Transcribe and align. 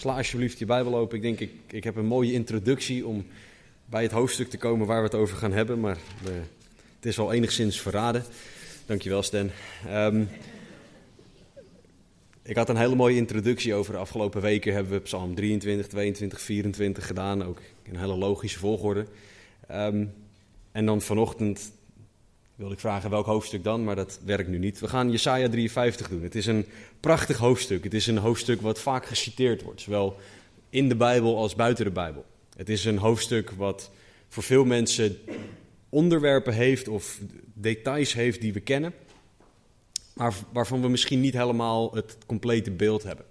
Sla 0.00 0.16
alsjeblieft 0.16 0.58
je 0.58 0.66
Bijbel 0.66 0.96
open. 0.96 1.16
Ik 1.16 1.22
denk, 1.22 1.40
ik, 1.40 1.50
ik 1.70 1.84
heb 1.84 1.96
een 1.96 2.06
mooie 2.06 2.32
introductie 2.32 3.06
om 3.06 3.26
bij 3.84 4.02
het 4.02 4.12
hoofdstuk 4.12 4.50
te 4.50 4.58
komen 4.58 4.86
waar 4.86 4.98
we 4.98 5.04
het 5.04 5.14
over 5.14 5.36
gaan 5.36 5.52
hebben. 5.52 5.80
Maar 5.80 5.96
eh, 6.24 6.32
het 6.96 7.06
is 7.06 7.18
al 7.18 7.32
enigszins 7.32 7.80
verraden. 7.80 8.24
Dankjewel, 8.86 9.22
Stan. 9.22 9.50
Ehm, 9.86 10.24
ik 12.42 12.56
had 12.56 12.68
een 12.68 12.76
hele 12.76 12.94
mooie 12.94 13.16
introductie 13.16 13.74
over 13.74 13.92
de 13.92 13.98
afgelopen 13.98 14.40
weken. 14.40 14.72
Hebben 14.72 14.92
we 14.92 15.00
Psalm 15.00 15.34
23, 15.34 15.86
22, 15.86 16.40
24 16.40 17.06
gedaan. 17.06 17.44
Ook 17.44 17.60
in 17.82 17.94
een 17.94 18.00
hele 18.00 18.16
logische 18.16 18.58
volgorde. 18.58 19.06
Ehm, 19.66 20.06
en 20.72 20.86
dan 20.86 21.00
vanochtend 21.00 21.72
wilde 22.60 22.74
ik 22.74 22.80
vragen 22.80 23.10
welk 23.10 23.26
hoofdstuk 23.26 23.64
dan, 23.64 23.84
maar 23.84 23.96
dat 23.96 24.20
werkt 24.24 24.48
nu 24.48 24.58
niet. 24.58 24.80
We 24.80 24.88
gaan 24.88 25.10
Jesaja 25.10 25.48
53 25.48 26.08
doen. 26.08 26.22
Het 26.22 26.34
is 26.34 26.46
een 26.46 26.66
prachtig 27.00 27.36
hoofdstuk. 27.36 27.84
Het 27.84 27.94
is 27.94 28.06
een 28.06 28.18
hoofdstuk 28.18 28.60
wat 28.60 28.80
vaak 28.80 29.06
geciteerd 29.06 29.62
wordt, 29.62 29.80
zowel 29.80 30.16
in 30.70 30.88
de 30.88 30.96
Bijbel 30.96 31.36
als 31.36 31.54
buiten 31.54 31.84
de 31.84 31.90
Bijbel. 31.90 32.24
Het 32.56 32.68
is 32.68 32.84
een 32.84 32.98
hoofdstuk 32.98 33.50
wat 33.50 33.90
voor 34.28 34.42
veel 34.42 34.64
mensen 34.64 35.18
onderwerpen 35.88 36.52
heeft 36.52 36.88
of 36.88 37.20
details 37.54 38.12
heeft 38.12 38.40
die 38.40 38.52
we 38.52 38.60
kennen, 38.60 38.94
maar 40.14 40.34
waarvan 40.52 40.80
we 40.80 40.88
misschien 40.88 41.20
niet 41.20 41.34
helemaal 41.34 41.94
het 41.94 42.16
complete 42.26 42.70
beeld 42.70 43.02
hebben. 43.02 43.24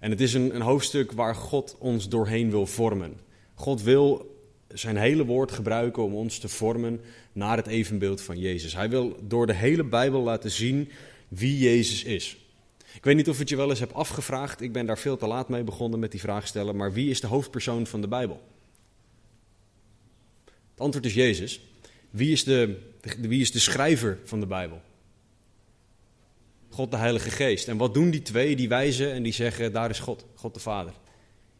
En 0.00 0.10
het 0.10 0.20
is 0.20 0.34
een, 0.34 0.54
een 0.54 0.62
hoofdstuk 0.62 1.12
waar 1.12 1.34
God 1.34 1.76
ons 1.78 2.08
doorheen 2.08 2.50
wil 2.50 2.66
vormen. 2.66 3.20
God 3.54 3.82
wil 3.82 4.31
zijn 4.74 4.96
hele 4.96 5.24
woord 5.24 5.52
gebruiken 5.52 6.02
om 6.02 6.14
ons 6.14 6.38
te 6.38 6.48
vormen 6.48 7.00
naar 7.32 7.56
het 7.56 7.66
evenbeeld 7.66 8.20
van 8.20 8.38
Jezus. 8.38 8.74
Hij 8.74 8.90
wil 8.90 9.16
door 9.22 9.46
de 9.46 9.54
hele 9.54 9.84
Bijbel 9.84 10.22
laten 10.22 10.50
zien 10.50 10.90
wie 11.28 11.58
Jezus 11.58 12.04
is. 12.04 12.36
Ik 12.94 13.04
weet 13.04 13.16
niet 13.16 13.28
of 13.28 13.38
het 13.38 13.48
je 13.48 13.56
wel 13.56 13.70
eens 13.70 13.78
hebt 13.78 13.94
afgevraagd, 13.94 14.60
ik 14.60 14.72
ben 14.72 14.86
daar 14.86 14.98
veel 14.98 15.16
te 15.16 15.26
laat 15.26 15.48
mee 15.48 15.64
begonnen 15.64 15.98
met 15.98 16.10
die 16.10 16.20
vraag 16.20 16.46
stellen, 16.46 16.76
maar 16.76 16.92
wie 16.92 17.10
is 17.10 17.20
de 17.20 17.26
hoofdpersoon 17.26 17.86
van 17.86 18.00
de 18.00 18.08
Bijbel? 18.08 18.40
Het 20.44 20.80
antwoord 20.80 21.06
is 21.06 21.14
Jezus. 21.14 21.60
Wie 22.10 22.32
is 22.32 22.44
de, 22.44 22.78
wie 23.18 23.40
is 23.40 23.52
de 23.52 23.58
schrijver 23.58 24.18
van 24.24 24.40
de 24.40 24.46
Bijbel? 24.46 24.80
God 26.68 26.90
de 26.90 26.96
Heilige 26.96 27.30
Geest. 27.30 27.68
En 27.68 27.76
wat 27.76 27.94
doen 27.94 28.10
die 28.10 28.22
twee? 28.22 28.56
Die 28.56 28.68
wijzen 28.68 29.12
en 29.12 29.22
die 29.22 29.32
zeggen, 29.32 29.72
daar 29.72 29.90
is 29.90 29.98
God, 29.98 30.24
God 30.34 30.54
de 30.54 30.60
Vader. 30.60 30.92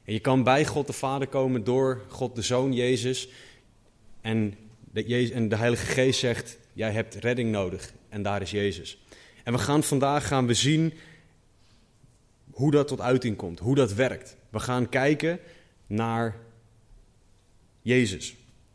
En 0.05 0.13
je 0.13 0.21
kan 0.21 0.43
bij 0.43 0.67
God 0.67 0.87
de 0.87 0.93
Vader 0.93 1.29
komen 1.29 1.65
door 1.65 2.03
God 2.09 2.35
de 2.35 2.43
Zoon 2.43 2.73
Jezus. 2.73 3.29
En 4.21 4.55
de, 4.93 5.31
en 5.33 5.49
de 5.49 5.57
Heilige 5.57 5.87
Geest 5.87 6.19
zegt, 6.19 6.59
jij 6.73 6.93
hebt 6.93 7.15
redding 7.15 7.51
nodig. 7.51 7.93
En 8.09 8.23
daar 8.23 8.43
is 8.43 8.51
Jezus. 8.51 8.99
En 9.45 9.53
we 9.53 9.59
gaan 9.59 9.83
vandaag 9.83 10.27
gaan 10.27 10.47
we 10.47 10.55
zien 10.55 10.93
hoe 12.51 12.71
dat 12.71 12.89
tot 12.89 13.01
uiting 13.01 13.37
komt, 13.37 13.59
hoe 13.59 13.75
dat 13.75 13.95
werkt. 13.95 14.37
We 14.51 14.59
gaan 14.59 14.89
kijken 14.89 15.39
naar 15.87 16.37
Jezus. 17.83 18.35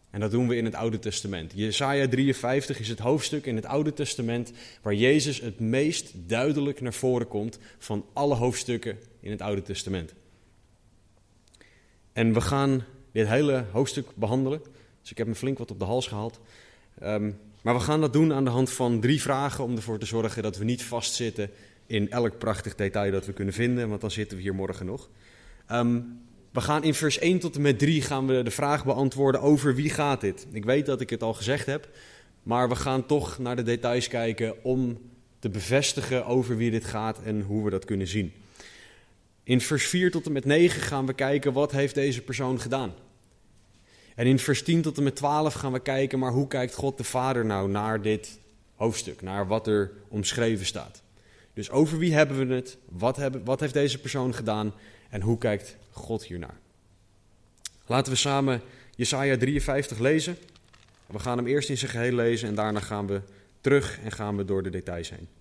En 0.09 0.19
dat 0.19 0.31
doen 0.31 0.47
we 0.47 0.55
in 0.55 0.65
het 0.65 0.75
Oude 0.75 0.99
Testament. 0.99 1.51
Jesaja 1.55 2.07
53 2.07 2.79
is 2.79 2.89
het 2.89 2.99
hoofdstuk 2.99 3.45
in 3.45 3.55
het 3.55 3.65
Oude 3.65 3.93
Testament 3.93 4.51
waar 4.81 4.93
Jezus 4.93 5.41
het 5.41 5.59
meest 5.59 6.11
duidelijk 6.13 6.81
naar 6.81 6.93
voren 6.93 7.27
komt 7.27 7.59
van 7.77 8.05
alle 8.13 8.35
hoofdstukken 8.35 8.97
in 9.19 9.31
het 9.31 9.41
Oude 9.41 9.61
Testament. 9.61 10.13
En 12.17 12.33
we 12.33 12.41
gaan 12.41 12.83
dit 13.11 13.27
hele 13.27 13.65
hoofdstuk 13.71 14.07
behandelen. 14.15 14.61
Dus 15.01 15.11
ik 15.11 15.17
heb 15.17 15.27
me 15.27 15.35
flink 15.35 15.57
wat 15.57 15.71
op 15.71 15.79
de 15.79 15.85
hals 15.85 16.07
gehaald. 16.07 16.39
Um, 17.03 17.39
maar 17.61 17.73
we 17.73 17.79
gaan 17.79 18.01
dat 18.01 18.13
doen 18.13 18.33
aan 18.33 18.43
de 18.43 18.49
hand 18.49 18.71
van 18.71 18.99
drie 18.99 19.21
vragen 19.21 19.63
om 19.63 19.75
ervoor 19.75 19.99
te 19.99 20.05
zorgen 20.05 20.43
dat 20.43 20.57
we 20.57 20.63
niet 20.63 20.83
vastzitten 20.83 21.49
in 21.85 22.11
elk 22.11 22.37
prachtig 22.37 22.75
detail 22.75 23.11
dat 23.11 23.25
we 23.25 23.33
kunnen 23.33 23.53
vinden, 23.53 23.89
want 23.89 24.01
dan 24.01 24.11
zitten 24.11 24.37
we 24.37 24.43
hier 24.43 24.55
morgen 24.55 24.85
nog. 24.85 25.09
Um, 25.71 26.19
we 26.51 26.61
gaan 26.61 26.83
in 26.83 26.93
vers 26.93 27.19
1 27.19 27.39
tot 27.39 27.55
en 27.55 27.61
met 27.61 27.79
3 27.79 28.01
gaan 28.01 28.27
we 28.27 28.43
de 28.43 28.51
vraag 28.51 28.85
beantwoorden 28.85 29.41
over 29.41 29.75
wie 29.75 29.89
gaat 29.89 30.21
dit. 30.21 30.47
Ik 30.51 30.65
weet 30.65 30.85
dat 30.85 31.01
ik 31.01 31.09
het 31.09 31.23
al 31.23 31.33
gezegd 31.33 31.65
heb, 31.65 31.89
maar 32.43 32.69
we 32.69 32.75
gaan 32.75 33.05
toch 33.05 33.37
naar 33.37 33.55
de 33.55 33.63
details 33.63 34.07
kijken 34.07 34.63
om 34.63 34.97
te 35.39 35.49
bevestigen 35.49 36.25
over 36.25 36.57
wie 36.57 36.71
dit 36.71 36.85
gaat 36.85 37.21
en 37.21 37.41
hoe 37.41 37.63
we 37.63 37.69
dat 37.69 37.85
kunnen 37.85 38.07
zien. 38.07 38.33
In 39.47 39.61
vers 39.61 39.87
4 39.87 40.11
tot 40.11 40.25
en 40.25 40.31
met 40.31 40.45
9 40.45 40.81
gaan 40.81 41.05
we 41.05 41.13
kijken 41.13 41.53
wat 41.53 41.71
heeft 41.71 41.95
deze 41.95 42.21
persoon 42.21 42.59
gedaan. 42.61 42.93
En 44.15 44.25
in 44.25 44.39
vers 44.39 44.63
10 44.63 44.81
tot 44.81 44.97
en 44.97 45.03
met 45.03 45.15
12 45.15 45.53
gaan 45.53 45.71
we 45.71 45.79
kijken, 45.79 46.19
maar 46.19 46.31
hoe 46.31 46.47
kijkt 46.47 46.73
God 46.73 46.97
de 46.97 47.03
Vader 47.03 47.45
nou 47.45 47.69
naar 47.69 48.01
dit 48.01 48.39
hoofdstuk, 48.75 49.21
naar 49.21 49.47
wat 49.47 49.67
er 49.67 49.91
omschreven 50.07 50.65
staat. 50.65 51.01
Dus 51.53 51.69
over 51.69 51.97
wie 51.97 52.13
hebben 52.13 52.47
we 52.47 52.53
het, 52.53 52.77
wat, 52.89 53.15
hebben, 53.15 53.43
wat 53.43 53.59
heeft 53.59 53.73
deze 53.73 53.99
persoon 53.99 54.33
gedaan 54.33 54.73
en 55.09 55.21
hoe 55.21 55.37
kijkt 55.37 55.75
God 55.91 56.25
hiernaar. 56.25 56.59
Laten 57.85 58.11
we 58.11 58.17
samen 58.17 58.61
Jesaja 58.95 59.37
53 59.37 59.99
lezen. 59.99 60.37
We 61.05 61.19
gaan 61.19 61.37
hem 61.37 61.47
eerst 61.47 61.69
in 61.69 61.77
zijn 61.77 61.91
geheel 61.91 62.13
lezen 62.13 62.47
en 62.47 62.55
daarna 62.55 62.79
gaan 62.79 63.07
we 63.07 63.21
terug 63.61 63.99
en 64.03 64.11
gaan 64.11 64.37
we 64.37 64.45
door 64.45 64.63
de 64.63 64.69
details 64.69 65.09
heen. 65.09 65.36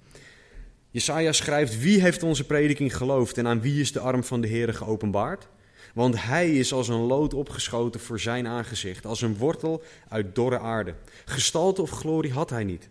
Jesaja 0.91 1.33
schrijft, 1.33 1.81
wie 1.81 2.01
heeft 2.01 2.23
onze 2.23 2.45
prediking 2.45 2.97
geloofd 2.97 3.39
en 3.39 3.47
aan 3.47 3.61
wie 3.61 3.81
is 3.81 3.93
de 3.93 4.01
arm 4.01 4.25
van 4.25 4.41
de 4.41 4.49
Heere 4.49 4.73
geopenbaard? 4.73 5.49
Want 5.95 6.23
hij 6.23 6.55
is 6.55 6.73
als 6.73 6.89
een 6.89 7.01
lood 7.01 7.35
opgeschoten 7.35 8.01
voor 8.01 8.21
zijn 8.21 8.47
aangezicht, 8.47 9.07
als 9.07 9.23
een 9.23 9.37
wortel 9.37 9.83
uit 10.09 10.35
dorre 10.35 10.59
aarde. 10.59 10.95
Gestalte 11.25 11.83
of 11.83 11.91
glorie 11.91 12.33
had 12.33 12.51
hij 12.51 12.65
niet. 12.65 12.89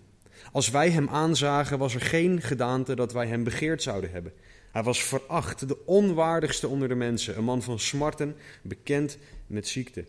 Als 0.51 0.69
wij 0.69 0.89
hem 0.89 1.09
aanzagen, 1.09 1.77
was 1.77 1.93
er 1.93 2.01
geen 2.01 2.41
gedaante 2.41 2.95
dat 2.95 3.13
wij 3.13 3.27
hem 3.27 3.43
begeerd 3.43 3.83
zouden 3.83 4.11
hebben. 4.11 4.33
Hij 4.71 4.83
was 4.83 5.03
veracht, 5.03 5.67
de 5.67 5.85
onwaardigste 5.85 6.67
onder 6.67 6.87
de 6.87 6.95
mensen, 6.95 7.37
een 7.37 7.43
man 7.43 7.61
van 7.61 7.79
smarten, 7.79 8.35
bekend 8.61 9.17
met 9.47 9.67
ziekte. 9.67 10.05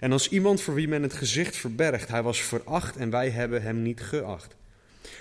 En 0.00 0.12
als 0.12 0.28
iemand 0.28 0.60
voor 0.60 0.74
wie 0.74 0.88
men 0.88 1.02
het 1.02 1.12
gezicht 1.12 1.56
verbergt, 1.56 2.08
hij 2.08 2.22
was 2.22 2.42
veracht 2.42 2.96
en 2.96 3.10
wij 3.10 3.30
hebben 3.30 3.62
hem 3.62 3.82
niet 3.82 4.00
geacht. 4.00 4.56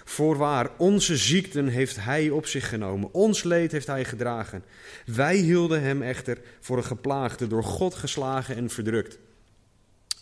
Voorwaar, 0.03 0.69
onze 0.78 1.18
ziekten 1.18 1.68
heeft 1.68 2.03
hij 2.03 2.30
op 2.30 2.46
zich 2.46 2.69
genomen, 2.69 3.14
ons 3.14 3.44
leed 3.44 3.72
heeft 3.72 3.88
hij 3.88 4.06
gedragen. 4.06 4.64
Wij 5.06 5.36
hielden 5.36 5.81
hem 5.81 6.02
echter 6.02 6.38
voor 6.59 6.78
een 6.78 6.84
geplaagde, 6.84 7.47
door 7.47 7.64
God 7.64 7.96
geslagen 7.96 8.56
en 8.56 8.70
verdrukt. 8.70 9.20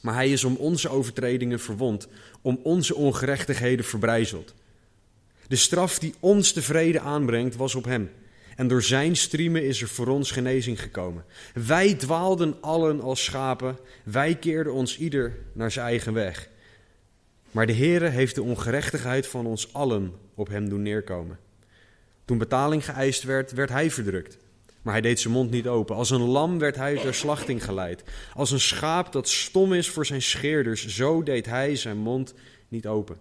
Maar 0.01 0.13
hij 0.13 0.31
is 0.31 0.43
om 0.43 0.55
onze 0.55 0.89
overtredingen 0.89 1.59
verwond, 1.59 2.07
om 2.41 2.59
onze 2.63 2.95
ongerechtigheden 2.95 3.85
verbrijzeld. 3.85 4.53
De 5.47 5.55
straf 5.55 5.99
die 5.99 6.13
ons 6.19 6.53
de 6.53 6.61
vrede 6.61 6.99
aanbrengt, 6.99 7.55
was 7.55 7.75
op 7.75 7.85
hem. 7.85 8.11
En 8.55 8.67
door 8.67 8.83
zijn 8.83 9.15
striemen 9.15 9.63
is 9.63 9.81
er 9.81 9.87
voor 9.87 10.07
ons 10.07 10.31
genezing 10.31 10.81
gekomen. 10.81 11.25
Wij 11.53 11.93
dwaalden 11.93 12.57
allen 12.61 13.01
als 13.01 13.23
schapen, 13.23 13.77
wij 14.03 14.35
keerden 14.35 14.73
ons 14.73 14.97
ieder 14.97 15.37
naar 15.53 15.71
zijn 15.71 15.85
eigen 15.85 16.13
weg. 16.13 16.49
Maar 17.51 17.67
de 17.67 17.73
Heere 17.73 18.07
heeft 18.07 18.35
de 18.35 18.43
ongerechtigheid 18.43 19.27
van 19.27 19.45
ons 19.45 19.73
allen 19.73 20.13
op 20.35 20.47
hem 20.47 20.69
doen 20.69 20.81
neerkomen. 20.81 21.39
Toen 22.25 22.37
betaling 22.37 22.85
geëist 22.85 23.23
werd, 23.23 23.51
werd 23.51 23.69
hij 23.69 23.91
verdrukt. 23.91 24.37
Maar 24.81 24.93
hij 24.93 25.01
deed 25.01 25.19
zijn 25.19 25.33
mond 25.33 25.51
niet 25.51 25.67
open. 25.67 25.95
Als 25.95 26.09
een 26.09 26.21
lam 26.21 26.59
werd 26.59 26.75
hij 26.75 26.95
ter 26.95 27.13
slachting 27.13 27.63
geleid. 27.63 28.03
Als 28.33 28.51
een 28.51 28.59
schaap 28.59 29.11
dat 29.11 29.29
stom 29.29 29.73
is 29.73 29.89
voor 29.89 30.05
zijn 30.05 30.21
scheerders, 30.21 30.87
zo 30.87 31.23
deed 31.23 31.45
hij 31.45 31.75
zijn 31.75 31.97
mond 31.97 32.33
niet 32.67 32.87
open. 32.87 33.17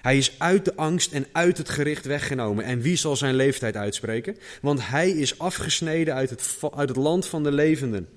Hij 0.00 0.16
is 0.16 0.38
uit 0.38 0.64
de 0.64 0.76
angst 0.76 1.12
en 1.12 1.26
uit 1.32 1.58
het 1.58 1.68
gericht 1.68 2.04
weggenomen. 2.04 2.64
En 2.64 2.80
wie 2.80 2.96
zal 2.96 3.16
zijn 3.16 3.34
leeftijd 3.34 3.76
uitspreken? 3.76 4.36
Want 4.62 4.88
hij 4.88 5.10
is 5.10 5.38
afgesneden 5.38 6.14
uit 6.14 6.30
het, 6.30 6.58
uit 6.74 6.88
het 6.88 6.98
land 6.98 7.26
van 7.26 7.42
de 7.42 7.52
levenden. 7.52 8.08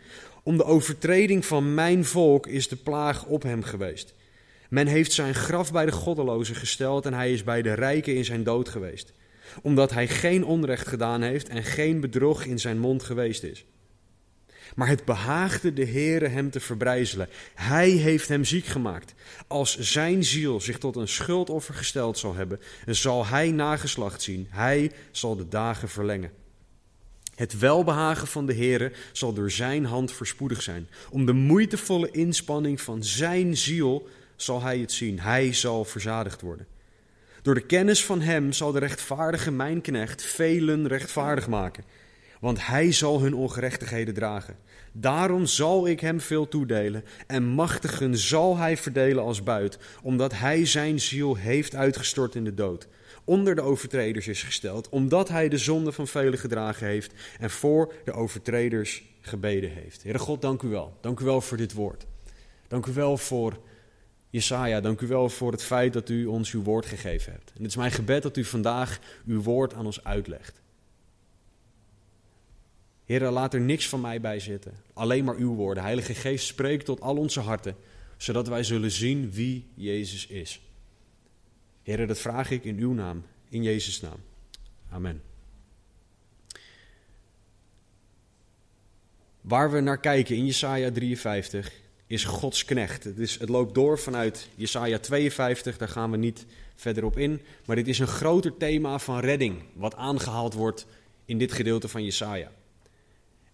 Om 0.44 0.58
de 0.58 0.64
overtreding 0.64 1.46
van 1.46 1.74
mijn 1.74 2.06
volk 2.06 2.48
is 2.48 2.68
de 2.68 2.76
plaag 2.76 3.26
op 3.26 3.44
hem 3.44 3.64
geweest. 3.64 4.14
Men 4.70 4.88
heeft 4.88 5.12
zijn 5.12 5.36
graf 5.36 5.72
bij 5.72 5.86
de 5.86 5.92
goddelozen 5.92 6.56
gesteld 6.56 7.06
en 7.06 7.14
hij 7.14 7.32
is 7.32 7.44
bij 7.44 7.62
de 7.62 7.74
rijken 7.74 8.16
in 8.16 8.26
zijn 8.26 8.44
dood 8.44 8.70
geweest. 8.70 9.14
Omdat 9.62 9.92
hij 9.92 10.08
geen 10.08 10.46
onrecht 10.46 10.88
gedaan 10.88 11.22
heeft 11.22 11.50
en 11.50 11.64
geen 11.64 12.00
bedrog 12.00 12.44
in 12.44 12.60
zijn 12.60 12.80
mond 12.80 13.04
geweest 13.04 13.44
is. 13.44 13.66
Maar 14.76 14.88
het 14.88 15.06
behaagde 15.06 15.74
de 15.74 15.86
Heere 15.86 16.28
hem 16.28 16.50
te 16.50 16.60
verbrijzelen. 16.60 17.30
Hij 17.56 17.90
heeft 17.90 18.28
hem 18.28 18.44
ziek 18.44 18.66
gemaakt. 18.66 19.14
Als 19.48 19.78
zijn 19.78 20.24
ziel 20.24 20.62
zich 20.62 20.78
tot 20.78 20.96
een 20.96 21.08
schuldoffer 21.08 21.74
gesteld 21.74 22.18
zal 22.18 22.36
hebben, 22.36 22.60
zal 22.86 23.26
hij 23.26 23.52
nageslacht 23.52 24.22
zien. 24.22 24.48
Hij 24.50 24.92
zal 25.12 25.36
de 25.36 25.48
dagen 25.48 25.90
verlengen. 25.90 26.32
Het 27.36 27.60
welbehagen 27.60 28.28
van 28.28 28.46
de 28.46 28.54
Heere 28.54 28.92
zal 29.12 29.34
door 29.34 29.52
zijn 29.52 29.86
hand 29.86 30.12
verspoedig 30.12 30.62
zijn. 30.62 30.88
Om 31.10 31.26
de 31.26 31.34
moeitevolle 31.34 32.12
inspanning 32.12 32.82
van 32.82 33.04
zijn 33.04 33.58
ziel 33.58 34.08
zal 34.38 34.62
hij 34.62 34.80
het 34.80 34.92
zien. 34.92 35.20
Hij 35.20 35.54
zal 35.54 35.86
verzadigd 35.86 36.42
worden. 36.42 36.68
Door 37.42 37.54
de 37.54 37.66
kennis 37.66 38.06
van 38.06 38.22
hem 38.22 38.52
zal 38.54 38.72
de 38.72 38.80
rechtvaardige 38.80 39.52
mijnknecht 39.52 40.22
velen 40.22 40.88
rechtvaardig 40.88 41.48
maken. 41.48 41.84
Want 42.40 42.68
hij 42.68 42.92
zal 42.92 43.22
hun 43.22 43.34
ongerechtigheden 43.34 44.14
dragen. 44.14 44.58
Daarom 44.92 45.46
zal 45.46 45.88
ik 45.88 46.00
hem 46.00 46.22
veel 46.22 46.48
toedelen 46.48 47.04
en 47.28 47.44
machtigen 47.44 48.18
zal 48.18 48.58
hij 48.58 48.78
verdelen 48.78 49.24
als 49.24 49.44
buit, 49.44 49.78
omdat 50.02 50.34
hij 50.34 50.66
zijn 50.66 51.00
ziel 51.00 51.36
heeft 51.36 51.76
uitgestort 51.76 52.36
in 52.36 52.44
de 52.44 52.54
dood 52.54 52.88
onder 53.28 53.56
de 53.56 53.62
overtreders 53.62 54.28
is 54.28 54.44
gesteld, 54.44 54.90
omdat 54.90 55.30
hij 55.30 55.50
de 55.50 55.58
zonde 55.58 55.92
van 55.92 56.08
velen 56.08 56.40
gedragen 56.40 56.88
heeft 56.88 57.14
en 57.40 57.50
voor 57.50 57.94
de 58.04 58.12
overtreders 58.12 59.04
gebeden 59.22 59.72
heeft. 59.72 60.04
Heere 60.04 60.20
God, 60.20 60.42
dank 60.42 60.62
u 60.62 60.68
wel. 60.68 60.98
Dank 61.02 61.20
u 61.20 61.26
wel 61.26 61.42
voor 61.42 61.58
dit 61.58 61.74
woord. 61.74 62.06
Dank 62.68 62.86
u 62.86 62.94
wel 62.94 63.18
voor 63.18 63.60
Jesaja. 64.38 64.82
Dank 64.82 65.02
u 65.02 65.08
wel 65.08 65.30
voor 65.30 65.52
het 65.52 65.64
feit 65.64 65.94
dat 65.94 66.10
u 66.10 66.26
ons 66.26 66.52
uw 66.52 66.64
woord 66.64 66.86
gegeven 66.86 67.32
hebt. 67.32 67.50
En 67.50 67.62
het 67.62 67.72
is 67.72 67.76
mijn 67.76 67.92
gebed 67.92 68.24
dat 68.24 68.38
u 68.38 68.44
vandaag 68.44 69.00
uw 69.26 69.42
woord 69.42 69.74
aan 69.74 69.86
ons 69.86 70.04
uitlegt. 70.04 70.62
Heer, 73.06 73.30
laat 73.30 73.54
er 73.54 73.62
niks 73.62 73.90
van 73.90 74.02
mij 74.02 74.22
bij 74.22 74.40
zitten. 74.40 74.74
Alleen 74.94 75.24
maar 75.24 75.36
uw 75.36 75.56
woorden. 75.56 75.84
Heilige 75.84 76.14
Geest, 76.14 76.46
spreekt 76.46 76.86
tot 76.86 77.02
al 77.02 77.18
onze 77.18 77.40
harten, 77.40 77.76
zodat 78.18 78.48
wij 78.48 78.64
zullen 78.64 78.92
zien 78.92 79.32
wie 79.32 79.66
Jezus 79.74 80.28
is. 80.28 80.62
Heer, 81.84 82.08
dat 82.08 82.20
vraag 82.20 82.52
ik 82.52 82.64
in 82.64 82.78
uw 82.78 82.94
naam, 82.94 83.24
in 83.50 83.64
Jezus' 83.64 84.02
naam. 84.02 84.20
Amen. 84.90 85.22
Waar 89.42 89.72
we 89.72 89.80
naar 89.80 90.00
kijken 90.00 90.36
in 90.36 90.46
Jesaja 90.46 90.92
53 90.92 91.72
is 92.08 92.24
Gods 92.24 92.66
knecht. 92.66 93.04
Het, 93.04 93.18
is, 93.18 93.40
het 93.40 93.50
loopt 93.50 93.74
door 93.74 94.00
vanuit 94.00 94.50
Jesaja 94.56 95.00
52, 95.00 95.78
daar 95.78 95.90
gaan 95.90 96.12
we 96.12 96.18
niet 96.18 96.46
verder 96.76 97.06
op 97.06 97.18
in. 97.18 97.42
Maar 97.66 97.76
dit 97.76 97.88
is 97.88 98.00
een 98.00 98.08
groter 98.08 98.58
thema 98.58 99.00
van 99.00 99.20
redding, 99.20 99.64
wat 99.74 99.96
aangehaald 99.96 100.54
wordt 100.54 100.86
in 101.26 101.38
dit 101.38 101.52
gedeelte 101.52 101.88
van 101.88 102.04
Jesaja. 102.04 102.52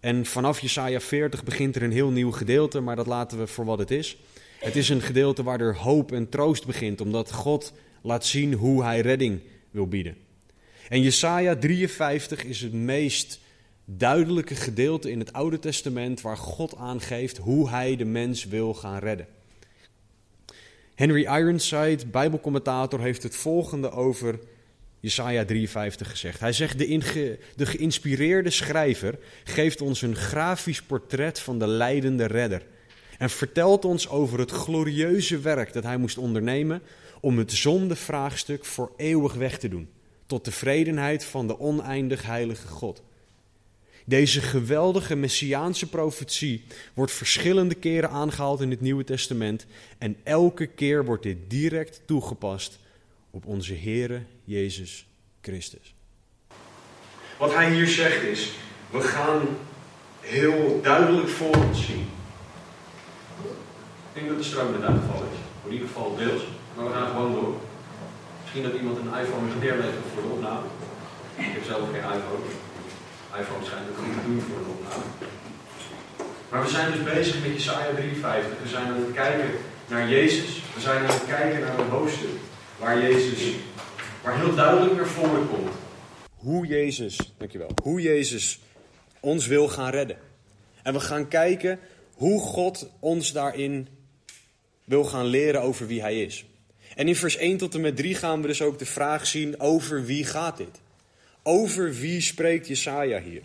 En 0.00 0.26
vanaf 0.26 0.60
Jesaja 0.60 1.00
40 1.00 1.44
begint 1.44 1.76
er 1.76 1.82
een 1.82 1.92
heel 1.92 2.10
nieuw 2.10 2.32
gedeelte, 2.32 2.80
maar 2.80 2.96
dat 2.96 3.06
laten 3.06 3.38
we 3.38 3.46
voor 3.46 3.64
wat 3.64 3.78
het 3.78 3.90
is. 3.90 4.16
Het 4.58 4.76
is 4.76 4.88
een 4.88 5.02
gedeelte 5.02 5.42
waar 5.42 5.60
er 5.60 5.76
hoop 5.76 6.12
en 6.12 6.28
troost 6.28 6.66
begint, 6.66 7.00
omdat 7.00 7.32
God 7.32 7.72
laat 8.02 8.26
zien 8.26 8.52
hoe 8.52 8.82
hij 8.82 9.00
redding 9.00 9.40
wil 9.70 9.88
bieden. 9.88 10.16
En 10.88 11.02
Jesaja 11.02 11.56
53 11.56 12.44
is 12.44 12.60
het 12.60 12.72
meest 12.72 13.40
duidelijke 13.84 14.54
gedeelte 14.54 15.10
in 15.10 15.18
het 15.18 15.32
Oude 15.32 15.58
Testament 15.58 16.20
waar 16.20 16.36
God 16.36 16.76
aangeeft 16.76 17.36
hoe 17.36 17.68
hij 17.68 17.96
de 17.96 18.04
mens 18.04 18.44
wil 18.44 18.74
gaan 18.74 18.98
redden. 18.98 19.26
Henry 20.94 21.26
Ironside, 21.26 22.06
Bijbelcommentator, 22.06 23.00
heeft 23.00 23.22
het 23.22 23.36
volgende 23.36 23.90
over 23.90 24.38
Jesaja 25.00 25.44
53 25.44 26.10
gezegd. 26.10 26.40
Hij 26.40 26.52
zegt: 26.52 26.78
de, 26.78 27.38
de 27.56 27.66
geïnspireerde 27.66 28.50
schrijver 28.50 29.18
geeft 29.44 29.80
ons 29.80 30.02
een 30.02 30.16
grafisch 30.16 30.82
portret 30.82 31.38
van 31.38 31.58
de 31.58 31.66
leidende 31.66 32.26
redder 32.26 32.62
en 33.18 33.30
vertelt 33.30 33.84
ons 33.84 34.08
over 34.08 34.38
het 34.38 34.50
glorieuze 34.50 35.38
werk 35.38 35.72
dat 35.72 35.82
hij 35.82 35.96
moest 35.96 36.18
ondernemen 36.18 36.82
om 37.20 37.38
het 37.38 37.52
zondevraagstuk 37.52 38.64
voor 38.64 38.92
eeuwig 38.96 39.34
weg 39.34 39.58
te 39.58 39.68
doen, 39.68 39.88
tot 40.26 40.44
tevredenheid 40.44 41.24
van 41.24 41.46
de 41.46 41.58
oneindig 41.58 42.22
heilige 42.22 42.68
God. 42.68 43.02
Deze 44.06 44.40
geweldige 44.40 45.14
messiaanse 45.14 45.88
profetie 45.88 46.64
wordt 46.94 47.12
verschillende 47.12 47.74
keren 47.74 48.10
aangehaald 48.10 48.60
in 48.60 48.70
het 48.70 48.80
Nieuwe 48.80 49.04
Testament 49.04 49.66
en 49.98 50.16
elke 50.22 50.66
keer 50.66 51.04
wordt 51.04 51.22
dit 51.22 51.36
direct 51.48 52.00
toegepast 52.04 52.78
op 53.30 53.46
onze 53.46 53.74
Heere 53.74 54.22
Jezus 54.44 55.06
Christus. 55.40 55.94
Wat 57.38 57.54
hij 57.54 57.72
hier 57.72 57.86
zegt 57.88 58.22
is, 58.22 58.52
we 58.90 59.00
gaan 59.00 59.40
heel 60.20 60.80
duidelijk 60.82 61.28
voor 61.28 61.54
ons 61.54 61.86
zien. 61.86 62.06
Ik 64.12 64.20
denk 64.20 64.28
dat 64.28 64.38
de 64.38 64.44
stroom 64.44 64.74
in 64.74 64.84
uitgevallen 64.84 65.28
is, 65.32 65.38
in 65.66 65.72
ieder 65.72 65.86
geval 65.86 66.16
deels. 66.16 66.42
Maar 66.76 66.86
we 66.86 66.92
gaan 66.92 67.10
gewoon 67.10 67.32
door. 67.32 67.54
Misschien 68.40 68.62
dat 68.62 68.74
iemand 68.74 68.98
een 68.98 69.20
iPhone 69.20 69.54
neerlegt 69.60 69.96
voor 70.14 70.22
de 70.22 70.28
opname. 70.28 70.66
Ik 71.36 71.52
heb 71.52 71.64
zelf 71.64 71.90
geen 71.90 72.16
iPhone. 72.16 72.44
iPhone 73.40 73.64
schijnt 73.64 73.88
ook 73.90 73.96
goed 73.96 74.14
te 74.14 74.26
doen 74.26 74.40
voor 74.40 74.58
de 74.58 74.70
opname. 74.70 75.04
Maar 76.50 76.62
we 76.62 76.68
zijn 76.68 76.92
dus 76.92 77.02
bezig 77.02 77.42
met 77.42 77.52
Jesaja 77.52 77.94
53. 77.94 78.62
We 78.62 78.68
zijn 78.68 78.86
aan 78.86 79.04
het 79.04 79.12
kijken 79.12 79.50
naar 79.88 80.08
Jezus. 80.08 80.62
We 80.74 80.80
zijn 80.80 80.98
aan 80.98 81.14
het 81.14 81.26
kijken 81.26 81.60
naar 81.60 81.78
een 81.78 81.88
hoofdstuk 81.88 82.36
waar 82.78 83.02
Jezus, 83.02 83.54
waar 84.22 84.38
heel 84.38 84.54
duidelijk 84.54 84.96
naar 84.96 85.06
voren 85.06 85.48
komt. 85.48 85.72
Hoe 86.34 86.66
Jezus, 86.66 87.34
dankjewel, 87.36 87.70
hoe 87.82 88.00
Jezus 88.00 88.60
ons 89.20 89.46
wil 89.46 89.68
gaan 89.68 89.90
redden. 89.90 90.18
En 90.82 90.92
we 90.92 91.00
gaan 91.00 91.28
kijken 91.28 91.78
hoe 92.14 92.40
God 92.40 92.88
ons 93.00 93.32
daarin 93.32 93.88
wil 94.84 95.04
gaan 95.04 95.26
leren 95.26 95.62
over 95.62 95.86
wie 95.86 96.00
Hij 96.00 96.22
is. 96.22 96.44
En 96.94 97.08
in 97.08 97.16
vers 97.16 97.36
1 97.36 97.56
tot 97.56 97.74
en 97.74 97.80
met 97.80 97.96
3 97.96 98.14
gaan 98.14 98.40
we 98.40 98.46
dus 98.46 98.62
ook 98.62 98.78
de 98.78 98.86
vraag 98.86 99.26
zien: 99.26 99.60
over 99.60 100.04
wie 100.04 100.24
gaat 100.24 100.56
dit? 100.56 100.82
Over 101.46 101.94
wie 101.94 102.20
spreekt 102.20 102.66
Jesaja 102.66 103.20
hier? 103.20 103.42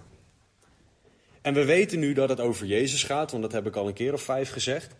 En 1.41 1.53
we 1.53 1.65
weten 1.65 1.99
nu 1.99 2.13
dat 2.13 2.29
het 2.29 2.39
over 2.39 2.65
Jezus 2.65 3.03
gaat, 3.03 3.31
want 3.31 3.43
dat 3.43 3.51
heb 3.51 3.65
ik 3.65 3.75
al 3.75 3.87
een 3.87 3.93
keer 3.93 4.13
of 4.13 4.21
vijf 4.21 4.51
gezegd. 4.51 4.95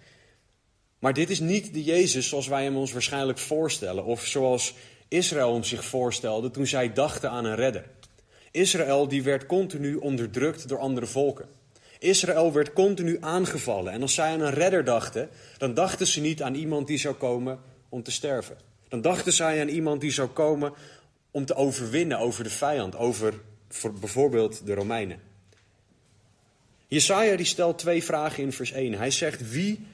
Maar 0.99 1.13
dit 1.13 1.29
is 1.29 1.39
niet 1.39 1.73
de 1.73 1.83
Jezus 1.83 2.29
zoals 2.29 2.47
wij 2.47 2.63
hem 2.63 2.75
ons 2.75 2.91
waarschijnlijk 2.91 3.37
voorstellen, 3.37 4.05
of 4.05 4.25
zoals 4.25 4.73
Israël 5.07 5.53
hem 5.53 5.63
zich 5.63 5.85
voorstelde 5.85 6.51
toen 6.51 6.67
zij 6.67 6.93
dachten 6.93 7.29
aan 7.29 7.45
een 7.45 7.55
redder. 7.55 7.85
Israël 8.51 9.07
die 9.07 9.23
werd 9.23 9.45
continu 9.45 9.95
onderdrukt 9.95 10.67
door 10.67 10.79
andere 10.79 11.05
volken. 11.05 11.47
Israël 11.99 12.53
werd 12.53 12.73
continu 12.73 13.17
aangevallen 13.21 13.93
en 13.93 14.01
als 14.01 14.13
zij 14.13 14.31
aan 14.31 14.41
een 14.41 14.53
redder 14.53 14.83
dachten, 14.83 15.29
dan 15.57 15.73
dachten 15.73 16.07
ze 16.07 16.21
niet 16.21 16.41
aan 16.41 16.55
iemand 16.55 16.87
die 16.87 16.97
zou 16.97 17.15
komen 17.15 17.59
om 17.89 18.03
te 18.03 18.11
sterven. 18.11 18.57
Dan 18.87 19.01
dachten 19.01 19.33
zij 19.33 19.61
aan 19.61 19.67
iemand 19.67 20.01
die 20.01 20.11
zou 20.11 20.29
komen 20.29 20.73
om 21.31 21.45
te 21.45 21.55
overwinnen 21.55 22.19
over 22.19 22.43
de 22.43 22.49
vijand, 22.49 22.95
over 22.95 23.33
bijvoorbeeld 23.99 24.65
de 24.65 24.73
Romeinen. 24.73 25.21
Jesaja 26.87 27.35
die 27.35 27.45
stelt 27.45 27.77
twee 27.77 28.03
vragen 28.03 28.43
in 28.43 28.53
vers 28.53 28.71
1. 28.71 28.93
Hij 28.93 29.11
zegt, 29.11 29.51
wie 29.51 29.85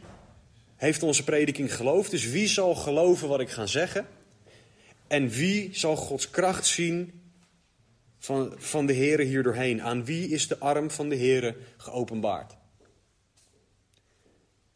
heeft 0.75 1.03
onze 1.03 1.23
prediking 1.23 1.75
geloofd? 1.75 2.11
Dus 2.11 2.29
wie 2.29 2.47
zal 2.47 2.75
geloven 2.75 3.27
wat 3.27 3.39
ik 3.39 3.49
ga 3.49 3.65
zeggen? 3.65 4.07
En 5.07 5.29
wie 5.29 5.69
zal 5.71 5.95
Gods 5.95 6.29
kracht 6.29 6.65
zien 6.65 7.21
van, 8.19 8.53
van 8.57 8.85
de 8.85 8.93
Heere 8.93 9.23
hier 9.23 9.43
doorheen? 9.43 9.81
Aan 9.81 10.05
wie 10.05 10.29
is 10.29 10.47
de 10.47 10.57
arm 10.57 10.91
van 10.91 11.09
de 11.09 11.17
Heere 11.17 11.55
geopenbaard? 11.77 12.55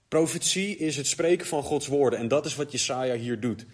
Profetie 0.08 0.78
is 0.78 0.98
het 0.98 1.08
spreken 1.08 1.48
van 1.48 1.64
Gods 1.64 1.88
woorden 1.88 2.20
en 2.20 2.28
dat 2.28 2.46
is 2.46 2.56
wat 2.56 2.72
Jesaja 2.72 3.16
hier 3.16 3.40
doet. 3.40 3.66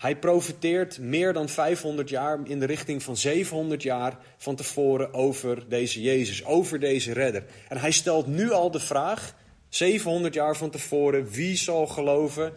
Hij 0.00 0.16
profeteert 0.16 0.98
meer 0.98 1.32
dan 1.32 1.48
500 1.48 2.08
jaar 2.08 2.38
in 2.44 2.58
de 2.58 2.66
richting 2.66 3.02
van 3.02 3.16
700 3.16 3.82
jaar 3.82 4.18
van 4.36 4.56
tevoren 4.56 5.14
over 5.14 5.68
deze 5.68 6.02
Jezus, 6.02 6.44
over 6.44 6.80
deze 6.80 7.12
redder. 7.12 7.44
En 7.68 7.76
hij 7.76 7.90
stelt 7.90 8.26
nu 8.26 8.50
al 8.50 8.70
de 8.70 8.80
vraag, 8.80 9.34
700 9.68 10.34
jaar 10.34 10.56
van 10.56 10.70
tevoren, 10.70 11.30
wie 11.30 11.56
zal 11.56 11.86
geloven 11.86 12.52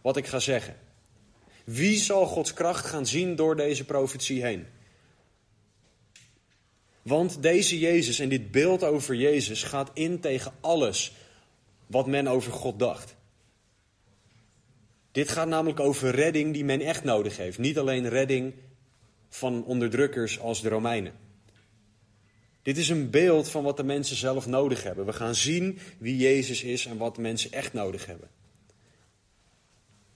wat 0.00 0.16
ik 0.16 0.26
ga 0.26 0.38
zeggen? 0.38 0.76
Wie 1.64 1.96
zal 1.96 2.26
Gods 2.26 2.52
kracht 2.52 2.86
gaan 2.86 3.06
zien 3.06 3.36
door 3.36 3.56
deze 3.56 3.84
profetie 3.84 4.42
heen? 4.42 4.66
Want 7.02 7.42
deze 7.42 7.78
Jezus 7.78 8.18
en 8.18 8.28
dit 8.28 8.50
beeld 8.50 8.84
over 8.84 9.14
Jezus 9.14 9.62
gaat 9.62 9.90
in 9.94 10.20
tegen 10.20 10.52
alles 10.60 11.12
wat 11.86 12.06
men 12.06 12.26
over 12.26 12.52
God 12.52 12.78
dacht. 12.78 13.15
Dit 15.16 15.30
gaat 15.30 15.48
namelijk 15.48 15.80
over 15.80 16.10
redding 16.10 16.52
die 16.52 16.64
men 16.64 16.80
echt 16.80 17.04
nodig 17.04 17.36
heeft. 17.36 17.58
Niet 17.58 17.78
alleen 17.78 18.08
redding 18.08 18.54
van 19.28 19.64
onderdrukkers 19.64 20.40
als 20.40 20.62
de 20.62 20.68
Romeinen. 20.68 21.12
Dit 22.62 22.76
is 22.76 22.88
een 22.88 23.10
beeld 23.10 23.48
van 23.48 23.62
wat 23.62 23.76
de 23.76 23.84
mensen 23.84 24.16
zelf 24.16 24.46
nodig 24.46 24.82
hebben. 24.82 25.06
We 25.06 25.12
gaan 25.12 25.34
zien 25.34 25.78
wie 25.98 26.16
Jezus 26.16 26.62
is 26.62 26.86
en 26.86 26.96
wat 26.96 27.14
de 27.14 27.20
mensen 27.20 27.52
echt 27.52 27.72
nodig 27.72 28.06
hebben. 28.06 28.28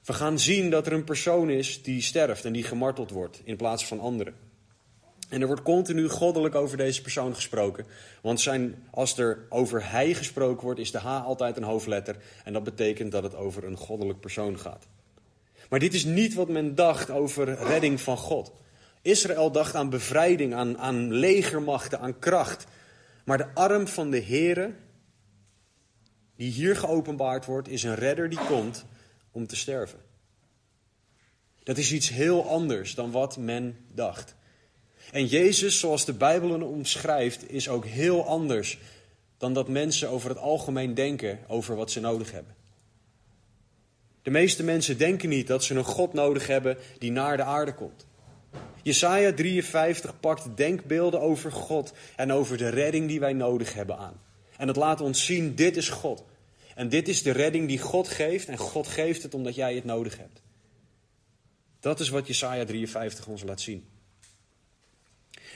We 0.04 0.12
gaan 0.12 0.38
zien 0.38 0.70
dat 0.70 0.86
er 0.86 0.92
een 0.92 1.04
persoon 1.04 1.50
is 1.50 1.82
die 1.82 2.02
sterft 2.02 2.44
en 2.44 2.52
die 2.52 2.64
gemarteld 2.64 3.10
wordt 3.10 3.40
in 3.44 3.56
plaats 3.56 3.86
van 3.86 4.00
anderen. 4.00 4.34
En 5.30 5.40
er 5.40 5.46
wordt 5.46 5.62
continu 5.62 6.08
goddelijk 6.08 6.54
over 6.54 6.76
deze 6.76 7.02
persoon 7.02 7.34
gesproken. 7.34 7.86
Want 8.22 8.40
zijn, 8.40 8.84
als 8.90 9.18
er 9.18 9.46
over 9.48 9.90
hij 9.90 10.14
gesproken 10.14 10.64
wordt, 10.64 10.80
is 10.80 10.90
de 10.90 10.98
H 10.98 11.24
altijd 11.24 11.56
een 11.56 11.62
hoofdletter. 11.62 12.16
En 12.44 12.52
dat 12.52 12.64
betekent 12.64 13.12
dat 13.12 13.22
het 13.22 13.34
over 13.34 13.64
een 13.64 13.76
goddelijk 13.76 14.20
persoon 14.20 14.58
gaat. 14.58 14.86
Maar 15.68 15.78
dit 15.78 15.94
is 15.94 16.04
niet 16.04 16.34
wat 16.34 16.48
men 16.48 16.74
dacht 16.74 17.10
over 17.10 17.54
redding 17.54 18.00
van 18.00 18.16
God. 18.16 18.52
Israël 19.02 19.50
dacht 19.50 19.74
aan 19.74 19.90
bevrijding, 19.90 20.54
aan, 20.54 20.78
aan 20.78 21.12
legermachten, 21.12 22.00
aan 22.00 22.18
kracht. 22.18 22.66
Maar 23.24 23.38
de 23.38 23.54
arm 23.54 23.88
van 23.88 24.10
de 24.10 24.22
Heere, 24.22 24.74
die 26.36 26.50
hier 26.50 26.76
geopenbaard 26.76 27.44
wordt, 27.44 27.68
is 27.68 27.82
een 27.82 27.94
redder 27.94 28.28
die 28.28 28.44
komt 28.46 28.84
om 29.30 29.46
te 29.46 29.56
sterven. 29.56 29.98
Dat 31.62 31.78
is 31.78 31.92
iets 31.92 32.08
heel 32.08 32.48
anders 32.48 32.94
dan 32.94 33.10
wat 33.10 33.36
men 33.36 33.76
dacht. 33.94 34.34
En 35.10 35.26
Jezus, 35.26 35.78
zoals 35.78 36.04
de 36.04 36.12
Bijbel 36.12 36.50
hem 36.50 36.62
omschrijft, 36.62 37.50
is 37.50 37.68
ook 37.68 37.86
heel 37.86 38.26
anders 38.26 38.78
dan 39.38 39.54
dat 39.54 39.68
mensen 39.68 40.08
over 40.08 40.28
het 40.28 40.38
algemeen 40.38 40.94
denken 40.94 41.38
over 41.48 41.76
wat 41.76 41.90
ze 41.90 42.00
nodig 42.00 42.32
hebben. 42.32 42.54
De 44.22 44.30
meeste 44.30 44.62
mensen 44.62 44.98
denken 44.98 45.28
niet 45.28 45.46
dat 45.46 45.64
ze 45.64 45.74
een 45.74 45.84
God 45.84 46.12
nodig 46.12 46.46
hebben 46.46 46.76
die 46.98 47.10
naar 47.10 47.36
de 47.36 47.42
aarde 47.42 47.74
komt. 47.74 48.06
Jesaja 48.82 49.32
53 49.32 50.20
pakt 50.20 50.56
denkbeelden 50.56 51.20
over 51.20 51.52
God 51.52 51.92
en 52.16 52.32
over 52.32 52.56
de 52.56 52.68
redding 52.68 53.08
die 53.08 53.20
wij 53.20 53.32
nodig 53.32 53.74
hebben 53.74 53.98
aan. 53.98 54.20
En 54.56 54.68
het 54.68 54.76
laat 54.76 55.00
ons 55.00 55.24
zien, 55.24 55.54
dit 55.54 55.76
is 55.76 55.88
God. 55.88 56.24
En 56.74 56.88
dit 56.88 57.08
is 57.08 57.22
de 57.22 57.30
redding 57.30 57.68
die 57.68 57.78
God 57.78 58.08
geeft 58.08 58.48
en 58.48 58.56
God 58.56 58.86
geeft 58.86 59.22
het 59.22 59.34
omdat 59.34 59.54
jij 59.54 59.74
het 59.74 59.84
nodig 59.84 60.18
hebt. 60.18 60.42
Dat 61.80 62.00
is 62.00 62.08
wat 62.08 62.26
Jesaja 62.26 62.64
53 62.64 63.26
ons 63.26 63.42
laat 63.42 63.60
zien. 63.60 63.84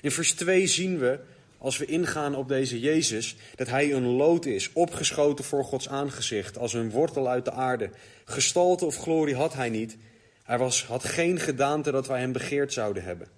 In 0.04 0.10
vers 0.10 0.32
2 0.32 0.66
zien 0.66 0.98
we, 0.98 1.18
als 1.58 1.78
we 1.78 1.84
ingaan 1.84 2.34
op 2.34 2.48
deze 2.48 2.80
Jezus, 2.80 3.36
dat 3.54 3.68
hij 3.68 3.92
een 3.92 4.06
lood 4.06 4.46
is, 4.46 4.72
opgeschoten 4.72 5.44
voor 5.44 5.64
Gods 5.64 5.88
aangezicht, 5.88 6.58
als 6.58 6.72
een 6.72 6.90
wortel 6.90 7.28
uit 7.28 7.44
de 7.44 7.50
aarde. 7.52 7.90
Gestalte 8.24 8.84
of 8.84 8.96
glorie 8.96 9.34
had 9.34 9.54
hij 9.54 9.68
niet. 9.68 9.96
Hij 10.42 10.58
was, 10.58 10.84
had 10.84 11.04
geen 11.04 11.40
gedaante 11.40 11.90
dat 11.90 12.06
wij 12.06 12.20
hem 12.20 12.32
begeerd 12.32 12.72
zouden 12.72 13.04
hebben. 13.04 13.28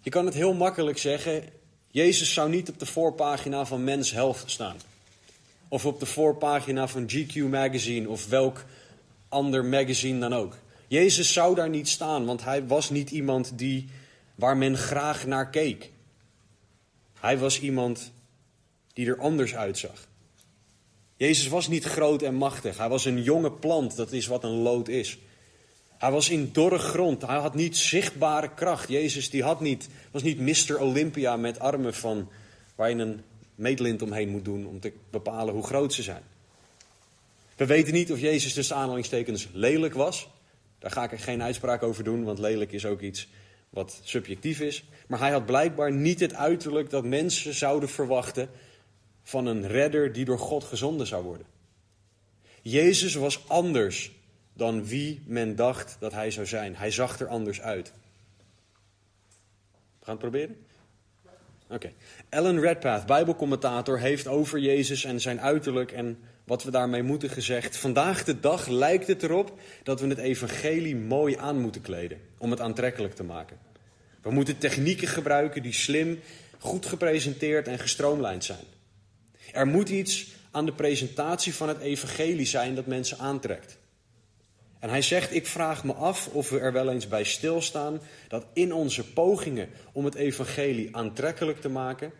Je 0.00 0.10
kan 0.10 0.24
het 0.24 0.34
heel 0.34 0.54
makkelijk 0.54 0.98
zeggen, 0.98 1.42
Jezus 1.90 2.32
zou 2.32 2.50
niet 2.50 2.68
op 2.68 2.78
de 2.78 2.86
voorpagina 2.86 3.66
van 3.66 3.84
Mens 3.84 4.12
Health 4.12 4.42
staan. 4.46 4.76
Of 5.68 5.86
op 5.86 6.00
de 6.00 6.06
voorpagina 6.06 6.88
van 6.88 7.10
GQ 7.10 7.34
Magazine 7.50 8.08
of 8.08 8.28
welk 8.28 8.64
ander 9.28 9.64
magazine 9.64 10.18
dan 10.18 10.32
ook. 10.32 10.56
Jezus 10.88 11.32
zou 11.32 11.54
daar 11.54 11.70
niet 11.70 11.88
staan, 11.88 12.24
want 12.24 12.44
hij 12.44 12.66
was 12.66 12.90
niet 12.90 13.10
iemand 13.10 13.58
die, 13.58 13.88
waar 14.34 14.56
men 14.56 14.76
graag 14.76 15.26
naar 15.26 15.50
keek. 15.50 15.90
Hij 17.20 17.38
was 17.38 17.60
iemand 17.60 18.12
die 18.92 19.06
er 19.06 19.18
anders 19.18 19.54
uitzag. 19.54 20.06
Jezus 21.16 21.48
was 21.48 21.68
niet 21.68 21.84
groot 21.84 22.22
en 22.22 22.34
machtig. 22.34 22.78
Hij 22.78 22.88
was 22.88 23.04
een 23.04 23.22
jonge 23.22 23.52
plant, 23.52 23.96
dat 23.96 24.12
is 24.12 24.26
wat 24.26 24.44
een 24.44 24.50
lood 24.62 24.88
is. 24.88 25.18
Hij 25.98 26.10
was 26.10 26.28
in 26.28 26.50
dorre 26.52 26.78
grond. 26.78 27.22
Hij 27.26 27.38
had 27.38 27.54
niet 27.54 27.76
zichtbare 27.76 28.54
kracht. 28.54 28.88
Jezus 28.88 29.30
die 29.30 29.42
had 29.42 29.60
niet, 29.60 29.88
was 30.10 30.22
niet 30.22 30.38
Mr. 30.38 30.80
Olympia 30.80 31.36
met 31.36 31.58
armen 31.58 31.94
van 31.94 32.28
waar 32.74 32.90
je 32.90 32.96
een 32.96 33.20
meetlint 33.54 34.02
omheen 34.02 34.28
moet 34.28 34.44
doen 34.44 34.66
om 34.66 34.80
te 34.80 34.92
bepalen 35.10 35.54
hoe 35.54 35.62
groot 35.62 35.92
ze 35.92 36.02
zijn. 36.02 36.22
We 37.56 37.66
weten 37.66 37.92
niet 37.92 38.12
of 38.12 38.20
Jezus 38.20 38.52
tussen 38.52 38.76
aanhalingstekens 38.76 39.48
lelijk 39.52 39.94
was. 39.94 40.28
Daar 40.78 40.90
ga 40.90 41.04
ik 41.04 41.12
er 41.12 41.18
geen 41.18 41.42
uitspraak 41.42 41.82
over 41.82 42.04
doen, 42.04 42.24
want 42.24 42.38
lelijk 42.38 42.72
is 42.72 42.86
ook 42.86 43.00
iets 43.00 43.28
wat 43.72 44.00
subjectief 44.02 44.60
is. 44.60 44.84
Maar 45.06 45.18
hij 45.18 45.30
had 45.30 45.46
blijkbaar 45.46 45.92
niet 45.92 46.20
het 46.20 46.34
uiterlijk 46.34 46.90
dat 46.90 47.04
mensen 47.04 47.54
zouden 47.54 47.88
verwachten 47.88 48.50
van 49.22 49.46
een 49.46 49.66
redder 49.66 50.12
die 50.12 50.24
door 50.24 50.38
God 50.38 50.64
gezonden 50.64 51.06
zou 51.06 51.24
worden. 51.24 51.46
Jezus 52.62 53.14
was 53.14 53.48
anders 53.48 54.12
dan 54.52 54.84
wie 54.84 55.22
men 55.26 55.56
dacht 55.56 55.96
dat 56.00 56.12
hij 56.12 56.30
zou 56.30 56.46
zijn. 56.46 56.76
Hij 56.76 56.90
zag 56.90 57.20
er 57.20 57.28
anders 57.28 57.60
uit. 57.60 57.92
We 59.98 60.04
gaan 60.04 60.14
het 60.14 60.18
proberen? 60.18 60.56
Oké. 61.68 61.92
Ellen 62.28 62.60
Redpath, 62.60 63.06
Bijbelcommentator, 63.06 63.98
heeft 63.98 64.26
over 64.26 64.58
Jezus 64.58 65.04
en 65.04 65.20
zijn 65.20 65.40
uiterlijk 65.40 65.92
en 65.92 66.18
wat 66.44 66.62
we 66.62 66.70
daarmee 66.70 67.02
moeten 67.02 67.30
gezegd. 67.30 67.76
Vandaag 67.76 68.24
de 68.24 68.40
dag 68.40 68.66
lijkt 68.66 69.06
het 69.06 69.22
erop 69.22 69.58
dat 69.82 70.00
we 70.00 70.06
het 70.06 70.18
evangelie 70.18 70.96
mooi 70.96 71.36
aan 71.36 71.60
moeten 71.60 71.80
kleden 71.80 72.18
om 72.38 72.50
het 72.50 72.60
aantrekkelijk 72.60 73.14
te 73.14 73.24
maken. 73.24 73.58
We 74.22 74.30
moeten 74.30 74.58
technieken 74.58 75.08
gebruiken 75.08 75.62
die 75.62 75.72
slim, 75.72 76.20
goed 76.58 76.86
gepresenteerd 76.86 77.68
en 77.68 77.78
gestroomlijnd 77.78 78.44
zijn. 78.44 78.64
Er 79.52 79.66
moet 79.66 79.88
iets 79.88 80.34
aan 80.50 80.66
de 80.66 80.72
presentatie 80.72 81.54
van 81.54 81.68
het 81.68 81.78
evangelie 81.78 82.46
zijn 82.46 82.74
dat 82.74 82.86
mensen 82.86 83.18
aantrekt. 83.18 83.78
En 84.78 84.88
hij 84.88 85.02
zegt: 85.02 85.34
Ik 85.34 85.46
vraag 85.46 85.84
me 85.84 85.92
af 85.92 86.28
of 86.28 86.50
we 86.50 86.58
er 86.58 86.72
wel 86.72 86.90
eens 86.90 87.08
bij 87.08 87.24
stilstaan 87.24 88.00
dat 88.28 88.46
in 88.52 88.72
onze 88.72 89.12
pogingen 89.12 89.68
om 89.92 90.04
het 90.04 90.14
evangelie 90.14 90.96
aantrekkelijk 90.96 91.60
te 91.60 91.68
maken, 91.68 92.12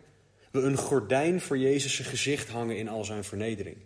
we 0.51 0.61
een 0.61 0.77
gordijn 0.77 1.41
voor 1.41 1.57
Jezus' 1.57 1.99
gezicht 1.99 2.49
hangen 2.49 2.77
in 2.77 2.89
al 2.89 3.05
zijn 3.05 3.23
vernedering. 3.23 3.77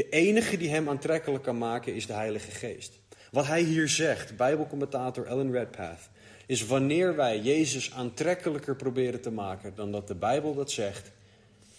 De 0.00 0.08
enige 0.08 0.56
die 0.56 0.70
hem 0.70 0.88
aantrekkelijk 0.88 1.44
kan 1.44 1.58
maken 1.58 1.94
is 1.94 2.06
de 2.06 2.12
Heilige 2.12 2.50
Geest. 2.50 2.92
Wat 3.30 3.46
hij 3.46 3.62
hier 3.62 3.88
zegt, 3.88 4.36
Bijbelcommentator 4.36 5.26
Ellen 5.26 5.52
Redpath, 5.52 6.08
is 6.46 6.66
wanneer 6.66 7.16
wij 7.16 7.40
Jezus 7.40 7.92
aantrekkelijker 7.92 8.76
proberen 8.76 9.20
te 9.20 9.30
maken 9.30 9.72
dan 9.74 9.92
dat 9.92 10.08
de 10.08 10.14
Bijbel 10.14 10.54
dat 10.54 10.70
zegt, 10.70 11.10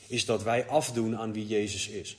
is 0.08 0.26
dat 0.26 0.44
wij 0.44 0.68
afdoen 0.68 1.18
aan 1.18 1.34
wie 1.34 1.48
Jezus 1.48 1.88
is. 1.88 2.18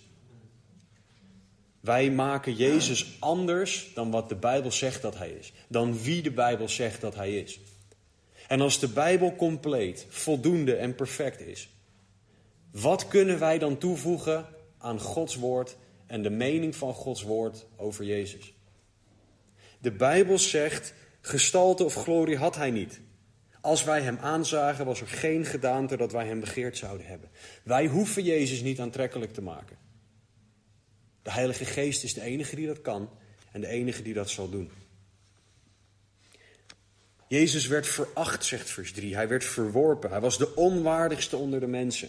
Wij 1.80 2.11
maken 2.11 2.54
Jezus 2.54 3.16
anders 3.18 3.90
dan 3.94 4.11
wat 4.11 4.28
de 4.28 4.37
Bijbel 4.37 4.73
zegt 4.73 5.02
dat 5.02 5.18
hij 5.18 5.30
is. 5.30 5.52
Dan 5.68 6.02
wie 6.02 6.23
de 6.23 6.32
Bijbel 6.32 6.68
zegt 6.68 7.00
dat 7.00 7.14
hij 7.14 7.38
is. 7.38 7.61
En 8.49 8.61
als 8.61 8.78
de 8.78 8.88
Bijbel 8.88 9.37
compleet, 9.37 10.06
voldoende 10.09 10.75
en 10.75 10.94
perfect 10.94 11.40
is, 11.40 11.68
wat 12.71 13.09
kunnen 13.09 13.38
wij 13.38 13.59
dan 13.59 13.78
toevoegen 13.78 14.47
aan 14.78 15.00
Gods 15.00 15.35
woord 15.35 15.76
en 16.12 16.23
de 16.23 16.31
mening 16.31 16.76
van 16.76 16.95
Gods 16.95 17.23
woord 17.23 17.66
over 17.76 18.04
Jezus? 18.04 18.54
De 19.78 19.92
Bijbel 19.92 20.38
zegt, 20.38 20.95
gestalte 21.21 21.85
of 21.85 21.95
glorie 21.95 22.37
had 22.37 22.57
hij 22.57 22.71
niet. 22.71 23.00
Als 23.61 23.85
wij 23.85 24.00
hem 24.00 24.19
aanzagen, 24.19 24.85
was 24.85 25.00
er 25.00 25.07
geen 25.07 25.45
gedaante 25.45 25.97
dat 25.97 26.12
wij 26.12 26.26
hem 26.26 26.40
begeerd 26.40 26.76
zouden 26.76 27.07
hebben. 27.07 27.31
Wij 27.62 27.87
hoeven 27.87 28.23
Jezus 28.23 28.61
niet 28.61 28.81
aantrekkelijk 28.81 29.33
te 29.33 29.42
maken. 29.42 29.76
De 31.23 31.31
Heilige 31.31 31.64
Geest 31.64 32.04
is 32.04 32.14
de 32.14 32.23
enige 32.23 32.57
die 32.57 32.66
dat 32.66 32.81
kan 32.81 33.11
en 33.52 33.61
de 33.61 33.66
enige 33.66 34.02
die 34.02 34.14
dat 34.14 34.31
zal 34.31 34.50
doen. 34.50 34.71
Jezus 37.28 37.66
werd 37.66 37.87
veracht, 37.87 38.45
zegt 38.45 38.71
vers 38.71 38.92
3. 38.92 39.14
Hij 39.14 39.28
werd 39.28 39.45
verworpen. 39.45 40.11
Hij 40.11 40.21
was 40.21 40.38
de 40.38 40.54
onwaardigste 40.54 41.37
onder 41.37 41.61
de 41.61 41.66
mensen. 41.66 42.09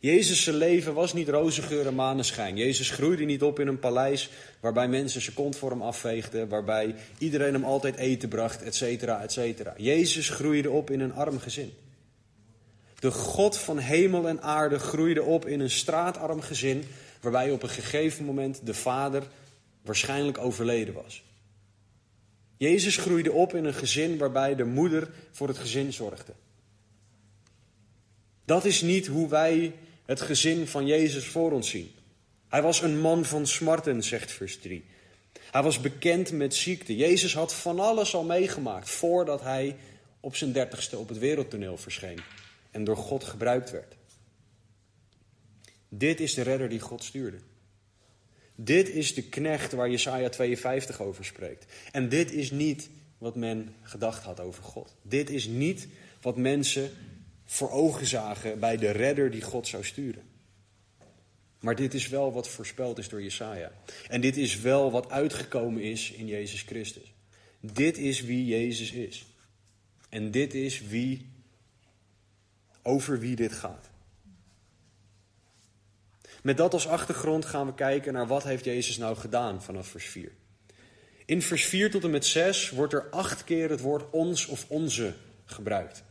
Jezus' 0.00 0.44
leven 0.44 0.94
was 0.94 1.12
niet 1.12 1.28
roze 1.28 1.62
geur 1.62 1.86
en 1.86 1.94
maneschijn. 1.94 2.56
Jezus 2.56 2.90
groeide 2.90 3.24
niet 3.24 3.42
op 3.42 3.60
in 3.60 3.66
een 3.66 3.78
paleis 3.78 4.30
waarbij 4.60 4.88
mensen 4.88 5.20
zijn 5.20 5.34
kont 5.34 5.56
voor 5.56 5.70
hem 5.70 5.82
afveegden, 5.82 6.48
waarbij 6.48 6.94
iedereen 7.18 7.52
hem 7.52 7.64
altijd 7.64 7.96
eten 7.96 8.28
bracht, 8.28 8.62
et 8.62 8.74
cetera, 8.74 9.22
et 9.22 9.32
cetera. 9.32 9.74
Jezus 9.76 10.28
groeide 10.28 10.70
op 10.70 10.90
in 10.90 11.00
een 11.00 11.14
arm 11.14 11.38
gezin. 11.38 11.72
De 12.98 13.10
God 13.10 13.58
van 13.58 13.78
hemel 13.78 14.28
en 14.28 14.42
aarde 14.42 14.78
groeide 14.78 15.22
op 15.22 15.46
in 15.46 15.60
een 15.60 15.70
straatarm 15.70 16.40
gezin 16.40 16.84
waarbij 17.20 17.50
op 17.50 17.62
een 17.62 17.68
gegeven 17.68 18.24
moment 18.24 18.60
de 18.64 18.74
vader 18.74 19.22
waarschijnlijk 19.82 20.38
overleden 20.38 20.94
was. 20.94 21.22
Jezus 22.56 22.96
groeide 22.96 23.32
op 23.32 23.54
in 23.54 23.64
een 23.64 23.74
gezin 23.74 24.18
waarbij 24.18 24.54
de 24.54 24.64
moeder 24.64 25.10
voor 25.30 25.48
het 25.48 25.58
gezin 25.58 25.92
zorgde. 25.92 26.32
Dat 28.44 28.64
is 28.64 28.80
niet 28.80 29.06
hoe 29.06 29.28
wij 29.28 29.72
het 30.10 30.20
gezin 30.20 30.66
van 30.66 30.86
Jezus 30.86 31.26
voor 31.26 31.52
ons 31.52 31.70
zien. 31.70 31.90
Hij 32.48 32.62
was 32.62 32.82
een 32.82 33.00
man 33.00 33.24
van 33.24 33.46
smarten, 33.46 34.02
zegt 34.02 34.32
vers 34.32 34.58
3. 34.58 34.84
Hij 35.50 35.62
was 35.62 35.80
bekend 35.80 36.32
met 36.32 36.54
ziekte. 36.54 36.96
Jezus 36.96 37.34
had 37.34 37.54
van 37.54 37.80
alles 37.80 38.14
al 38.14 38.24
meegemaakt 38.24 38.90
voordat 38.90 39.40
hij 39.40 39.76
op 40.20 40.36
zijn 40.36 40.52
dertigste 40.52 40.98
op 40.98 41.08
het 41.08 41.18
wereldtoneel 41.18 41.76
verscheen 41.76 42.20
en 42.70 42.84
door 42.84 42.96
God 42.96 43.24
gebruikt 43.24 43.70
werd. 43.70 43.96
Dit 45.88 46.20
is 46.20 46.34
de 46.34 46.42
redder 46.42 46.68
die 46.68 46.80
God 46.80 47.04
stuurde. 47.04 47.38
Dit 48.54 48.88
is 48.88 49.14
de 49.14 49.22
knecht 49.22 49.72
waar 49.72 49.90
Jesaja 49.90 50.28
52 50.28 51.00
over 51.00 51.24
spreekt. 51.24 51.72
En 51.92 52.08
dit 52.08 52.32
is 52.32 52.50
niet 52.50 52.90
wat 53.18 53.36
men 53.36 53.74
gedacht 53.82 54.22
had 54.22 54.40
over 54.40 54.62
God. 54.62 54.94
Dit 55.02 55.30
is 55.30 55.46
niet 55.46 55.88
wat 56.20 56.36
mensen 56.36 56.90
voor 57.52 57.70
ogen 57.70 58.06
zagen 58.06 58.58
bij 58.58 58.76
de 58.76 58.90
redder 58.90 59.30
die 59.30 59.42
God 59.42 59.68
zou 59.68 59.84
sturen. 59.84 60.22
Maar 61.60 61.74
dit 61.74 61.94
is 61.94 62.08
wel 62.08 62.32
wat 62.32 62.48
voorspeld 62.48 62.98
is 62.98 63.08
door 63.08 63.22
Jesaja. 63.22 63.72
En 64.08 64.20
dit 64.20 64.36
is 64.36 64.60
wel 64.60 64.90
wat 64.90 65.10
uitgekomen 65.10 65.82
is 65.82 66.10
in 66.10 66.26
Jezus 66.26 66.62
Christus. 66.62 67.12
Dit 67.60 67.98
is 67.98 68.20
wie 68.20 68.46
Jezus 68.46 68.92
is. 68.92 69.26
En 70.08 70.30
dit 70.30 70.54
is 70.54 70.80
wie 70.80 71.32
over 72.82 73.18
wie 73.18 73.36
dit 73.36 73.52
gaat. 73.52 73.90
Met 76.42 76.56
dat 76.56 76.72
als 76.72 76.88
achtergrond 76.88 77.44
gaan 77.44 77.66
we 77.66 77.74
kijken 77.74 78.12
naar 78.12 78.26
wat 78.26 78.42
heeft 78.42 78.64
Jezus 78.64 78.96
nou 78.96 79.16
gedaan 79.16 79.62
vanaf 79.62 79.86
vers 79.86 80.06
4. 80.06 80.32
In 81.24 81.42
vers 81.42 81.64
4 81.64 81.90
tot 81.90 82.04
en 82.04 82.10
met 82.10 82.26
6 82.26 82.70
wordt 82.70 82.92
er 82.92 83.10
acht 83.10 83.44
keer 83.44 83.70
het 83.70 83.80
woord 83.80 84.10
ons 84.10 84.46
of 84.46 84.66
onze 84.68 85.14
gebruikt. 85.44 86.08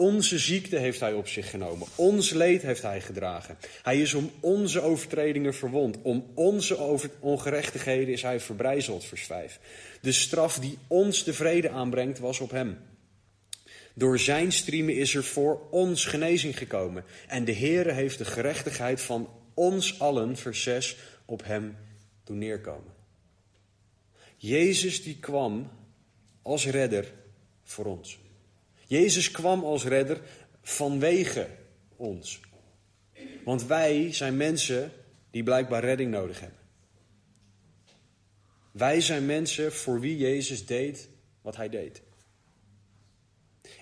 Onze 0.00 0.38
ziekte 0.38 0.76
heeft 0.76 1.00
hij 1.00 1.12
op 1.12 1.28
zich 1.28 1.50
genomen. 1.50 1.88
Ons 1.94 2.30
leed 2.30 2.62
heeft 2.62 2.82
hij 2.82 3.00
gedragen. 3.00 3.58
Hij 3.82 4.00
is 4.00 4.14
om 4.14 4.30
onze 4.40 4.80
overtredingen 4.80 5.54
verwond. 5.54 5.98
Om 6.02 6.26
onze 6.34 6.98
ongerechtigheden 7.20 8.12
is 8.12 8.22
hij 8.22 8.40
verbrijzeld, 8.40 9.04
vers 9.04 9.24
5. 9.24 9.60
De 10.00 10.12
straf 10.12 10.58
die 10.58 10.78
ons 10.86 11.24
de 11.24 11.32
vrede 11.32 11.70
aanbrengt 11.70 12.18
was 12.18 12.40
op 12.40 12.50
hem. 12.50 12.78
Door 13.94 14.18
zijn 14.18 14.52
striemen 14.52 14.96
is 14.96 15.14
er 15.14 15.24
voor 15.24 15.68
ons 15.70 16.04
genezing 16.04 16.58
gekomen. 16.58 17.04
En 17.26 17.44
de 17.44 17.54
Heere 17.54 17.92
heeft 17.92 18.18
de 18.18 18.24
gerechtigheid 18.24 19.00
van 19.00 19.28
ons 19.54 20.00
allen, 20.00 20.36
vers 20.36 20.62
6, 20.62 20.96
op 21.24 21.44
hem 21.44 21.76
doen 22.24 22.38
neerkomen. 22.38 22.92
Jezus 24.36 25.02
die 25.02 25.18
kwam 25.18 25.70
als 26.42 26.66
redder 26.66 27.12
voor 27.62 27.84
ons. 27.84 28.18
Jezus 28.88 29.30
kwam 29.30 29.64
als 29.64 29.84
redder 29.84 30.20
vanwege 30.62 31.46
ons. 31.96 32.40
Want 33.44 33.66
wij 33.66 34.12
zijn 34.12 34.36
mensen 34.36 34.92
die 35.30 35.42
blijkbaar 35.42 35.84
redding 35.84 36.10
nodig 36.10 36.40
hebben. 36.40 36.58
Wij 38.72 39.00
zijn 39.00 39.26
mensen 39.26 39.72
voor 39.72 40.00
wie 40.00 40.16
Jezus 40.16 40.66
deed 40.66 41.08
wat 41.42 41.56
hij 41.56 41.68
deed. 41.68 42.02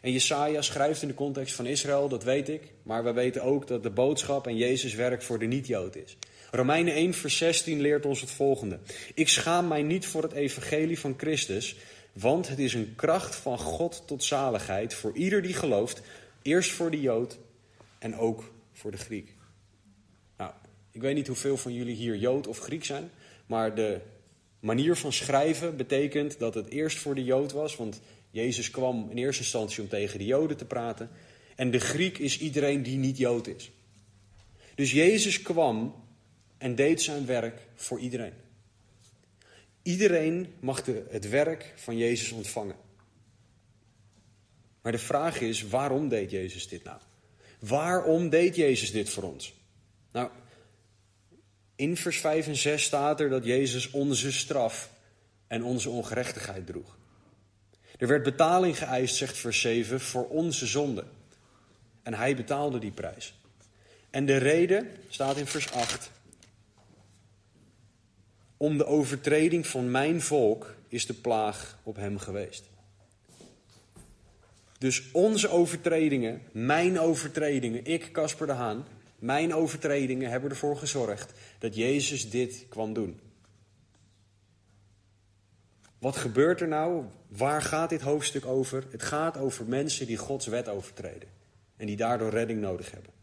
En 0.00 0.12
Jesaja 0.12 0.62
schrijft 0.62 1.02
in 1.02 1.08
de 1.08 1.14
context 1.14 1.54
van 1.54 1.66
Israël, 1.66 2.08
dat 2.08 2.24
weet 2.24 2.48
ik, 2.48 2.72
maar 2.82 3.04
we 3.04 3.12
weten 3.12 3.42
ook 3.42 3.66
dat 3.66 3.82
de 3.82 3.90
boodschap 3.90 4.46
en 4.46 4.56
Jezus 4.56 4.94
werk 4.94 5.22
voor 5.22 5.38
de 5.38 5.46
niet-Jood 5.46 5.96
is. 5.96 6.16
Romeinen 6.50 6.94
1, 6.94 7.14
vers 7.14 7.36
16 7.36 7.80
leert 7.80 8.06
ons 8.06 8.20
het 8.20 8.30
volgende. 8.30 8.78
Ik 9.14 9.28
schaam 9.28 9.68
mij 9.68 9.82
niet 9.82 10.06
voor 10.06 10.22
het 10.22 10.32
evangelie 10.32 10.98
van 10.98 11.14
Christus, 11.16 11.76
want 12.18 12.48
het 12.48 12.58
is 12.58 12.74
een 12.74 12.94
kracht 12.96 13.34
van 13.34 13.58
God 13.58 14.02
tot 14.06 14.24
zaligheid 14.24 14.94
voor 14.94 15.16
ieder 15.16 15.42
die 15.42 15.54
gelooft, 15.54 16.02
eerst 16.42 16.70
voor 16.70 16.90
de 16.90 17.00
Jood 17.00 17.38
en 17.98 18.16
ook 18.16 18.52
voor 18.72 18.90
de 18.90 18.96
Griek. 18.96 19.34
Nou, 20.36 20.52
ik 20.90 21.00
weet 21.00 21.14
niet 21.14 21.26
hoeveel 21.26 21.56
van 21.56 21.74
jullie 21.74 21.94
hier 21.94 22.16
Jood 22.16 22.46
of 22.46 22.58
Griek 22.58 22.84
zijn, 22.84 23.10
maar 23.46 23.74
de 23.74 24.00
manier 24.60 24.96
van 24.96 25.12
schrijven 25.12 25.76
betekent 25.76 26.38
dat 26.38 26.54
het 26.54 26.68
eerst 26.68 26.98
voor 26.98 27.14
de 27.14 27.24
Jood 27.24 27.52
was, 27.52 27.76
want 27.76 28.00
Jezus 28.30 28.70
kwam 28.70 29.10
in 29.10 29.16
eerste 29.16 29.42
instantie 29.42 29.82
om 29.82 29.88
tegen 29.88 30.18
de 30.18 30.24
Joden 30.24 30.56
te 30.56 30.64
praten. 30.64 31.10
En 31.56 31.70
de 31.70 31.80
Griek 31.80 32.18
is 32.18 32.38
iedereen 32.38 32.82
die 32.82 32.96
niet 32.96 33.18
Jood 33.18 33.46
is. 33.46 33.70
Dus 34.74 34.92
Jezus 34.92 35.42
kwam 35.42 35.94
en 36.58 36.74
deed 36.74 37.02
zijn 37.02 37.26
werk 37.26 37.60
voor 37.74 37.98
iedereen. 38.00 38.45
Iedereen 39.86 40.54
mag 40.60 40.84
het 41.08 41.28
werk 41.28 41.72
van 41.76 41.96
Jezus 41.96 42.30
ontvangen. 42.30 42.76
Maar 44.82 44.92
de 44.92 44.98
vraag 44.98 45.40
is, 45.40 45.62
waarom 45.62 46.08
deed 46.08 46.30
Jezus 46.30 46.68
dit 46.68 46.84
nou? 46.84 46.98
Waarom 47.58 48.28
deed 48.28 48.56
Jezus 48.56 48.90
dit 48.90 49.08
voor 49.08 49.22
ons? 49.22 49.54
Nou, 50.12 50.30
in 51.76 51.96
vers 51.96 52.18
5 52.18 52.46
en 52.46 52.56
6 52.56 52.82
staat 52.82 53.20
er 53.20 53.28
dat 53.28 53.44
Jezus 53.44 53.90
onze 53.90 54.32
straf 54.32 54.90
en 55.46 55.64
onze 55.64 55.90
ongerechtigheid 55.90 56.66
droeg. 56.66 56.96
Er 57.98 58.06
werd 58.06 58.22
betaling 58.22 58.78
geëist, 58.78 59.16
zegt 59.16 59.36
vers 59.36 59.60
7, 59.60 60.00
voor 60.00 60.28
onze 60.28 60.66
zonde. 60.66 61.04
En 62.02 62.14
hij 62.14 62.36
betaalde 62.36 62.78
die 62.78 62.92
prijs. 62.92 63.34
En 64.10 64.26
de 64.26 64.36
reden 64.36 64.90
staat 65.08 65.36
in 65.36 65.46
vers 65.46 65.72
8. 65.72 66.10
Om 68.56 68.78
de 68.78 68.86
overtreding 68.86 69.66
van 69.66 69.90
mijn 69.90 70.20
volk 70.20 70.74
is 70.88 71.06
de 71.06 71.14
plaag 71.14 71.78
op 71.82 71.96
hem 71.96 72.18
geweest. 72.18 72.64
Dus 74.78 75.10
onze 75.12 75.48
overtredingen, 75.48 76.42
mijn 76.52 77.00
overtredingen, 77.00 77.84
ik, 77.84 78.12
Casper 78.12 78.46
de 78.46 78.52
Haan, 78.52 78.84
mijn 79.18 79.54
overtredingen 79.54 80.30
hebben 80.30 80.50
ervoor 80.50 80.76
gezorgd 80.76 81.32
dat 81.58 81.74
Jezus 81.74 82.30
dit 82.30 82.66
kwam 82.68 82.92
doen. 82.92 83.20
Wat 85.98 86.16
gebeurt 86.16 86.60
er 86.60 86.68
nou? 86.68 87.04
Waar 87.28 87.62
gaat 87.62 87.90
dit 87.90 88.00
hoofdstuk 88.00 88.46
over? 88.46 88.84
Het 88.90 89.02
gaat 89.02 89.36
over 89.36 89.64
mensen 89.64 90.06
die 90.06 90.16
Gods 90.16 90.46
wet 90.46 90.68
overtreden 90.68 91.28
en 91.76 91.86
die 91.86 91.96
daardoor 91.96 92.30
redding 92.30 92.60
nodig 92.60 92.90
hebben. 92.90 93.15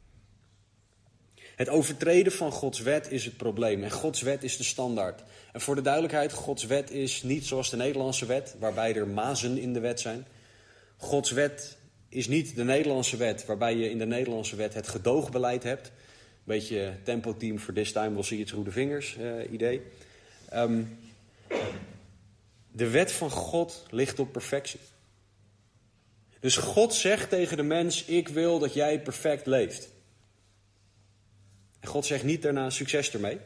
Het 1.56 1.70
overtreden 1.70 2.32
van 2.32 2.52
Gods 2.52 2.80
wet 2.80 3.12
is 3.12 3.26
het 3.26 3.38
probleem 3.38 3.84
en 3.84 3.92
Gods 3.92 4.22
wet 4.22 4.44
is 4.44 4.58
de 4.58 4.63
standaard. 4.63 5.24
En 5.52 5.62
voor 5.62 5.76
de 5.76 5.82
duidelijkheid, 5.82 6.34
Gods 6.34 6.66
wet 6.66 6.92
is 6.92 7.24
niet 7.24 7.46
zoals 7.46 7.70
de 7.70 7.78
Nederlandse 7.78 8.26
wet, 8.26 8.56
waarbij 8.60 8.96
er 8.96 9.08
mazen 9.08 9.58
in 9.58 9.74
de 9.74 9.80
wet 9.80 10.00
zijn. 10.00 10.26
Gods 10.98 11.32
wet 11.32 11.78
is 12.10 12.28
niet 12.28 12.56
de 12.56 12.63
Nederlandse 12.63 13.18
wet, 13.18 13.46
waarbij 13.46 13.76
je 13.76 13.89
in 13.89 13.98
de 13.98 14.06
Nederlandse 14.06 14.56
wet 14.56 14.74
het 14.74 14.88
gedoogbeleid 14.88 15.63
hebt. 15.63 15.88
Een 15.88 15.94
beetje 16.44 16.94
tempo-team 17.04 17.60
voor 17.60 17.74
this 17.74 17.92
time, 17.92 18.13
we'll 18.13 18.24
see 18.24 18.39
it 18.39 18.48
through 18.48 18.68
the 18.68 18.74
fingers 18.74 19.18
uh, 19.20 19.52
idee. 19.52 19.82
Um, 20.54 20.98
de 22.72 22.89
wet 22.89 23.12
van 23.12 23.30
God 23.30 23.86
ligt 23.89 24.20
op 24.20 24.32
perfectie. 24.32 24.80
Dus 26.39 26.58
God 26.58 26.94
zegt 26.94 27.30
tegen 27.30 27.58
de 27.58 27.63
mens: 27.63 28.06
Ik 28.06 28.28
wil 28.28 28.60
dat 28.60 28.74
jij 28.74 29.02
perfect 29.02 29.46
leeft. 29.46 29.89
En 31.84 31.89
God 31.89 32.06
zegt 32.06 32.24
niet 32.24 32.41
daarna 32.41 32.69
succes 32.69 33.13
ermee. 33.13 33.39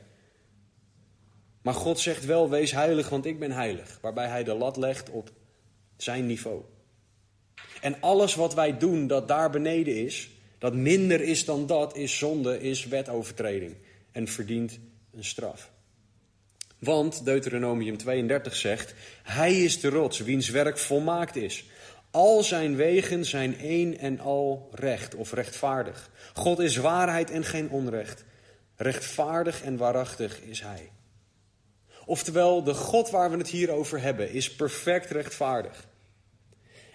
Maar 1.61 1.73
God 1.73 1.99
zegt 1.99 2.25
wel: 2.25 2.49
Wees 2.49 2.71
heilig, 2.71 3.09
want 3.09 3.25
ik 3.25 3.39
ben 3.39 3.51
heilig. 3.51 3.97
Waarbij 4.01 4.27
hij 4.27 4.43
de 4.43 4.53
lat 4.53 4.77
legt 4.77 5.09
op 5.09 5.31
zijn 5.95 6.25
niveau. 6.25 6.61
En 7.81 8.01
alles 8.01 8.35
wat 8.35 8.53
wij 8.53 8.77
doen 8.77 9.07
dat 9.07 9.27
daar 9.27 9.49
beneden 9.49 9.95
is, 9.95 10.29
dat 10.57 10.73
minder 10.73 11.21
is 11.21 11.45
dan 11.45 11.67
dat, 11.67 11.95
is 11.95 12.17
zonde, 12.17 12.61
is 12.61 12.85
wetovertreding. 12.85 13.75
En 14.11 14.27
verdient 14.27 14.79
een 15.13 15.23
straf. 15.23 15.71
Want 16.79 17.25
Deuteronomium 17.25 17.97
32 17.97 18.55
zegt: 18.55 18.93
Hij 19.23 19.63
is 19.63 19.79
de 19.79 19.89
rots, 19.89 20.19
wiens 20.19 20.49
werk 20.49 20.77
volmaakt 20.77 21.35
is. 21.35 21.65
Al 22.17 22.43
zijn 22.43 22.75
wegen 22.75 23.25
zijn 23.25 23.59
één 23.59 23.97
en 23.97 24.19
al 24.19 24.69
recht 24.71 25.15
of 25.15 25.31
rechtvaardig. 25.31 26.09
God 26.33 26.59
is 26.59 26.75
waarheid 26.75 27.31
en 27.31 27.43
geen 27.43 27.69
onrecht. 27.69 28.23
Rechtvaardig 28.75 29.63
en 29.63 29.77
waarachtig 29.77 30.41
is 30.41 30.61
Hij. 30.61 30.91
Oftewel, 32.05 32.63
de 32.63 32.73
God 32.73 33.09
waar 33.09 33.31
we 33.31 33.37
het 33.37 33.47
hier 33.47 33.71
over 33.71 34.01
hebben 34.01 34.31
is 34.31 34.55
perfect 34.55 35.09
rechtvaardig. 35.09 35.87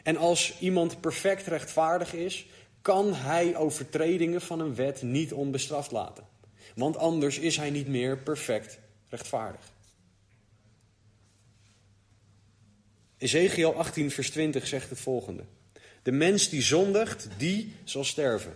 En 0.03 0.17
als 0.17 0.59
iemand 0.59 1.01
perfect 1.01 1.47
rechtvaardig 1.47 2.13
is, 2.13 2.47
kan 2.81 3.15
hij 3.15 3.57
overtredingen 3.57 4.41
van 4.41 4.61
een 4.61 4.75
wet 4.75 5.03
niet 5.03 5.33
onbestraft 5.33 5.91
laten. 5.91 6.25
Want 6.75 6.97
anders 6.97 7.39
is 7.39 7.57
hij 7.57 7.71
niet 7.71 7.89
meer 7.89 8.19
perfect 8.19 8.79
rechtvaardig. 9.09 9.72
Ezekiel 13.23 13.75
18, 13.75 14.11
vers 14.11 14.31
20 14.31 14.67
zegt 14.67 14.91
het 14.91 15.01
volgende. 15.01 15.43
De 16.03 16.13
mens 16.13 16.49
die 16.49 16.63
zondigt, 16.63 17.29
die 17.37 17.75
zal 17.85 18.05
sterven. 18.05 18.55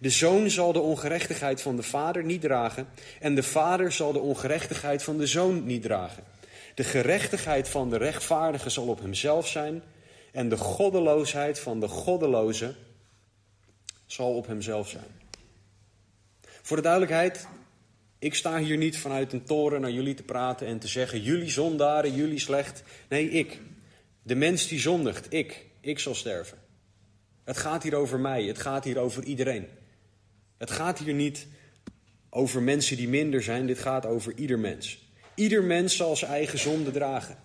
De 0.00 0.10
zoon 0.10 0.50
zal 0.50 0.72
de 0.72 0.80
ongerechtigheid 0.80 1.62
van 1.62 1.76
de 1.76 1.82
vader 1.82 2.24
niet 2.24 2.40
dragen 2.40 2.88
en 3.20 3.34
de 3.34 3.42
vader 3.42 3.92
zal 3.92 4.12
de 4.12 4.18
ongerechtigheid 4.18 5.02
van 5.02 5.18
de 5.18 5.26
zoon 5.26 5.66
niet 5.66 5.82
dragen. 5.82 6.24
De 6.74 6.84
gerechtigheid 6.84 7.68
van 7.68 7.90
de 7.90 7.96
rechtvaardige 7.96 8.70
zal 8.70 8.86
op 8.86 9.00
hemzelf 9.00 9.48
zijn 9.48 9.82
en 10.32 10.48
de 10.48 10.56
goddeloosheid 10.56 11.58
van 11.58 11.80
de 11.80 11.88
goddeloze 11.88 12.74
zal 14.06 14.34
op 14.34 14.46
hemzelf 14.46 14.88
zijn. 14.88 15.20
Voor 16.62 16.76
de 16.76 16.82
duidelijkheid, 16.82 17.46
ik 18.18 18.34
sta 18.34 18.58
hier 18.58 18.76
niet 18.76 18.98
vanuit 18.98 19.32
een 19.32 19.44
toren 19.44 19.80
naar 19.80 19.90
jullie 19.90 20.14
te 20.14 20.22
praten 20.22 20.66
en 20.66 20.78
te 20.78 20.88
zeggen: 20.88 21.22
jullie 21.22 21.50
zondaren, 21.50 22.14
jullie 22.14 22.38
slecht. 22.38 22.82
Nee, 23.08 23.30
ik. 23.30 23.60
De 24.22 24.34
mens 24.34 24.68
die 24.68 24.80
zondigt, 24.80 25.32
ik, 25.32 25.66
ik 25.80 25.98
zal 25.98 26.14
sterven. 26.14 26.58
Het 27.44 27.56
gaat 27.56 27.82
hier 27.82 27.94
over 27.94 28.20
mij, 28.20 28.44
het 28.44 28.58
gaat 28.58 28.84
hier 28.84 28.98
over 28.98 29.24
iedereen. 29.24 29.66
Het 30.58 30.70
gaat 30.70 30.98
hier 30.98 31.14
niet 31.14 31.46
over 32.30 32.62
mensen 32.62 32.96
die 32.96 33.08
minder 33.08 33.42
zijn, 33.42 33.66
dit 33.66 33.78
gaat 33.78 34.06
over 34.06 34.34
ieder 34.36 34.58
mens. 34.58 35.10
Ieder 35.34 35.62
mens 35.62 35.96
zal 35.96 36.16
zijn 36.16 36.30
eigen 36.30 36.58
zonde 36.58 36.90
dragen, 36.90 37.38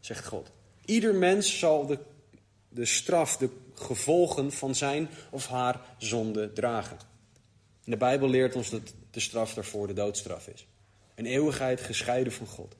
zegt 0.00 0.26
God. 0.26 0.50
Ieder 0.84 1.14
mens 1.14 1.58
zal 1.58 1.86
de, 1.86 1.98
de 2.68 2.84
straf, 2.84 3.36
de 3.36 3.48
gevolgen 3.74 4.52
van 4.52 4.74
zijn 4.74 5.08
of 5.30 5.46
haar 5.46 5.80
zonde 5.98 6.52
dragen. 6.52 6.98
En 7.84 7.90
de 7.90 7.96
Bijbel 7.96 8.28
leert 8.28 8.54
ons 8.54 8.70
dat 8.70 8.94
de 9.10 9.20
straf 9.20 9.54
daarvoor 9.54 9.86
de 9.86 9.92
doodstraf 9.92 10.48
is. 10.48 10.66
Een 11.14 11.26
eeuwigheid 11.26 11.80
gescheiden 11.80 12.32
van 12.32 12.46
God. 12.46 12.76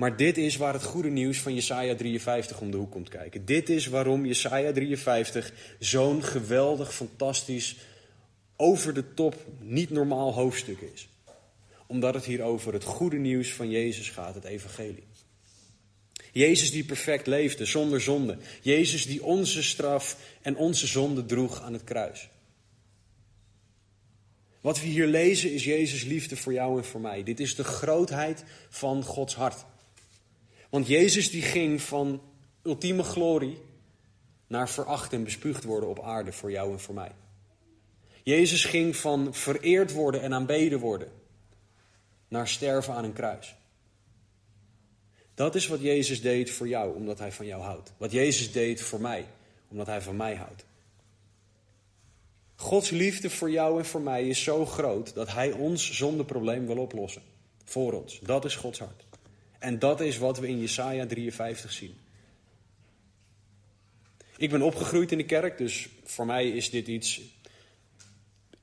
Maar 0.00 0.16
dit 0.16 0.36
is 0.36 0.56
waar 0.56 0.72
het 0.72 0.82
goede 0.82 1.10
nieuws 1.10 1.38
van 1.38 1.54
Jesaja 1.54 1.94
53 1.94 2.60
om 2.60 2.70
de 2.70 2.76
hoek 2.76 2.90
komt 2.90 3.08
kijken. 3.08 3.44
Dit 3.44 3.68
is 3.68 3.86
waarom 3.86 4.26
Jesaja 4.26 4.72
53 4.72 5.52
zo'n 5.78 6.22
geweldig, 6.22 6.94
fantastisch, 6.94 7.76
over 8.56 8.94
de 8.94 9.14
top, 9.14 9.46
niet 9.58 9.90
normaal 9.90 10.34
hoofdstuk 10.34 10.80
is. 10.94 11.08
Omdat 11.86 12.14
het 12.14 12.24
hier 12.24 12.42
over 12.42 12.72
het 12.72 12.84
goede 12.84 13.16
nieuws 13.16 13.52
van 13.52 13.70
Jezus 13.70 14.08
gaat, 14.08 14.34
het 14.34 14.44
evangelie. 14.44 15.06
Jezus 16.32 16.70
die 16.70 16.84
perfect 16.84 17.26
leefde, 17.26 17.64
zonder 17.64 18.00
zonde. 18.00 18.38
Jezus 18.62 19.06
die 19.06 19.24
onze 19.24 19.62
straf 19.62 20.16
en 20.42 20.56
onze 20.56 20.86
zonde 20.86 21.26
droeg 21.26 21.62
aan 21.62 21.72
het 21.72 21.84
kruis. 21.84 22.28
Wat 24.60 24.80
we 24.80 24.86
hier 24.86 25.06
lezen 25.06 25.52
is 25.52 25.64
Jezus' 25.64 26.04
liefde 26.04 26.36
voor 26.36 26.52
jou 26.52 26.78
en 26.78 26.84
voor 26.84 27.00
mij. 27.00 27.22
Dit 27.22 27.40
is 27.40 27.54
de 27.54 27.64
grootheid 27.64 28.44
van 28.68 29.02
Gods 29.02 29.34
hart. 29.34 29.64
Want 30.70 30.86
Jezus 30.86 31.30
die 31.30 31.42
ging 31.42 31.82
van 31.82 32.22
ultieme 32.62 33.02
glorie 33.02 33.58
naar 34.46 34.68
veracht 34.68 35.12
en 35.12 35.24
bespuugd 35.24 35.64
worden 35.64 35.88
op 35.88 36.02
aarde 36.02 36.32
voor 36.32 36.50
jou 36.50 36.72
en 36.72 36.80
voor 36.80 36.94
mij. 36.94 37.12
Jezus 38.22 38.64
ging 38.64 38.96
van 38.96 39.34
vereerd 39.34 39.92
worden 39.92 40.22
en 40.22 40.34
aanbeden 40.34 40.78
worden 40.78 41.08
naar 42.28 42.48
sterven 42.48 42.94
aan 42.94 43.04
een 43.04 43.12
kruis. 43.12 43.54
Dat 45.34 45.54
is 45.54 45.66
wat 45.66 45.80
Jezus 45.80 46.20
deed 46.20 46.50
voor 46.50 46.68
jou, 46.68 46.94
omdat 46.94 47.18
hij 47.18 47.32
van 47.32 47.46
jou 47.46 47.62
houdt. 47.62 47.92
Wat 47.96 48.12
Jezus 48.12 48.52
deed 48.52 48.80
voor 48.80 49.00
mij, 49.00 49.26
omdat 49.68 49.86
hij 49.86 50.02
van 50.02 50.16
mij 50.16 50.34
houdt. 50.34 50.64
Gods 52.54 52.90
liefde 52.90 53.30
voor 53.30 53.50
jou 53.50 53.78
en 53.78 53.84
voor 53.84 54.00
mij 54.00 54.28
is 54.28 54.42
zo 54.42 54.66
groot 54.66 55.14
dat 55.14 55.32
hij 55.32 55.52
ons 55.52 55.92
zonder 55.92 56.26
probleem 56.26 56.66
wil 56.66 56.78
oplossen. 56.78 57.22
Voor 57.64 57.92
ons. 57.92 58.20
Dat 58.22 58.44
is 58.44 58.56
Gods 58.56 58.78
hart. 58.78 59.04
En 59.60 59.78
dat 59.78 60.00
is 60.00 60.18
wat 60.18 60.38
we 60.38 60.48
in 60.48 60.60
Jesaja 60.60 61.06
53 61.06 61.72
zien. 61.72 61.98
Ik 64.36 64.50
ben 64.50 64.62
opgegroeid 64.62 65.12
in 65.12 65.18
de 65.18 65.24
kerk, 65.24 65.58
dus 65.58 65.88
voor 66.04 66.26
mij 66.26 66.48
is 66.48 66.70
dit 66.70 66.86
iets. 66.86 67.20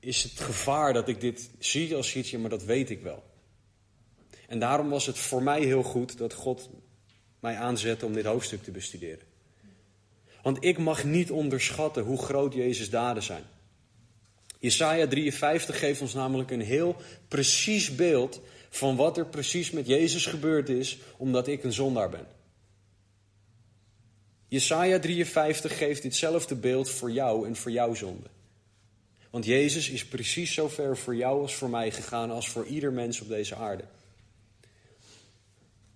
Is 0.00 0.22
het 0.22 0.40
gevaar 0.40 0.92
dat 0.92 1.08
ik 1.08 1.20
dit 1.20 1.50
zie 1.58 1.96
als 1.96 2.14
ietsje, 2.14 2.38
maar 2.38 2.50
dat 2.50 2.64
weet 2.64 2.90
ik 2.90 3.02
wel. 3.02 3.24
En 4.48 4.58
daarom 4.58 4.88
was 4.88 5.06
het 5.06 5.18
voor 5.18 5.42
mij 5.42 5.60
heel 5.60 5.82
goed 5.82 6.18
dat 6.18 6.32
God 6.32 6.68
mij 7.40 7.56
aanzette 7.56 8.06
om 8.06 8.12
dit 8.12 8.24
hoofdstuk 8.24 8.62
te 8.62 8.70
bestuderen. 8.70 9.26
Want 10.42 10.64
ik 10.64 10.78
mag 10.78 11.04
niet 11.04 11.30
onderschatten 11.30 12.04
hoe 12.04 12.18
groot 12.18 12.54
Jezus' 12.54 12.90
daden 12.90 13.22
zijn. 13.22 13.44
Jesaja 14.58 15.06
53 15.06 15.78
geeft 15.78 16.00
ons 16.00 16.14
namelijk 16.14 16.50
een 16.50 16.60
heel 16.60 16.96
precies 17.28 17.94
beeld 17.94 18.40
van 18.70 18.96
wat 18.96 19.18
er 19.18 19.26
precies 19.26 19.70
met 19.70 19.86
Jezus 19.86 20.26
gebeurd 20.26 20.68
is, 20.68 20.98
omdat 21.16 21.46
ik 21.46 21.64
een 21.64 21.72
zondaar 21.72 22.10
ben. 22.10 22.26
Jesaja 24.48 24.98
53 24.98 25.78
geeft 25.78 26.02
ditzelfde 26.02 26.54
beeld 26.54 26.90
voor 26.90 27.10
jou 27.10 27.46
en 27.46 27.56
voor 27.56 27.70
jouw 27.70 27.94
zonde. 27.94 28.26
Want 29.30 29.44
Jezus 29.44 29.90
is 29.90 30.04
precies 30.04 30.54
zo 30.54 30.68
ver 30.68 30.96
voor 30.96 31.16
jou 31.16 31.40
als 31.40 31.54
voor 31.54 31.70
mij 31.70 31.90
gegaan 31.90 32.30
als 32.30 32.48
voor 32.48 32.66
ieder 32.66 32.92
mens 32.92 33.20
op 33.20 33.28
deze 33.28 33.54
aarde. 33.54 33.84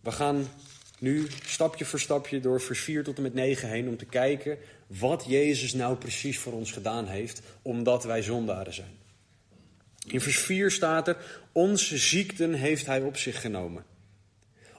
We 0.00 0.12
gaan 0.12 0.48
nu 0.98 1.28
stapje 1.44 1.84
voor 1.84 2.00
stapje 2.00 2.40
door 2.40 2.60
vers 2.60 2.80
4 2.80 3.04
tot 3.04 3.16
en 3.16 3.22
met 3.22 3.34
9 3.34 3.68
heen 3.68 3.88
om 3.88 3.96
te 3.96 4.04
kijken 4.04 4.58
wat 4.86 5.24
Jezus 5.26 5.72
nou 5.72 5.96
precies 5.96 6.38
voor 6.38 6.52
ons 6.52 6.72
gedaan 6.72 7.06
heeft, 7.06 7.42
omdat 7.62 8.04
wij 8.04 8.22
zondaren 8.22 8.74
zijn. 8.74 9.01
In 10.06 10.20
vers 10.20 10.38
4 10.38 10.70
staat 10.70 11.08
er: 11.08 11.16
Onze 11.52 11.98
ziekten 11.98 12.54
heeft 12.54 12.86
Hij 12.86 13.00
op 13.00 13.16
zich 13.16 13.40
genomen. 13.40 13.84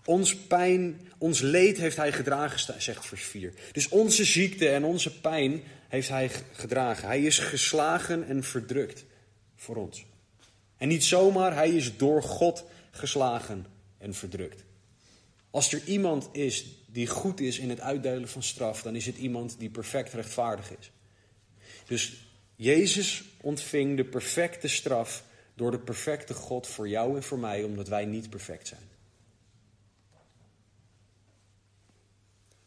Ons 0.06 0.36
pijn, 0.36 1.08
ons 1.18 1.40
leed 1.40 1.78
heeft 1.78 1.98
Hij 1.98 2.12
gedragen, 2.12 2.82
zegt 2.82 3.06
vers 3.06 3.24
4. 3.24 3.54
Dus 3.72 3.90
onze 3.90 4.26
ziekte 4.26 4.70
en 4.70 4.84
onze 4.84 5.20
pijn 5.20 5.64
heeft 5.88 6.10
Hij 6.10 6.32
gedragen. 6.52 7.08
Hij 7.08 7.22
is 7.22 7.40
geslagen 7.40 8.28
en 8.28 8.44
verdrukt 8.44 9.06
voor 9.56 9.76
ons. 9.76 10.06
En 10.78 10.88
niet 10.88 11.04
zomaar, 11.04 11.54
Hij 11.56 11.70
is 11.70 11.98
door 11.98 12.24
God 12.24 12.66
geslagen 12.92 13.66
en 13.98 14.14
verdrukt. 14.14 14.64
Als 15.52 15.74
er 15.74 15.82
iemand 15.86 16.30
is 16.32 16.66
die 16.86 17.08
goed 17.08 17.40
is 17.40 17.60
in 17.60 17.70
het 17.70 17.80
uitdelen 17.80 18.30
van 18.30 18.44
straf, 18.44 18.82
dan 18.82 18.96
is 18.96 19.06
het 19.06 19.18
iemand 19.18 19.56
die 19.60 19.70
perfect 19.70 20.14
rechtvaardig 20.14 20.72
is. 20.80 20.92
Dus 21.88 22.14
Jezus 22.64 23.24
ontving 23.42 23.98
de 23.98 24.04
perfecte 24.04 24.68
straf 24.68 25.24
door 25.54 25.72
de 25.72 25.80
perfecte 25.80 26.34
God 26.34 26.68
voor 26.68 26.88
jou 26.88 27.16
en 27.16 27.24
voor 27.24 27.40
mij, 27.40 27.64
omdat 27.64 27.88
wij 27.88 28.06
niet 28.06 28.30
perfect 28.30 28.68
zijn. 28.68 28.90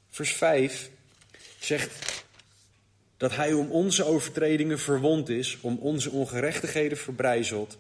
Vers 0.09 0.33
5 0.33 0.91
zegt 1.59 2.25
dat 3.17 3.37
Hij 3.37 3.53
om 3.53 3.71
onze 3.71 4.05
overtredingen 4.05 4.79
verwond 4.79 5.29
is, 5.29 5.59
om 5.61 5.79
onze 5.79 6.11
ongerechtigheden 6.11 6.99
verbrijzeld. 6.99 7.79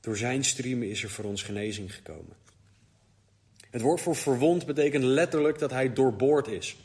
Door 0.00 0.16
Zijn 0.16 0.44
striemen 0.44 0.90
is 0.90 1.02
er 1.02 1.10
voor 1.10 1.24
ons 1.24 1.42
genezing 1.42 1.94
gekomen. 1.94 2.36
Het 3.70 3.80
woord 3.80 4.00
voor 4.00 4.16
verwond 4.16 4.66
betekent 4.66 5.04
letterlijk 5.04 5.58
dat 5.58 5.70
hij 5.70 5.92
doorboord 5.92 6.46
is. 6.46 6.76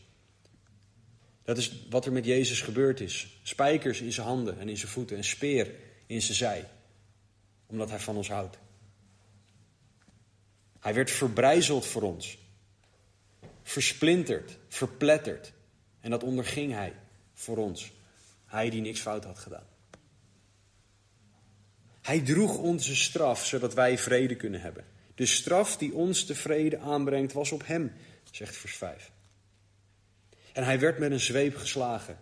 Dat 1.48 1.58
is 1.58 1.86
wat 1.90 2.06
er 2.06 2.12
met 2.12 2.26
Jezus 2.26 2.62
gebeurd 2.62 3.00
is. 3.00 3.40
Spijkers 3.44 4.02
in 4.02 4.14
zijn 4.14 4.28
handen 4.28 4.60
en 4.60 4.70
in 4.70 4.78
zijn 4.78 4.92
voeten 4.92 5.18
en 5.18 5.24
speer 5.24 5.72
in 6.06 6.22
zijn 6.22 6.38
zij. 6.38 6.70
Omdat 7.66 7.90
hij 7.90 8.00
van 8.00 8.16
ons 8.16 8.30
houdt. 8.30 8.58
Hij 10.80 10.94
werd 10.94 11.12
verbrijzeld 11.12 11.86
voor 11.86 12.02
ons. 12.02 12.38
Versplinterd, 13.64 14.58
verpletterd. 14.68 15.54
En 16.00 16.10
dat 16.10 16.24
onderging 16.24 16.74
hij 16.74 16.94
voor 17.34 17.58
ons. 17.58 17.92
Hij 18.46 18.70
die 18.70 18.82
niks 18.82 19.00
fout 19.00 19.24
had 19.24 19.40
gedaan. 19.40 19.68
Hij 22.02 22.22
droeg 22.22 22.58
onze 22.58 22.96
straf 22.96 23.46
zodat 23.46 23.74
wij 23.74 23.98
vrede 23.98 24.36
kunnen 24.36 24.62
hebben. 24.62 24.86
De 25.16 25.26
straf 25.26 25.78
die 25.78 25.94
ons 25.94 26.26
tevreden 26.26 26.80
aanbrengt 26.80 27.34
was 27.34 27.52
op 27.52 27.68
hem, 27.68 27.94
zegt 28.32 28.56
vers 28.56 28.76
5. 28.76 29.12
En 30.58 30.64
hij 30.64 30.80
werd 30.80 30.98
met 30.98 31.12
een 31.12 31.20
zweep 31.20 31.56
geslagen, 31.56 32.18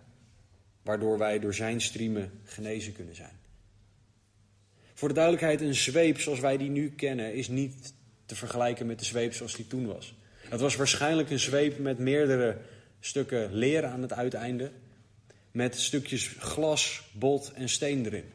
waardoor 0.81 1.17
wij 1.17 1.39
door 1.39 1.53
zijn 1.53 1.81
striemen 1.81 2.31
genezen 2.43 2.93
kunnen 2.93 3.15
zijn. 3.15 3.39
Voor 4.93 5.07
de 5.07 5.13
duidelijkheid, 5.13 5.61
een 5.61 5.75
zweep 5.75 6.19
zoals 6.19 6.39
wij 6.39 6.57
die 6.57 6.69
nu 6.69 6.89
kennen 6.89 7.33
is 7.33 7.47
niet 7.47 7.93
te 8.25 8.35
vergelijken 8.35 8.85
met 8.85 8.99
de 8.99 9.05
zweep 9.05 9.33
zoals 9.33 9.55
die 9.55 9.67
toen 9.67 9.85
was. 9.85 10.15
Het 10.37 10.61
was 10.61 10.75
waarschijnlijk 10.75 11.29
een 11.29 11.39
zweep 11.39 11.79
met 11.79 11.99
meerdere 11.99 12.57
stukken 12.99 13.53
leer 13.53 13.85
aan 13.85 14.01
het 14.01 14.13
uiteinde, 14.13 14.71
met 15.51 15.79
stukjes 15.79 16.35
glas, 16.39 17.03
bot 17.11 17.51
en 17.53 17.69
steen 17.69 18.05
erin. 18.05 18.31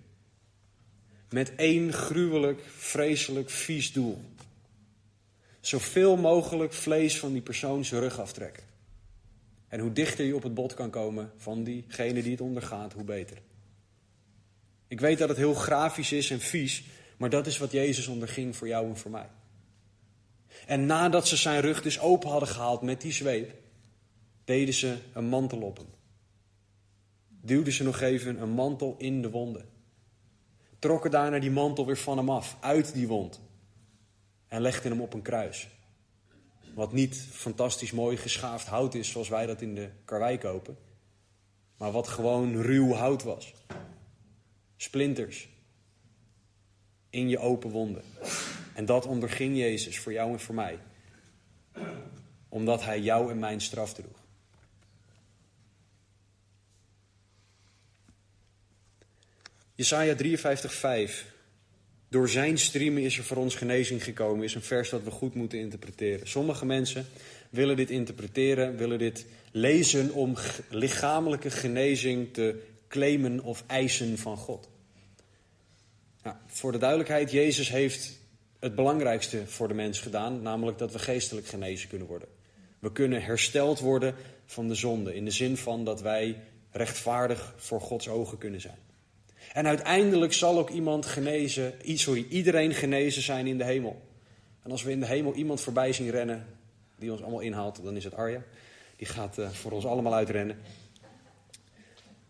Met 1.30 1.54
één 1.54 1.92
gruwelijk, 1.92 2.62
vreselijk, 2.76 3.50
vies 3.50 3.92
doel 3.92 4.24
zoveel 5.60 6.16
mogelijk 6.16 6.72
vlees 6.72 7.18
van 7.18 7.32
die 7.32 7.42
persoon 7.42 7.84
zijn 7.84 8.00
rug 8.00 8.20
aftrekken. 8.20 8.69
En 9.70 9.80
hoe 9.80 9.92
dichter 9.92 10.24
je 10.24 10.34
op 10.34 10.42
het 10.42 10.54
bot 10.54 10.74
kan 10.74 10.90
komen 10.90 11.32
van 11.36 11.64
diegene 11.64 12.22
die 12.22 12.30
het 12.30 12.40
ondergaat, 12.40 12.92
hoe 12.92 13.04
beter. 13.04 13.42
Ik 14.88 15.00
weet 15.00 15.18
dat 15.18 15.28
het 15.28 15.38
heel 15.38 15.54
grafisch 15.54 16.12
is 16.12 16.30
en 16.30 16.40
vies, 16.40 16.84
maar 17.16 17.30
dat 17.30 17.46
is 17.46 17.58
wat 17.58 17.72
Jezus 17.72 18.06
onderging 18.06 18.56
voor 18.56 18.68
jou 18.68 18.88
en 18.88 18.96
voor 18.96 19.10
mij. 19.10 19.28
En 20.66 20.86
nadat 20.86 21.28
ze 21.28 21.36
zijn 21.36 21.60
rug 21.60 21.82
dus 21.82 22.00
open 22.00 22.30
hadden 22.30 22.48
gehaald 22.48 22.82
met 22.82 23.00
die 23.00 23.12
zweep, 23.12 23.54
deden 24.44 24.74
ze 24.74 24.96
een 25.12 25.28
mantel 25.28 25.60
op 25.60 25.76
hem. 25.76 25.88
Duwden 27.28 27.72
ze 27.72 27.84
nog 27.84 28.00
even 28.00 28.42
een 28.42 28.50
mantel 28.50 28.94
in 28.98 29.22
de 29.22 29.30
wonden. 29.30 29.68
Trokken 30.78 31.10
daarna 31.10 31.38
die 31.38 31.50
mantel 31.50 31.86
weer 31.86 31.96
van 31.96 32.16
hem 32.16 32.30
af, 32.30 32.56
uit 32.60 32.94
die 32.94 33.08
wond 33.08 33.40
en 34.48 34.60
legde 34.60 34.88
hem 34.88 35.00
op 35.00 35.14
een 35.14 35.22
kruis. 35.22 35.68
Wat 36.74 36.92
niet 36.92 37.16
fantastisch 37.16 37.92
mooi 37.92 38.16
geschaafd 38.16 38.66
hout 38.66 38.94
is 38.94 39.10
zoals 39.10 39.28
wij 39.28 39.46
dat 39.46 39.62
in 39.62 39.74
de 39.74 39.90
karwei 40.04 40.38
kopen, 40.38 40.78
maar 41.76 41.92
wat 41.92 42.08
gewoon 42.08 42.62
ruw 42.62 42.92
hout 42.92 43.22
was. 43.22 43.54
Splinters 44.76 45.48
in 47.10 47.28
je 47.28 47.38
open 47.38 47.70
wonden. 47.70 48.02
En 48.74 48.84
dat 48.84 49.06
onderging 49.06 49.56
Jezus 49.56 49.98
voor 49.98 50.12
jou 50.12 50.32
en 50.32 50.40
voor 50.40 50.54
mij, 50.54 50.78
omdat 52.48 52.84
hij 52.84 53.00
jou 53.00 53.30
en 53.30 53.38
mijn 53.38 53.60
straf 53.60 53.94
droeg. 53.94 54.18
Jesaja 59.74 60.14
53, 60.14 60.72
5 60.72 61.32
door 62.10 62.28
zijn 62.28 62.58
streamen 62.58 63.02
is 63.02 63.18
er 63.18 63.24
voor 63.24 63.36
ons 63.36 63.54
genezing 63.54 64.04
gekomen, 64.04 64.44
is 64.44 64.54
een 64.54 64.62
vers 64.62 64.90
dat 64.90 65.02
we 65.02 65.10
goed 65.10 65.34
moeten 65.34 65.58
interpreteren. 65.58 66.28
Sommige 66.28 66.66
mensen 66.66 67.06
willen 67.50 67.76
dit 67.76 67.90
interpreteren, 67.90 68.76
willen 68.76 68.98
dit 68.98 69.26
lezen 69.50 70.12
om 70.12 70.36
lichamelijke 70.68 71.50
genezing 71.50 72.32
te 72.32 72.62
claimen 72.88 73.40
of 73.40 73.64
eisen 73.66 74.18
van 74.18 74.36
God. 74.36 74.68
Nou, 76.22 76.36
voor 76.46 76.72
de 76.72 76.78
duidelijkheid, 76.78 77.30
Jezus 77.30 77.68
heeft 77.68 78.18
het 78.58 78.74
belangrijkste 78.74 79.46
voor 79.46 79.68
de 79.68 79.74
mens 79.74 80.00
gedaan, 80.00 80.42
namelijk 80.42 80.78
dat 80.78 80.92
we 80.92 80.98
geestelijk 80.98 81.46
genezen 81.46 81.88
kunnen 81.88 82.06
worden. 82.06 82.28
We 82.78 82.92
kunnen 82.92 83.22
hersteld 83.22 83.80
worden 83.80 84.14
van 84.46 84.68
de 84.68 84.74
zonde, 84.74 85.14
in 85.14 85.24
de 85.24 85.30
zin 85.30 85.56
van 85.56 85.84
dat 85.84 86.00
wij 86.00 86.36
rechtvaardig 86.70 87.54
voor 87.56 87.80
Gods 87.80 88.08
ogen 88.08 88.38
kunnen 88.38 88.60
zijn. 88.60 88.78
En 89.52 89.66
uiteindelijk 89.66 90.32
zal 90.32 90.58
ook 90.58 90.70
iemand 90.70 91.06
genezen, 91.06 91.74
sorry, 91.84 92.26
iedereen 92.28 92.74
genezen 92.74 93.22
zijn 93.22 93.46
in 93.46 93.58
de 93.58 93.64
hemel. 93.64 94.02
En 94.62 94.70
als 94.70 94.82
we 94.82 94.90
in 94.90 95.00
de 95.00 95.06
hemel 95.06 95.34
iemand 95.34 95.60
voorbij 95.60 95.92
zien 95.92 96.10
rennen, 96.10 96.46
die 96.98 97.12
ons 97.12 97.22
allemaal 97.22 97.40
inhaalt, 97.40 97.82
dan 97.82 97.96
is 97.96 98.04
het 98.04 98.14
Arja. 98.14 98.42
Die 98.96 99.06
gaat 99.06 99.38
uh, 99.38 99.50
voor 99.50 99.70
ons 99.72 99.86
allemaal 99.86 100.14
uitrennen. 100.14 100.56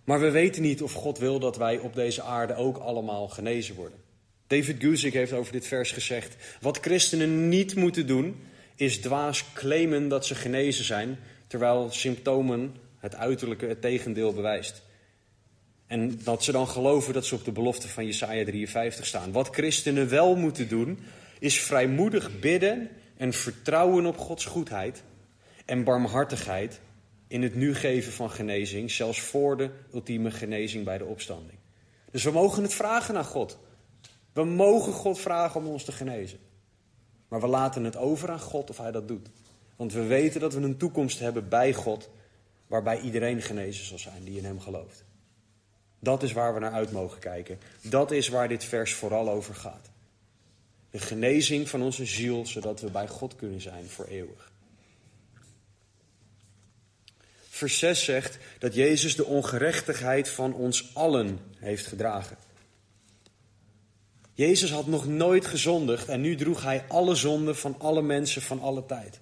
Maar 0.05 0.21
we 0.21 0.31
weten 0.31 0.63
niet 0.63 0.83
of 0.83 0.93
God 0.93 1.19
wil 1.19 1.39
dat 1.39 1.57
wij 1.57 1.79
op 1.79 1.95
deze 1.95 2.23
aarde 2.23 2.55
ook 2.55 2.77
allemaal 2.77 3.29
genezen 3.29 3.75
worden. 3.75 3.99
David 4.47 4.81
Guzik 4.81 5.13
heeft 5.13 5.33
over 5.33 5.53
dit 5.53 5.67
vers 5.67 5.93
gezegd: 5.93 6.37
Wat 6.61 6.79
christenen 6.79 7.49
niet 7.49 7.75
moeten 7.75 8.07
doen, 8.07 8.37
is 8.75 9.01
dwaas 9.01 9.53
claimen 9.53 10.09
dat 10.09 10.27
ze 10.27 10.35
genezen 10.35 10.85
zijn, 10.85 11.19
terwijl 11.47 11.91
symptomen 11.91 12.75
het 12.99 13.15
uiterlijke 13.15 13.67
het 13.67 13.81
tegendeel 13.81 14.33
bewijst. 14.33 14.83
En 15.91 16.21
dat 16.25 16.45
ze 16.45 16.53
dan 16.53 16.69
geloven 16.69 17.13
dat 17.13 17.27
ze 17.27 17.35
op 17.35 17.45
de 17.45 17.53
belofte 17.53 17.89
van 17.89 18.07
Jesaja 18.07 18.45
53 18.45 19.07
staan. 19.07 19.33
Wat 19.33 19.49
christenen 19.49 20.09
wel 20.09 20.37
moeten 20.37 20.69
doen, 20.69 20.99
is 21.39 21.61
vrijmoedig 21.61 22.41
bidden 22.41 22.89
en 23.17 23.33
vertrouwen 23.33 24.07
op 24.07 24.17
Gods 24.17 24.45
goedheid 24.45 25.03
en 25.65 25.85
barmhartigheid 25.85 26.81
in 27.29 27.43
het 27.43 27.55
nu 27.55 27.75
geven 27.75 28.13
van 28.13 28.31
genezing, 28.31 28.91
zelfs 28.91 29.21
voor 29.21 29.57
de 29.57 29.71
ultieme 29.95 30.31
genezing 30.31 30.85
bij 30.85 30.99
de 30.99 31.05
opstanding. 31.05 31.59
Dus 32.11 32.25
we 32.25 32.31
mogen 32.31 32.63
het 32.63 32.75
vragen 32.75 33.17
aan 33.17 33.25
God. 33.25 33.59
We 34.33 34.45
mogen 34.45 34.93
God 34.93 35.19
vragen 35.19 35.61
om 35.61 35.67
ons 35.67 35.85
te 35.85 35.93
genezen. 35.93 36.39
Maar 37.29 37.41
we 37.41 37.47
laten 37.47 37.85
het 37.85 37.97
over 37.97 38.31
aan 38.31 38.41
God 38.41 38.71
of 38.71 38.79
Hij 38.79 38.91
dat 38.91 39.09
doet. 39.09 39.29
Want 39.77 39.93
we 39.93 40.03
weten 40.03 40.41
dat 40.41 40.55
we 40.55 40.61
een 40.61 40.77
toekomst 40.77 41.19
hebben 41.19 41.49
bij 41.49 41.75
God, 41.75 42.11
waarbij 42.67 43.01
iedereen 43.01 43.43
genezen 43.43 43.87
zal 43.87 43.99
zijn 43.99 44.25
die 44.25 44.37
in 44.37 44.45
Hem 44.45 44.61
gelooft. 44.61 45.09
Dat 46.01 46.23
is 46.23 46.33
waar 46.33 46.55
we 46.55 46.61
naar 46.61 46.73
uit 46.73 46.93
mogen 46.93 47.19
kijken. 47.19 47.59
Dat 47.81 48.11
is 48.11 48.29
waar 48.29 48.49
dit 48.49 48.65
vers 48.65 48.95
vooral 48.95 49.31
over 49.31 49.55
gaat. 49.55 49.91
De 50.91 50.99
genezing 50.99 51.69
van 51.69 51.83
onze 51.83 52.05
ziel, 52.05 52.47
zodat 52.47 52.81
we 52.81 52.91
bij 52.91 53.09
God 53.09 53.37
kunnen 53.37 53.61
zijn 53.61 53.89
voor 53.89 54.05
eeuwig. 54.05 54.53
Vers 57.49 57.79
6 57.79 58.05
zegt 58.05 58.39
dat 58.59 58.75
Jezus 58.75 59.17
de 59.17 59.25
ongerechtigheid 59.25 60.29
van 60.29 60.55
ons 60.55 60.95
allen 60.95 61.39
heeft 61.59 61.87
gedragen. 61.87 62.37
Jezus 64.35 64.71
had 64.71 64.87
nog 64.87 65.07
nooit 65.07 65.47
gezondigd 65.47 66.09
en 66.09 66.21
nu 66.21 66.37
droeg 66.37 66.63
hij 66.63 66.85
alle 66.89 67.15
zonden 67.15 67.57
van 67.57 67.75
alle 67.79 68.03
mensen 68.03 68.43
van 68.43 68.61
alle 68.61 68.87
tijd. 68.87 69.21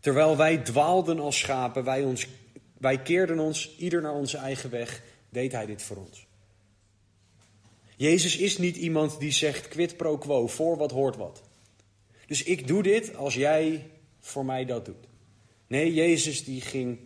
Terwijl 0.00 0.36
wij 0.36 0.58
dwaalden 0.58 1.20
als 1.20 1.38
schapen, 1.38 1.84
wij, 1.84 2.04
ons, 2.04 2.26
wij 2.82 3.02
keerden 3.02 3.38
ons 3.38 3.76
ieder 3.78 4.02
naar 4.02 4.14
onze 4.14 4.36
eigen 4.36 4.70
weg, 4.70 5.02
deed 5.28 5.52
hij 5.52 5.66
dit 5.66 5.82
voor 5.82 5.96
ons. 5.96 6.26
Jezus 7.96 8.36
is 8.36 8.58
niet 8.58 8.76
iemand 8.76 9.20
die 9.20 9.30
zegt 9.30 9.68
quid 9.68 9.96
pro 9.96 10.18
quo, 10.18 10.46
voor 10.46 10.76
wat 10.76 10.90
hoort 10.90 11.16
wat. 11.16 11.42
Dus 12.26 12.42
ik 12.42 12.66
doe 12.66 12.82
dit 12.82 13.16
als 13.16 13.34
jij 13.34 13.90
voor 14.20 14.44
mij 14.44 14.64
dat 14.64 14.84
doet. 14.84 15.06
Nee, 15.66 15.94
Jezus 15.94 16.44
die 16.44 16.60
ging 16.60 16.98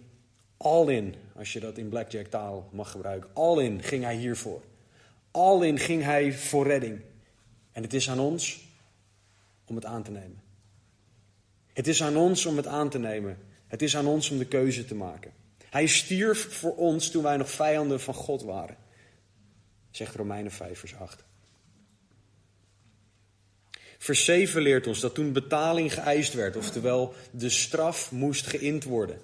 all 0.57 0.89
in, 0.89 1.15
als 1.35 1.53
je 1.53 1.61
dat 1.61 1.79
in 1.79 1.89
blackjack 1.89 2.27
taal 2.27 2.69
mag 2.73 2.91
gebruiken. 2.91 3.31
All 3.35 3.63
in 3.63 3.83
ging 3.83 4.05
hij 4.05 4.17
hiervoor. 4.17 4.63
All 5.31 5.67
in 5.67 5.79
ging 5.79 6.03
hij 6.03 6.33
voor 6.33 6.67
redding. 6.67 7.01
En 7.73 7.83
het 7.83 7.95
is 7.95 8.11
aan 8.11 8.19
ons 8.19 8.61
om 9.65 9.75
het 9.75 9.85
aan 9.85 10.03
te 10.03 10.11
nemen. 10.11 10.43
Het 11.73 11.87
is 11.87 12.03
aan 12.03 12.17
ons 12.17 12.47
om 12.47 12.57
het 12.57 12.67
aan 12.67 12.89
te 12.91 12.99
nemen. 12.99 13.39
Het 13.67 13.83
is 13.83 13.97
aan 13.97 14.07
ons 14.07 14.31
om 14.31 14.39
de 14.39 14.47
keuze 14.47 14.85
te 14.85 14.95
maken. 14.95 15.45
Hij 15.71 15.87
stierf 15.87 16.55
voor 16.55 16.77
ons 16.77 17.11
toen 17.11 17.23
wij 17.23 17.37
nog 17.37 17.51
vijanden 17.51 18.01
van 18.01 18.15
God 18.15 18.43
waren. 18.43 18.77
Zegt 19.91 20.15
Romeinen 20.15 20.53
5, 20.53 20.79
vers 20.79 20.95
8. 20.95 21.25
Vers 23.99 24.25
7 24.25 24.63
leert 24.63 24.87
ons 24.87 25.01
dat 25.01 25.15
toen 25.15 25.33
betaling 25.33 25.95
geëist 25.95 26.33
werd, 26.33 26.57
oftewel 26.57 27.15
de 27.31 27.51
straf 27.51 28.13
moest 28.13 28.47
geïnd 28.47 28.85
worden. 28.85 29.21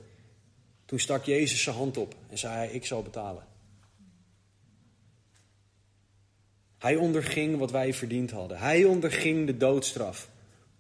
Toen 0.84 0.98
stak 0.98 1.24
Jezus 1.24 1.62
zijn 1.62 1.76
hand 1.76 1.96
op 1.96 2.14
en 2.28 2.38
zei 2.38 2.54
hij, 2.54 2.70
ik 2.70 2.86
zal 2.86 3.02
betalen. 3.02 3.46
Hij 6.78 6.96
onderging 6.96 7.58
wat 7.58 7.70
wij 7.70 7.94
verdiend 7.94 8.30
hadden. 8.30 8.58
Hij 8.58 8.84
onderging 8.84 9.46
de 9.46 9.56
doodstraf 9.56 10.28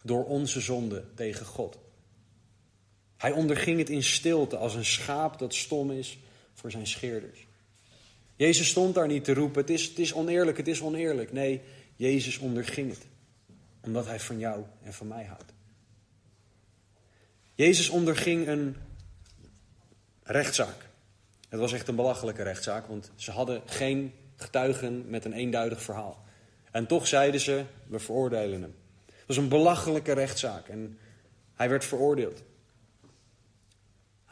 door 0.02 0.24
onze 0.24 0.60
zonde 0.60 1.04
tegen 1.14 1.46
God. 1.46 1.78
Hij 3.22 3.32
onderging 3.32 3.78
het 3.78 3.90
in 3.90 4.02
stilte 4.02 4.56
als 4.56 4.74
een 4.74 4.84
schaap 4.84 5.38
dat 5.38 5.54
stom 5.54 5.90
is 5.90 6.18
voor 6.54 6.70
zijn 6.70 6.86
scheerders. 6.86 7.46
Jezus 8.36 8.68
stond 8.68 8.94
daar 8.94 9.06
niet 9.06 9.24
te 9.24 9.34
roepen: 9.34 9.60
het 9.60 9.70
is, 9.70 9.84
het 9.84 9.98
is 9.98 10.12
oneerlijk, 10.12 10.56
het 10.56 10.68
is 10.68 10.82
oneerlijk. 10.82 11.32
Nee, 11.32 11.60
Jezus 11.96 12.38
onderging 12.38 12.90
het, 12.90 13.06
omdat 13.80 14.06
hij 14.06 14.20
van 14.20 14.38
jou 14.38 14.64
en 14.82 14.92
van 14.92 15.08
mij 15.08 15.24
houdt. 15.24 15.52
Jezus 17.54 17.88
onderging 17.88 18.48
een 18.48 18.76
rechtszaak. 20.22 20.88
Het 21.48 21.60
was 21.60 21.72
echt 21.72 21.88
een 21.88 21.96
belachelijke 21.96 22.42
rechtszaak, 22.42 22.86
want 22.86 23.10
ze 23.14 23.30
hadden 23.30 23.62
geen 23.66 24.12
getuigen 24.36 25.10
met 25.10 25.24
een 25.24 25.32
eenduidig 25.32 25.82
verhaal. 25.82 26.24
En 26.70 26.86
toch 26.86 27.06
zeiden 27.06 27.40
ze: 27.40 27.64
we 27.86 27.98
veroordelen 27.98 28.62
hem. 28.62 28.74
Het 29.06 29.26
was 29.26 29.36
een 29.36 29.48
belachelijke 29.48 30.12
rechtszaak 30.12 30.68
en 30.68 30.98
hij 31.54 31.68
werd 31.68 31.84
veroordeeld. 31.84 32.42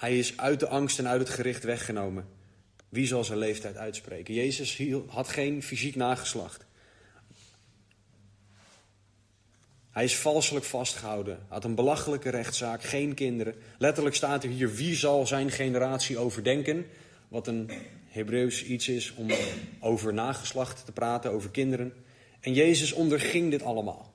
Hij 0.00 0.18
is 0.18 0.36
uit 0.36 0.60
de 0.60 0.68
angst 0.68 0.98
en 0.98 1.08
uit 1.08 1.20
het 1.20 1.30
gericht 1.30 1.64
weggenomen. 1.64 2.28
Wie 2.88 3.06
zal 3.06 3.24
zijn 3.24 3.38
leeftijd 3.38 3.76
uitspreken? 3.76 4.34
Jezus 4.34 4.82
had 5.06 5.28
geen 5.28 5.62
fysiek 5.62 5.94
nageslacht. 5.94 6.64
Hij 9.90 10.04
is 10.04 10.16
valselijk 10.16 10.64
vastgehouden. 10.64 11.38
Had 11.48 11.64
een 11.64 11.74
belachelijke 11.74 12.28
rechtszaak, 12.28 12.82
geen 12.82 13.14
kinderen. 13.14 13.54
Letterlijk 13.78 14.14
staat 14.16 14.44
er 14.44 14.50
hier: 14.50 14.74
wie 14.74 14.94
zal 14.94 15.26
zijn 15.26 15.50
generatie 15.50 16.18
overdenken? 16.18 16.86
Wat 17.28 17.46
een 17.46 17.70
Hebreeuws 18.08 18.64
iets 18.64 18.88
is 18.88 19.14
om 19.14 19.30
over 19.80 20.14
nageslacht 20.14 20.84
te 20.84 20.92
praten, 20.92 21.30
over 21.30 21.50
kinderen. 21.50 21.92
En 22.40 22.52
Jezus 22.52 22.92
onderging 22.92 23.50
dit 23.50 23.62
allemaal. 23.62 24.14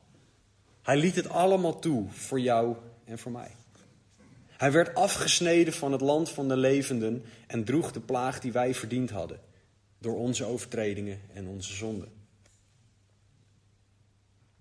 Hij 0.81 0.97
liet 0.97 1.15
het 1.15 1.29
allemaal 1.29 1.79
toe 1.79 2.05
voor 2.09 2.39
jou 2.39 2.75
en 3.03 3.19
voor 3.19 3.31
mij. 3.31 3.51
Hij 4.57 4.71
werd 4.71 4.95
afgesneden 4.95 5.73
van 5.73 5.91
het 5.91 6.01
land 6.01 6.29
van 6.29 6.47
de 6.47 6.57
levenden 6.57 7.23
en 7.47 7.63
droeg 7.63 7.91
de 7.91 7.99
plaag 7.99 8.39
die 8.39 8.51
wij 8.51 8.73
verdiend 8.73 9.09
hadden 9.09 9.39
door 9.99 10.17
onze 10.17 10.45
overtredingen 10.45 11.21
en 11.33 11.47
onze 11.47 11.73
zonden. 11.73 12.11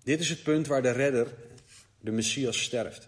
Dit 0.03 0.19
is 0.19 0.29
het 0.29 0.43
punt 0.43 0.67
waar 0.67 0.81
de 0.81 0.91
redder, 0.91 1.33
de 1.99 2.11
Messias, 2.11 2.61
sterft. 2.61 3.07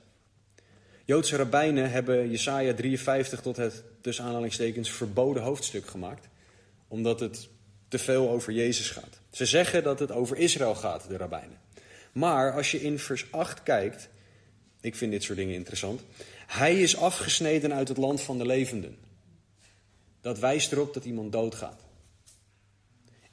Joodse 1.05 1.35
rabbijnen 1.35 1.91
hebben 1.91 2.29
Jesaja 2.29 2.73
53 2.73 3.41
tot 3.41 3.57
het 3.57 3.83
tussen 4.01 4.25
aanhalingstekens 4.25 4.91
verboden 4.91 5.43
hoofdstuk 5.43 5.87
gemaakt, 5.87 6.27
omdat 6.87 7.19
het 7.19 7.49
te 7.87 7.97
veel 7.99 8.29
over 8.29 8.53
Jezus 8.53 8.89
gaat. 8.89 9.19
Ze 9.31 9.45
zeggen 9.45 9.83
dat 9.83 9.99
het 9.99 10.11
over 10.11 10.37
Israël 10.37 10.75
gaat, 10.75 11.07
de 11.07 11.17
rabbijnen. 11.17 11.57
Maar 12.11 12.53
als 12.53 12.71
je 12.71 12.81
in 12.81 12.99
vers 12.99 13.31
8 13.31 13.63
kijkt, 13.63 14.09
ik 14.81 14.95
vind 14.95 15.11
dit 15.11 15.23
soort 15.23 15.37
dingen 15.37 15.55
interessant, 15.55 16.01
hij 16.47 16.81
is 16.81 16.97
afgesneden 16.97 17.73
uit 17.73 17.87
het 17.87 17.97
land 17.97 18.21
van 18.21 18.37
de 18.37 18.45
levenden. 18.45 18.97
Dat 20.21 20.39
wijst 20.39 20.71
erop 20.71 20.93
dat 20.93 21.05
iemand 21.05 21.31
doodgaat. 21.31 21.81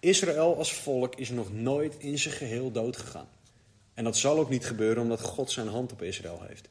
Israël 0.00 0.56
als 0.56 0.72
volk 0.72 1.14
is 1.14 1.30
nog 1.30 1.52
nooit 1.52 1.94
in 1.98 2.18
zijn 2.18 2.34
geheel 2.34 2.70
doodgegaan. 2.70 3.28
En 3.94 4.04
dat 4.04 4.16
zal 4.16 4.38
ook 4.38 4.50
niet 4.50 4.66
gebeuren 4.66 5.02
omdat 5.02 5.20
God 5.20 5.50
zijn 5.50 5.68
hand 5.68 5.92
op 5.92 6.02
Israël 6.02 6.42
heeft. 6.46 6.68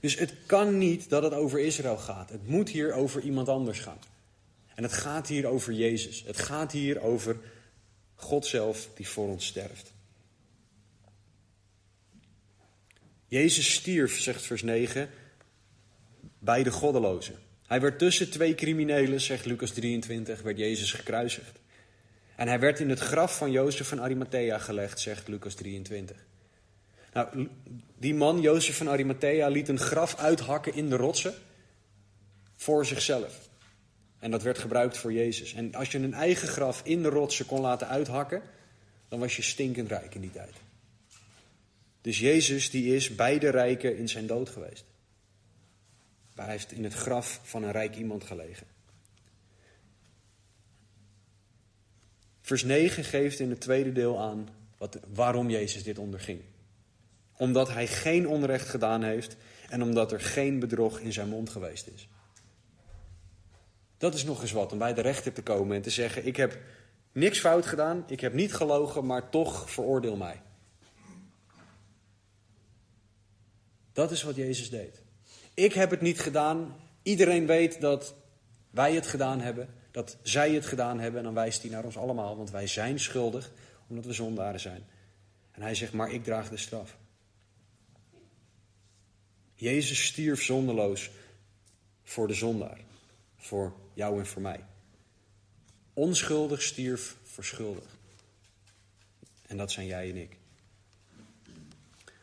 Dus 0.00 0.18
het 0.18 0.34
kan 0.46 0.78
niet 0.78 1.08
dat 1.08 1.22
het 1.22 1.32
over 1.32 1.58
Israël 1.60 1.96
gaat. 1.96 2.30
Het 2.30 2.48
moet 2.48 2.68
hier 2.68 2.92
over 2.92 3.22
iemand 3.22 3.48
anders 3.48 3.78
gaan. 3.78 3.98
En 4.74 4.82
het 4.82 4.92
gaat 4.92 5.28
hier 5.28 5.46
over 5.46 5.72
Jezus. 5.72 6.22
Het 6.26 6.38
gaat 6.38 6.72
hier 6.72 7.00
over 7.00 7.36
God 8.14 8.46
zelf 8.46 8.88
die 8.94 9.08
voor 9.08 9.28
ons 9.28 9.46
sterft. 9.46 9.92
Jezus 13.26 13.74
stierf, 13.74 14.20
zegt 14.20 14.42
vers 14.42 14.62
9, 14.62 15.10
bij 16.38 16.62
de 16.62 16.70
goddelozen. 16.70 17.34
Hij 17.66 17.80
werd 17.80 17.98
tussen 17.98 18.30
twee 18.30 18.54
criminelen, 18.54 19.20
zegt 19.20 19.44
Lucas 19.44 19.70
23, 19.70 20.42
werd 20.42 20.58
Jezus 20.58 20.92
gekruisigd. 20.92 21.58
En 22.36 22.48
hij 22.48 22.60
werd 22.60 22.80
in 22.80 22.90
het 22.90 22.98
graf 22.98 23.36
van 23.36 23.50
Jozef 23.50 23.88
van 23.88 24.00
Arimathea 24.00 24.58
gelegd, 24.58 25.00
zegt 25.00 25.28
Lucas 25.28 25.54
23. 25.54 26.16
Nou, 27.12 27.48
die 27.98 28.14
man, 28.14 28.40
Jozef 28.40 28.76
van 28.76 28.88
Arimathea, 28.88 29.48
liet 29.48 29.68
een 29.68 29.78
graf 29.78 30.16
uithakken 30.16 30.74
in 30.74 30.88
de 30.88 30.96
rotsen 30.96 31.34
voor 32.56 32.86
zichzelf. 32.86 33.48
En 34.18 34.30
dat 34.30 34.42
werd 34.42 34.58
gebruikt 34.58 34.98
voor 34.98 35.12
Jezus. 35.12 35.54
En 35.54 35.74
als 35.74 35.92
je 35.92 35.98
een 35.98 36.14
eigen 36.14 36.48
graf 36.48 36.80
in 36.84 37.02
de 37.02 37.08
rotsen 37.08 37.46
kon 37.46 37.60
laten 37.60 37.88
uithakken, 37.88 38.42
dan 39.08 39.18
was 39.18 39.36
je 39.36 39.42
stinkend 39.42 39.88
rijk 39.88 40.14
in 40.14 40.20
die 40.20 40.32
tijd. 40.32 40.54
Dus 42.00 42.18
Jezus 42.18 42.70
die 42.70 42.94
is 42.94 43.14
bij 43.14 43.38
de 43.38 43.50
rijken 43.50 43.96
in 43.96 44.08
zijn 44.08 44.26
dood 44.26 44.48
geweest. 44.48 44.84
Hij 46.44 46.50
heeft 46.50 46.72
in 46.72 46.84
het 46.84 46.94
graf 46.94 47.40
van 47.42 47.62
een 47.62 47.72
rijk 47.72 47.96
iemand 47.96 48.24
gelegen. 48.24 48.66
Vers 52.40 52.64
9 52.64 53.04
geeft 53.04 53.40
in 53.40 53.50
het 53.50 53.60
tweede 53.60 53.92
deel 53.92 54.20
aan 54.20 54.48
wat, 54.78 54.98
waarom 55.14 55.50
Jezus 55.50 55.82
dit 55.82 55.98
onderging. 55.98 56.40
Omdat 57.36 57.68
hij 57.68 57.86
geen 57.86 58.28
onrecht 58.28 58.68
gedaan 58.68 59.02
heeft 59.02 59.36
en 59.68 59.82
omdat 59.82 60.12
er 60.12 60.20
geen 60.20 60.58
bedrog 60.58 60.98
in 60.98 61.12
zijn 61.12 61.28
mond 61.28 61.50
geweest 61.50 61.86
is. 61.86 62.08
Dat 63.96 64.14
is 64.14 64.24
nog 64.24 64.42
eens 64.42 64.52
wat, 64.52 64.72
om 64.72 64.78
bij 64.78 64.94
de 64.94 65.00
rechter 65.00 65.32
te 65.32 65.42
komen 65.42 65.76
en 65.76 65.82
te 65.82 65.90
zeggen: 65.90 66.26
Ik 66.26 66.36
heb 66.36 66.58
niks 67.12 67.38
fout 67.38 67.66
gedaan, 67.66 68.04
ik 68.06 68.20
heb 68.20 68.32
niet 68.32 68.54
gelogen, 68.54 69.06
maar 69.06 69.30
toch 69.30 69.70
veroordeel 69.70 70.16
mij. 70.16 70.42
Dat 73.92 74.10
is 74.10 74.22
wat 74.22 74.36
Jezus 74.36 74.70
deed. 74.70 75.02
Ik 75.58 75.72
heb 75.72 75.90
het 75.90 76.00
niet 76.00 76.20
gedaan. 76.20 76.76
Iedereen 77.02 77.46
weet 77.46 77.80
dat 77.80 78.14
wij 78.70 78.94
het 78.94 79.06
gedaan 79.06 79.40
hebben, 79.40 79.68
dat 79.90 80.16
zij 80.22 80.52
het 80.52 80.66
gedaan 80.66 81.00
hebben. 81.00 81.18
En 81.18 81.24
dan 81.24 81.34
wijst 81.34 81.62
hij 81.62 81.70
naar 81.70 81.84
ons 81.84 81.96
allemaal, 81.96 82.36
want 82.36 82.50
wij 82.50 82.66
zijn 82.66 83.00
schuldig, 83.00 83.50
omdat 83.88 84.04
we 84.04 84.12
zondaren 84.12 84.60
zijn. 84.60 84.84
En 85.50 85.62
hij 85.62 85.74
zegt, 85.74 85.92
maar 85.92 86.12
ik 86.12 86.24
draag 86.24 86.48
de 86.48 86.56
straf. 86.56 86.96
Jezus 89.54 90.06
stierf 90.06 90.42
zondeloos 90.42 91.10
voor 92.02 92.26
de 92.26 92.34
zondaar, 92.34 92.80
voor 93.36 93.72
jou 93.94 94.18
en 94.18 94.26
voor 94.26 94.42
mij. 94.42 94.64
Onschuldig 95.92 96.62
stierf 96.62 97.16
voor 97.22 97.44
schuldig. 97.44 97.96
En 99.46 99.56
dat 99.56 99.70
zijn 99.70 99.86
jij 99.86 100.10
en 100.10 100.16
ik. 100.16 100.37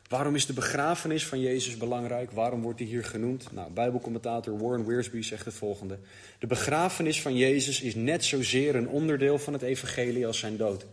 Waarom 0.07 0.35
is 0.35 0.45
de 0.45 0.53
begrafenis 0.53 1.25
van 1.25 1.39
Jezus 1.39 1.77
belangrijk? 1.77 2.31
Waarom 2.31 2.61
wordt 2.61 2.79
hij 2.79 2.87
hier 2.87 3.05
genoemd? 3.05 3.51
Nou, 3.51 3.71
Bijbelcommentator 3.71 4.57
Warren 4.57 4.85
Wiersbe 4.85 5.21
zegt 5.21 5.45
het 5.45 5.53
volgende. 5.53 5.99
De 6.39 6.47
begrafenis 6.47 7.21
van 7.21 7.35
Jezus 7.35 7.81
is 7.81 7.95
net 7.95 8.25
zozeer 8.25 8.75
een 8.75 8.87
onderdeel 8.87 9.37
van 9.37 9.53
het 9.53 9.61
evangelie 9.61 10.27
als 10.27 10.39
zijn 10.39 10.57
dood. 10.57 10.85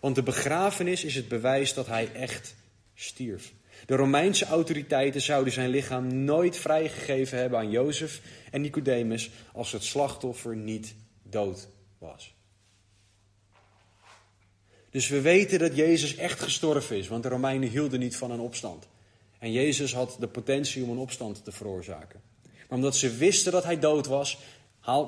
Want 0.00 0.14
de 0.14 0.22
begrafenis 0.22 1.04
is 1.04 1.14
het 1.14 1.28
bewijs 1.28 1.74
dat 1.74 1.86
hij 1.86 2.12
echt 2.12 2.54
stierf. 2.94 3.52
De 3.86 3.96
Romeinse 3.96 4.44
autoriteiten 4.44 5.20
zouden 5.20 5.52
zijn 5.52 5.70
lichaam 5.70 6.24
nooit 6.24 6.56
vrijgegeven 6.56 7.38
hebben 7.38 7.58
aan 7.58 7.70
Jozef 7.70 8.20
en 8.50 8.60
Nicodemus 8.60 9.30
als 9.52 9.72
het 9.72 9.84
slachtoffer 9.84 10.56
niet 10.56 10.94
dood 11.22 11.68
was. 11.98 12.34
Dus 14.90 15.08
we 15.08 15.20
weten 15.20 15.58
dat 15.58 15.76
Jezus 15.76 16.16
echt 16.16 16.40
gestorven 16.40 16.96
is, 16.96 17.08
want 17.08 17.22
de 17.22 17.28
Romeinen 17.28 17.68
hielden 17.68 18.00
niet 18.00 18.16
van 18.16 18.30
een 18.30 18.40
opstand. 18.40 18.88
En 19.38 19.52
Jezus 19.52 19.94
had 19.94 20.16
de 20.20 20.28
potentie 20.28 20.82
om 20.82 20.90
een 20.90 20.98
opstand 20.98 21.44
te 21.44 21.52
veroorzaken. 21.52 22.20
Maar 22.42 22.78
omdat 22.78 22.96
ze 22.96 23.16
wisten 23.16 23.52
dat 23.52 23.64
hij 23.64 23.78
dood 23.78 24.06
was, 24.06 24.38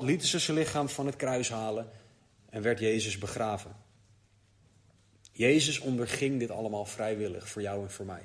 lieten 0.01 0.27
ze 0.27 0.39
zijn 0.39 0.57
lichaam 0.57 0.89
van 0.89 1.05
het 1.05 1.15
kruis 1.15 1.49
halen 1.49 1.89
en 2.49 2.61
werd 2.61 2.79
Jezus 2.79 3.17
begraven. 3.17 3.75
Jezus 5.31 5.79
onderging 5.79 6.39
dit 6.39 6.51
allemaal 6.51 6.85
vrijwillig 6.85 7.49
voor 7.49 7.61
jou 7.61 7.83
en 7.83 7.91
voor 7.91 8.05
mij. 8.05 8.23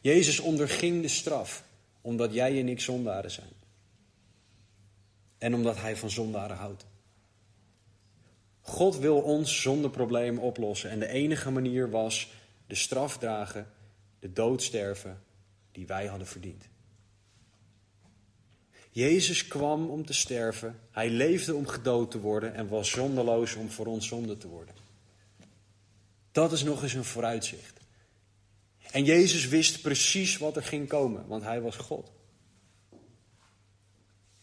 Jezus 0.00 0.40
onderging 0.40 1.02
de 1.02 1.08
straf 1.08 1.64
omdat 2.00 2.34
jij 2.34 2.58
en 2.60 2.68
ik 2.68 2.80
zondaren 2.80 3.30
zijn. 3.30 3.52
En 5.38 5.54
omdat 5.54 5.76
hij 5.76 5.96
van 5.96 6.10
zondaren 6.10 6.56
houdt. 6.56 6.86
God 8.66 8.98
wil 8.98 9.20
ons 9.20 9.62
zonder 9.62 9.90
probleem 9.90 10.38
oplossen. 10.38 10.90
En 10.90 10.98
de 10.98 11.08
enige 11.08 11.50
manier 11.50 11.90
was 11.90 12.30
de 12.66 12.74
straf 12.74 13.18
dragen, 13.18 13.66
de 14.18 14.32
dood 14.32 14.62
sterven 14.62 15.22
die 15.72 15.86
wij 15.86 16.06
hadden 16.06 16.26
verdiend. 16.26 16.64
Jezus 18.90 19.48
kwam 19.48 19.90
om 19.90 20.06
te 20.06 20.12
sterven. 20.12 20.80
Hij 20.90 21.10
leefde 21.10 21.54
om 21.54 21.66
gedood 21.66 22.10
te 22.10 22.20
worden 22.20 22.54
en 22.54 22.68
was 22.68 22.90
zonderloos 22.90 23.54
om 23.54 23.70
voor 23.70 23.86
ons 23.86 24.06
zonde 24.06 24.36
te 24.36 24.48
worden. 24.48 24.74
Dat 26.32 26.52
is 26.52 26.62
nog 26.62 26.82
eens 26.82 26.94
een 26.94 27.04
vooruitzicht. 27.04 27.80
En 28.90 29.04
Jezus 29.04 29.48
wist 29.48 29.82
precies 29.82 30.38
wat 30.38 30.56
er 30.56 30.62
ging 30.62 30.88
komen, 30.88 31.26
want 31.26 31.42
hij 31.42 31.60
was 31.60 31.76
God. 31.76 32.12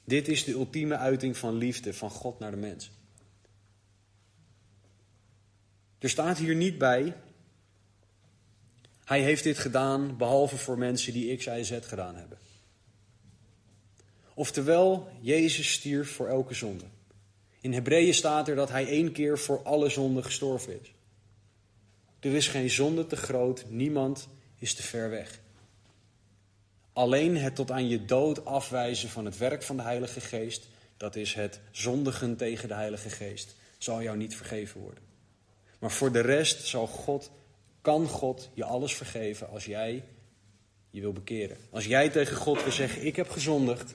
Dit 0.06 0.28
is 0.28 0.44
de 0.44 0.52
ultieme 0.52 0.98
uiting 0.98 1.38
van 1.38 1.56
liefde 1.56 1.94
van 1.94 2.10
God 2.10 2.40
naar 2.40 2.52
de 2.52 2.58
mens. 2.58 2.92
Er 6.04 6.10
staat 6.10 6.38
hier 6.38 6.56
niet 6.56 6.78
bij, 6.78 7.16
hij 9.06 9.22
heeft 9.22 9.44
dit 9.44 9.58
gedaan 9.58 10.18
behalve 10.18 10.58
voor 10.58 10.78
mensen 10.78 11.14
die 11.14 11.38
X, 11.38 11.46
Y, 11.46 11.64
Z 11.64 11.80
gedaan 11.82 12.16
hebben. 12.16 12.38
Oftewel, 14.34 15.10
Jezus 15.22 15.72
stierf 15.72 16.12
voor 16.12 16.28
elke 16.28 16.54
zonde. 16.54 16.84
In 17.60 17.74
Hebreeën 17.74 18.14
staat 18.14 18.48
er 18.48 18.56
dat 18.56 18.70
hij 18.70 18.88
één 18.88 19.12
keer 19.12 19.40
voor 19.40 19.64
alle 19.64 19.90
zonden 19.90 20.24
gestorven 20.24 20.82
is. 20.82 20.94
Er 22.20 22.34
is 22.34 22.48
geen 22.48 22.70
zonde 22.70 23.08
te 23.08 23.16
groot, 23.16 23.66
niemand 23.70 24.28
is 24.60 24.74
te 24.74 24.84
ver 24.84 25.10
weg. 25.10 25.40
Alleen 26.94 27.38
het 27.38 27.56
tot 27.56 27.72
aan 27.72 27.88
je 27.88 28.06
dood 28.06 28.46
afwijzen 28.46 29.10
van 29.10 29.26
het 29.26 29.38
werk 29.38 29.64
van 29.64 29.78
de 29.78 29.84
Heilige 29.84 30.22
Geest, 30.22 30.68
dat 30.98 31.16
is 31.16 31.34
het 31.34 31.60
zondigen 31.72 32.38
tegen 32.38 32.68
de 32.68 32.74
Heilige 32.74 33.10
Geest, 33.10 33.56
zal 33.78 34.02
jou 34.02 34.18
niet 34.18 34.36
vergeven 34.36 34.82
worden. 34.82 35.13
Maar 35.84 35.92
voor 35.92 36.12
de 36.12 36.20
rest 36.20 36.68
zal 36.68 36.88
God, 36.88 37.32
kan 37.82 38.08
God 38.08 38.50
je 38.54 38.64
alles 38.64 38.96
vergeven 38.96 39.50
als 39.50 39.66
jij 39.66 40.04
je 40.90 41.02
wil 41.02 41.14
bekeren. 41.14 41.58
Als 41.70 41.86
jij 41.86 42.10
tegen 42.10 42.36
God 42.36 42.64
wil 42.64 42.72
zeggen: 42.72 43.06
Ik 43.06 43.16
heb 43.16 43.30
gezondigd, 43.30 43.94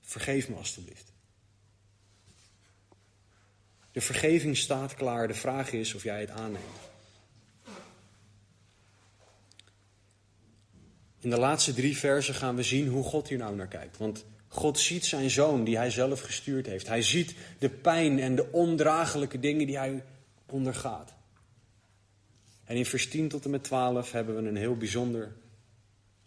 vergeef 0.00 0.48
me 0.48 0.54
alstublieft. 0.54 1.12
De 3.90 4.00
vergeving 4.00 4.56
staat 4.56 4.94
klaar. 4.94 5.28
De 5.28 5.34
vraag 5.34 5.72
is 5.72 5.94
of 5.94 6.02
jij 6.02 6.20
het 6.20 6.30
aanneemt. 6.30 6.80
In 11.20 11.30
de 11.30 11.38
laatste 11.38 11.74
drie 11.74 11.96
versen 11.96 12.34
gaan 12.34 12.56
we 12.56 12.62
zien 12.62 12.88
hoe 12.88 13.04
God 13.04 13.28
hier 13.28 13.38
nou 13.38 13.56
naar 13.56 13.68
kijkt. 13.68 13.96
Want 13.96 14.24
God 14.52 14.78
ziet 14.78 15.04
zijn 15.04 15.30
zoon 15.30 15.64
die 15.64 15.76
hij 15.76 15.90
zelf 15.90 16.20
gestuurd 16.20 16.66
heeft. 16.66 16.86
Hij 16.86 17.02
ziet 17.02 17.34
de 17.58 17.68
pijn 17.70 18.18
en 18.18 18.34
de 18.34 18.52
ondraaglijke 18.52 19.40
dingen 19.40 19.66
die 19.66 19.78
hij 19.78 20.04
ondergaat. 20.46 21.14
En 22.64 22.76
in 22.76 22.86
vers 22.86 23.08
10 23.08 23.28
tot 23.28 23.44
en 23.44 23.50
met 23.50 23.64
12 23.64 24.12
hebben 24.12 24.42
we 24.42 24.48
een 24.48 24.56
heel 24.56 24.76
bijzonder 24.76 25.32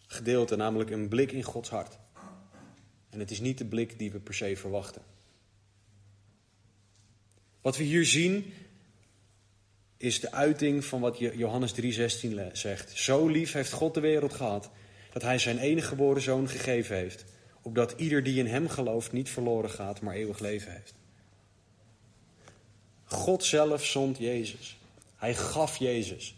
gedeelte, 0.07 0.55
namelijk 0.55 0.89
een 0.89 1.07
blik 1.07 1.31
in 1.31 1.43
Gods 1.43 1.69
hart. 1.69 1.97
En 3.09 3.19
het 3.19 3.31
is 3.31 3.39
niet 3.39 3.57
de 3.57 3.65
blik 3.65 3.99
die 3.99 4.11
we 4.11 4.19
per 4.19 4.33
se 4.33 4.57
verwachten. 4.57 5.01
Wat 7.61 7.77
we 7.77 7.83
hier 7.83 8.05
zien 8.05 8.53
is 9.97 10.19
de 10.19 10.31
uiting 10.31 10.85
van 10.85 10.99
wat 11.01 11.17
Johannes 11.17 11.73
3:16 11.73 12.51
zegt. 12.51 12.97
Zo 12.97 13.27
lief 13.27 13.51
heeft 13.51 13.71
God 13.71 13.93
de 13.93 13.99
wereld 13.99 14.33
gehad 14.33 14.69
dat 15.13 15.21
hij 15.21 15.37
zijn 15.37 15.57
enige 15.57 15.87
geboren 15.87 16.21
zoon 16.21 16.49
gegeven 16.49 16.95
heeft 16.95 17.33
opdat 17.65 17.93
ieder 17.97 18.23
die 18.23 18.39
in 18.39 18.47
hem 18.47 18.69
gelooft 18.69 19.11
niet 19.11 19.29
verloren 19.29 19.69
gaat, 19.69 20.01
maar 20.01 20.15
eeuwig 20.15 20.39
leven 20.39 20.71
heeft. 20.71 20.93
God 23.05 23.43
zelf 23.43 23.85
zond 23.85 24.17
Jezus. 24.17 24.77
Hij 25.15 25.35
gaf 25.35 25.77
Jezus. 25.77 26.35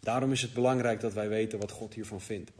Daarom 0.00 0.32
is 0.32 0.42
het 0.42 0.52
belangrijk 0.52 1.00
dat 1.00 1.12
wij 1.12 1.28
weten 1.28 1.58
wat 1.58 1.70
God 1.70 1.94
hiervan 1.94 2.20
vindt. 2.20 2.50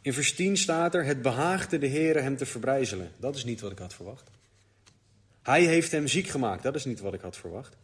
In 0.00 0.12
vers 0.12 0.34
10 0.34 0.56
staat 0.56 0.94
er: 0.94 1.04
Het 1.04 1.22
behaagde 1.22 1.78
de 1.78 1.86
Heer 1.86 2.22
hem 2.22 2.36
te 2.36 2.46
verbrijzelen. 2.46 3.10
Dat 3.16 3.36
is 3.36 3.44
niet 3.44 3.60
wat 3.60 3.72
ik 3.72 3.78
had 3.78 3.94
verwacht. 3.94 4.30
Hij 5.42 5.64
heeft 5.64 5.92
hem 5.92 6.08
ziek 6.08 6.26
gemaakt. 6.26 6.62
Dat 6.62 6.74
is 6.74 6.84
niet 6.84 7.00
wat 7.00 7.14
ik 7.14 7.20
had 7.20 7.36
verwacht. 7.36 7.76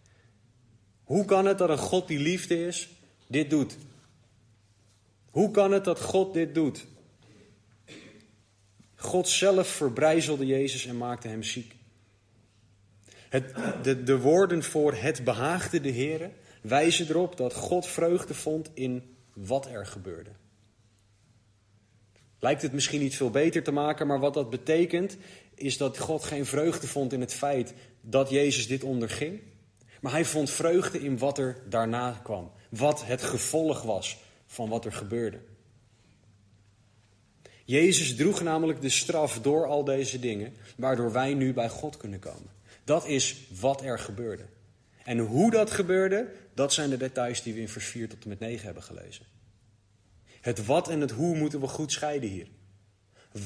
Hoe 1.05 1.25
kan 1.25 1.47
het 1.47 1.59
dat 1.59 1.71
een 1.71 1.79
God 1.79 2.09
die 2.09 2.19
liefde 2.19 2.67
is, 2.67 2.89
dit 3.27 3.51
doet? 3.51 3.77
Hoe 5.33 5.51
kan 5.51 5.73
het 5.73 5.85
dat 5.85 6.01
God 6.01 6.35
dit 6.35 6.55
doet? 6.55 6.87
God 8.95 9.29
zelf 9.29 9.69
verbrijzelde 9.69 10.47
Jezus 10.47 10.87
en 10.87 10.97
maakte 10.97 11.29
hem 11.29 11.43
ziek. 11.43 11.75
Het, 13.29 13.55
de, 13.83 14.03
de 14.03 14.19
woorden 14.19 14.63
voor 14.63 14.95
het 14.95 15.25
behaagde 15.25 15.81
de 15.81 15.89
Heer 15.89 16.31
wijzen 16.61 17.09
erop 17.09 17.37
dat 17.37 17.55
God 17.55 17.87
vreugde 17.87 18.35
vond 18.35 18.71
in 18.75 19.17
wat 19.33 19.67
er 19.67 19.87
gebeurde. 19.87 20.31
Lijkt 22.39 22.63
het 22.63 22.73
misschien 22.73 23.01
niet 23.01 23.17
veel 23.17 23.31
beter 23.31 23.63
te 23.63 23.73
maken, 23.73 24.07
maar 24.07 24.21
wat 24.21 24.35
dat 24.35 24.51
betekent 24.51 25.17
is 25.55 25.77
dat 25.77 25.99
God 25.99 26.25
geen 26.25 26.47
vreugde 26.47 26.87
vond 26.87 27.13
in 27.13 27.21
het 27.21 27.35
feit 27.35 27.75
dat 28.01 28.31
Jezus 28.31 28.67
dit 28.67 28.85
onderging. 28.85 29.41
Maar 30.01 30.13
hij 30.13 30.25
vond 30.25 30.51
vreugde 30.51 31.01
in 31.01 31.19
wat 31.19 31.39
er 31.39 31.57
daarna 31.69 32.21
kwam. 32.23 32.53
Wat 32.69 33.05
het 33.07 33.23
gevolg 33.23 33.83
was 33.83 34.19
van 34.53 34.69
wat 34.69 34.85
er 34.85 34.93
gebeurde. 34.93 35.39
Jezus 37.65 38.17
droeg 38.17 38.43
namelijk 38.43 38.81
de 38.81 38.89
straf 38.89 39.41
door 39.41 39.67
al 39.67 39.85
deze 39.85 40.19
dingen, 40.19 40.53
waardoor 40.77 41.13
wij 41.13 41.35
nu 41.35 41.53
bij 41.53 41.69
God 41.69 41.97
kunnen 41.97 42.19
komen. 42.19 42.51
Dat 42.85 43.07
is 43.07 43.47
wat 43.61 43.83
er 43.83 43.99
gebeurde. 43.99 44.45
En 45.05 45.19
hoe 45.19 45.51
dat 45.51 45.71
gebeurde, 45.71 46.29
dat 46.55 46.73
zijn 46.73 46.91
de 46.91 46.97
details 46.97 47.43
die 47.43 47.55
we 47.55 47.61
in 47.61 47.69
vers 47.69 47.87
4 47.87 48.09
tot 48.09 48.23
en 48.23 48.29
met 48.29 48.39
9 48.39 48.65
hebben 48.65 48.83
gelezen. 48.83 49.27
Het 50.41 50.67
wat 50.67 50.89
en 50.89 51.01
het 51.01 51.11
hoe 51.11 51.37
moeten 51.37 51.61
we 51.61 51.67
goed 51.67 51.93
scheiden 51.93 52.29
hier. 52.31 52.49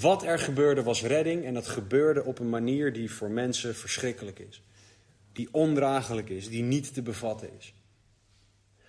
Wat 0.00 0.22
er 0.22 0.38
gebeurde 0.38 0.82
was 0.82 1.02
redding 1.02 1.44
en 1.44 1.54
dat 1.54 1.68
gebeurde 1.68 2.24
op 2.24 2.38
een 2.38 2.48
manier 2.48 2.92
die 2.92 3.10
voor 3.10 3.30
mensen 3.30 3.74
verschrikkelijk 3.74 4.38
is. 4.38 4.62
die 5.32 5.48
ondraaglijk 5.50 6.28
is, 6.28 6.48
die 6.48 6.62
niet 6.62 6.94
te 6.94 7.02
bevatten 7.02 7.50
is. 7.58 7.74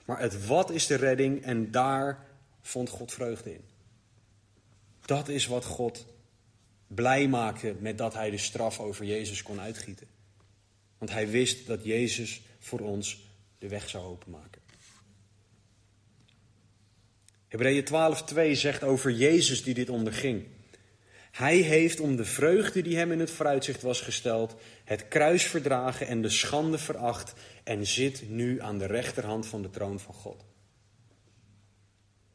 Maar 0.07 0.19
het 0.19 0.45
wat 0.45 0.69
is 0.69 0.87
de 0.87 0.95
redding 0.95 1.43
en 1.43 1.71
daar 1.71 2.25
vond 2.61 2.89
God 2.89 3.11
vreugde 3.11 3.53
in. 3.53 3.61
Dat 5.05 5.27
is 5.27 5.45
wat 5.45 5.65
God 5.65 6.05
blij 6.87 7.27
maakte 7.27 7.75
met 7.79 7.97
dat 7.97 8.13
hij 8.13 8.29
de 8.29 8.37
straf 8.37 8.79
over 8.79 9.05
Jezus 9.05 9.43
kon 9.43 9.59
uitgieten. 9.59 10.07
Want 10.97 11.11
hij 11.11 11.29
wist 11.29 11.67
dat 11.67 11.83
Jezus 11.83 12.41
voor 12.59 12.79
ons 12.79 13.29
de 13.59 13.67
weg 13.67 13.89
zou 13.89 14.05
openmaken. 14.05 14.61
Hebreeën 17.47 17.85
12:2 17.85 18.51
zegt 18.51 18.83
over 18.83 19.11
Jezus 19.11 19.63
die 19.63 19.73
dit 19.73 19.89
onderging. 19.89 20.45
Hij 21.37 21.57
heeft 21.57 21.99
om 21.99 22.15
de 22.15 22.25
vreugde 22.25 22.81
die 22.81 22.97
hem 22.97 23.11
in 23.11 23.19
het 23.19 23.31
vooruitzicht 23.31 23.81
was 23.81 24.01
gesteld, 24.01 24.55
het 24.83 25.07
kruis 25.07 25.43
verdragen 25.43 26.07
en 26.07 26.21
de 26.21 26.29
schande 26.29 26.77
veracht 26.77 27.33
en 27.63 27.85
zit 27.85 28.29
nu 28.29 28.61
aan 28.61 28.77
de 28.77 28.85
rechterhand 28.85 29.45
van 29.45 29.61
de 29.61 29.69
troon 29.69 29.99
van 29.99 30.13
God. 30.13 30.45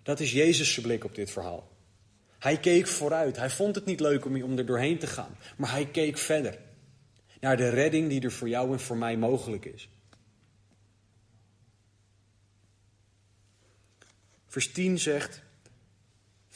Dat 0.03 0.21
is 0.21 0.33
Jezus' 0.33 0.81
blik 0.81 1.05
op 1.05 1.15
dit 1.15 1.31
verhaal. 1.31 1.71
Hij 2.39 2.59
keek 2.59 2.87
vooruit. 2.87 3.37
Hij 3.37 3.51
vond 3.51 3.75
het 3.75 3.85
niet 3.85 4.01
leuk 4.01 4.25
om, 4.25 4.43
om 4.43 4.59
er 4.59 4.67
doorheen 4.67 4.99
te 4.99 5.07
gaan, 5.07 5.37
maar 5.57 5.71
hij 5.71 5.87
keek 5.87 6.19
verder 6.19 6.59
naar 7.41 7.57
de 7.57 7.69
redding 7.69 8.09
die 8.09 8.21
er 8.21 8.33
voor 8.33 8.49
jou 8.49 8.73
en 8.73 8.81
voor 8.81 8.97
mij 8.97 9.17
mogelijk 9.17 9.65
is. 9.65 9.89
Vers 14.47 14.73
10 14.73 14.99
zegt 14.99 15.43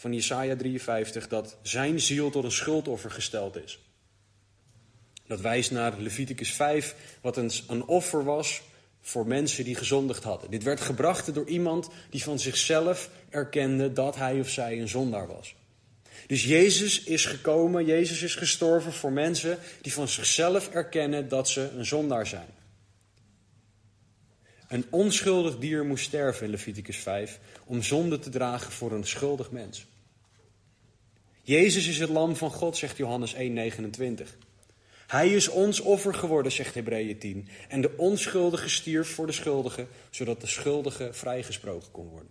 van 0.07 0.15
Jesaja 0.15 0.57
53 0.57 1.29
dat 1.29 1.57
zijn 1.63 2.01
ziel 2.01 2.31
tot 2.31 2.45
een 2.45 2.53
schuldoffer 2.53 3.11
gesteld 3.11 3.57
is. 3.57 3.79
Dat 5.27 5.41
wijst 5.41 5.71
naar 5.71 5.99
Leviticus 5.99 6.53
5, 6.53 6.95
wat 7.21 7.37
een, 7.37 7.51
een 7.69 7.85
offer 7.85 8.25
was 8.25 8.63
voor 9.01 9.27
mensen 9.27 9.65
die 9.65 9.75
gezondigd 9.75 10.23
hadden. 10.23 10.51
Dit 10.51 10.63
werd 10.63 10.81
gebracht 10.81 11.35
door 11.35 11.47
iemand 11.47 11.89
die 12.11 12.23
van 12.23 12.39
zichzelf 12.39 13.11
erkende 13.31 13.93
dat 13.93 14.17
hij 14.17 14.41
of 14.41 14.49
zij 14.49 14.81
een 14.81 14.89
zondaar 14.89 15.27
was. 15.27 15.55
Dus 16.27 16.45
Jezus 16.45 17.03
is 17.03 17.25
gekomen, 17.25 17.85
Jezus 17.85 18.23
is 18.23 18.35
gestorven 18.35 18.93
voor 18.93 19.13
mensen 19.13 19.59
die 19.81 19.93
van 19.93 20.09
zichzelf 20.09 20.69
erkennen 20.69 21.29
dat 21.29 21.49
ze 21.49 21.71
een 21.77 21.87
zondaar 21.87 22.27
zijn. 22.27 22.49
Een 24.69 24.87
onschuldig 24.91 25.59
dier 25.59 25.85
moest 25.85 26.05
sterven 26.05 26.45
in 26.45 26.51
Leviticus 26.51 26.97
5 26.97 27.39
om 27.65 27.83
zonde 27.83 28.19
te 28.19 28.31
dragen 28.31 28.73
voor 28.73 28.93
een 28.93 29.07
schuldig 29.07 29.51
mens. 29.51 29.87
Jezus 31.47 31.87
is 31.87 31.99
het 31.99 32.11
lam 32.11 32.37
van 32.37 32.51
God, 32.51 32.77
zegt 32.77 32.97
Johannes 32.97 33.35
1,29. 33.35 33.41
Hij 35.07 35.31
is 35.31 35.49
ons 35.49 35.81
offer 35.81 36.15
geworden, 36.15 36.53
zegt 36.53 36.75
Hebreeën 36.75 37.19
10. 37.19 37.49
En 37.69 37.81
de 37.81 37.97
onschuldige 37.97 38.69
stierf 38.69 39.09
voor 39.09 39.27
de 39.27 39.33
schuldige, 39.33 39.87
zodat 40.11 40.41
de 40.41 40.47
schuldige 40.47 41.09
vrijgesproken 41.13 41.91
kon 41.91 42.09
worden. 42.09 42.31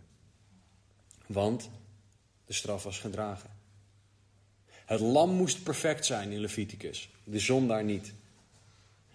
Want 1.26 1.70
de 2.46 2.54
straf 2.54 2.84
was 2.84 3.00
gedragen. 3.00 3.50
Het 4.86 5.00
lam 5.00 5.30
moest 5.30 5.64
perfect 5.64 6.06
zijn 6.06 6.32
in 6.32 6.40
Leviticus, 6.40 7.10
de 7.24 7.40
zondaar 7.40 7.84
niet. 7.84 8.14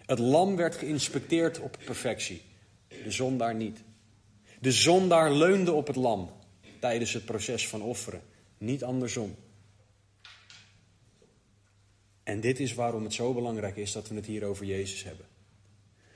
Het 0.05 0.19
lam 0.19 0.55
werd 0.55 0.75
geïnspecteerd 0.75 1.59
op 1.59 1.77
perfectie, 1.85 2.41
de 2.87 3.11
zondaar 3.11 3.55
niet. 3.55 3.79
De 4.59 4.71
zondaar 4.71 5.31
leunde 5.31 5.71
op 5.71 5.87
het 5.87 5.95
lam 5.95 6.31
tijdens 6.79 7.13
het 7.13 7.25
proces 7.25 7.67
van 7.67 7.81
offeren, 7.81 8.21
niet 8.57 8.83
andersom. 8.83 9.35
En 12.23 12.39
dit 12.41 12.59
is 12.59 12.73
waarom 12.73 13.03
het 13.03 13.13
zo 13.13 13.33
belangrijk 13.33 13.75
is 13.75 13.91
dat 13.91 14.07
we 14.07 14.15
het 14.15 14.25
hier 14.25 14.43
over 14.43 14.65
Jezus 14.65 15.03
hebben. 15.03 15.25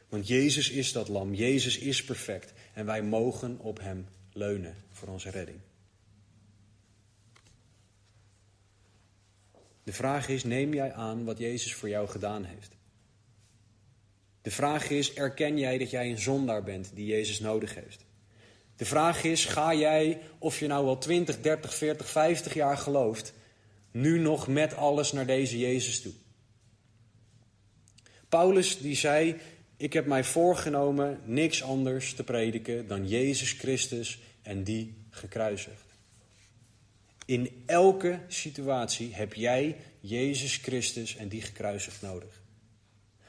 Want 0.10 0.28
Jezus 0.28 0.70
is 0.70 0.92
dat 0.92 1.08
lam, 1.08 1.34
Jezus 1.34 1.78
is 1.78 2.04
perfect 2.04 2.54
en 2.74 2.86
wij 2.86 3.04
mogen 3.04 3.60
op 3.60 3.80
Hem 3.80 4.08
leunen 4.34 4.76
voor 4.92 5.08
onze 5.08 5.30
redding. 5.30 5.60
De 9.84 9.94
vraag 9.94 10.28
is, 10.30 10.44
neem 10.44 10.74
jij 10.74 10.94
aan 10.94 11.24
wat 11.24 11.38
Jezus 11.38 11.74
voor 11.74 11.90
jou 11.90 12.08
gedaan 12.08 12.44
heeft? 12.44 12.76
De 14.42 14.52
vraag 14.52 14.90
is, 14.90 15.14
erken 15.14 15.58
jij 15.58 15.78
dat 15.78 15.90
jij 15.90 16.10
een 16.10 16.20
zondaar 16.20 16.64
bent 16.64 16.92
die 16.94 17.06
Jezus 17.06 17.40
nodig 17.40 17.76
heeft? 17.76 18.06
De 18.76 18.86
vraag 18.86 19.24
is, 19.24 19.46
ga 19.46 19.74
jij, 19.74 20.22
of 20.38 20.60
je 20.60 20.68
nou 20.68 20.88
al 20.88 20.98
20, 20.98 21.42
30, 21.42 21.76
40, 21.76 22.10
50 22.10 22.54
jaar 22.54 22.78
gelooft, 22.78 23.34
nu 23.96 24.20
nog 24.20 24.48
met 24.48 24.76
alles 24.76 25.12
naar 25.12 25.26
deze 25.26 25.60
Jezus 25.60 26.02
toe? 26.02 26.14
Paulus 28.30 28.78
die 28.78 28.96
zei, 28.96 29.36
ik 29.78 29.94
heb 29.94 30.06
mij 30.06 30.24
voorgenomen 30.24 31.20
niks 31.26 31.64
anders 31.64 32.14
te 32.14 32.24
prediken 32.24 32.88
dan 32.88 33.08
Jezus 33.08 33.52
Christus 33.52 34.20
en 34.42 34.64
die 34.64 34.94
gekruisigd. 35.10 35.86
In 37.26 37.64
elke 37.66 38.20
situatie 38.28 39.14
heb 39.14 39.34
jij 39.34 39.76
Jezus 40.00 40.58
Christus 40.58 41.16
en 41.16 41.28
die 41.28 41.42
gekruisigd 41.42 42.02
nodig. 42.02 42.42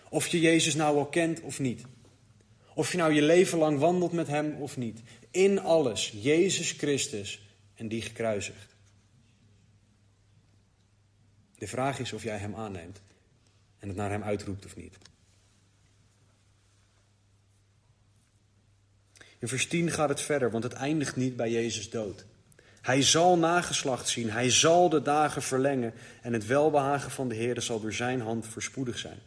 Of 0.09 0.29
je 0.29 0.41
Jezus 0.41 0.75
nou 0.75 0.97
al 0.97 1.07
kent 1.07 1.41
of 1.41 1.59
niet. 1.59 1.83
Of 2.75 2.93
je 2.93 2.99
nou 2.99 3.13
je 3.13 3.23
leven 3.23 3.59
lang 3.59 3.79
wandelt 3.79 4.13
met 4.13 4.27
Hem 4.27 4.55
of 4.61 4.77
niet. 4.77 5.01
In 5.31 5.61
alles 5.61 6.13
Jezus 6.21 6.71
Christus 6.71 7.41
en 7.75 7.89
die 7.89 8.03
gekruisigd. 8.03 8.76
De 11.59 11.67
vraag 11.67 11.99
is 11.99 12.13
of 12.13 12.23
jij 12.23 12.39
Hem 12.39 12.55
aanneemt 12.55 13.01
en 13.79 13.89
het 13.89 13.97
naar 13.97 14.11
Hem 14.11 14.23
uitroept 14.23 14.65
of 14.65 14.77
niet. 14.77 14.99
In 19.39 19.49
vers 19.49 19.67
10 19.67 19.91
gaat 19.91 20.09
het 20.09 20.21
verder, 20.21 20.51
want 20.51 20.65
het 20.65 20.73
eindigt 20.73 21.17
niet 21.17 21.37
bij 21.37 21.51
Jezus 21.51 21.91
dood. 21.91 22.25
Hij 22.81 23.03
zal 23.03 23.39
nageslacht 23.39 24.09
zien, 24.09 24.31
hij 24.31 24.51
zal 24.51 24.89
de 24.89 25.03
dagen 25.03 25.43
verlengen 25.43 25.93
en 26.23 26.33
het 26.33 26.47
welbehagen 26.47 27.11
van 27.11 27.29
de 27.29 27.35
Heer 27.35 27.63
zal 27.63 27.81
door 27.81 27.93
zijn 27.93 28.21
hand 28.21 28.47
voorspoedig 28.47 28.99
zijn. 28.99 29.19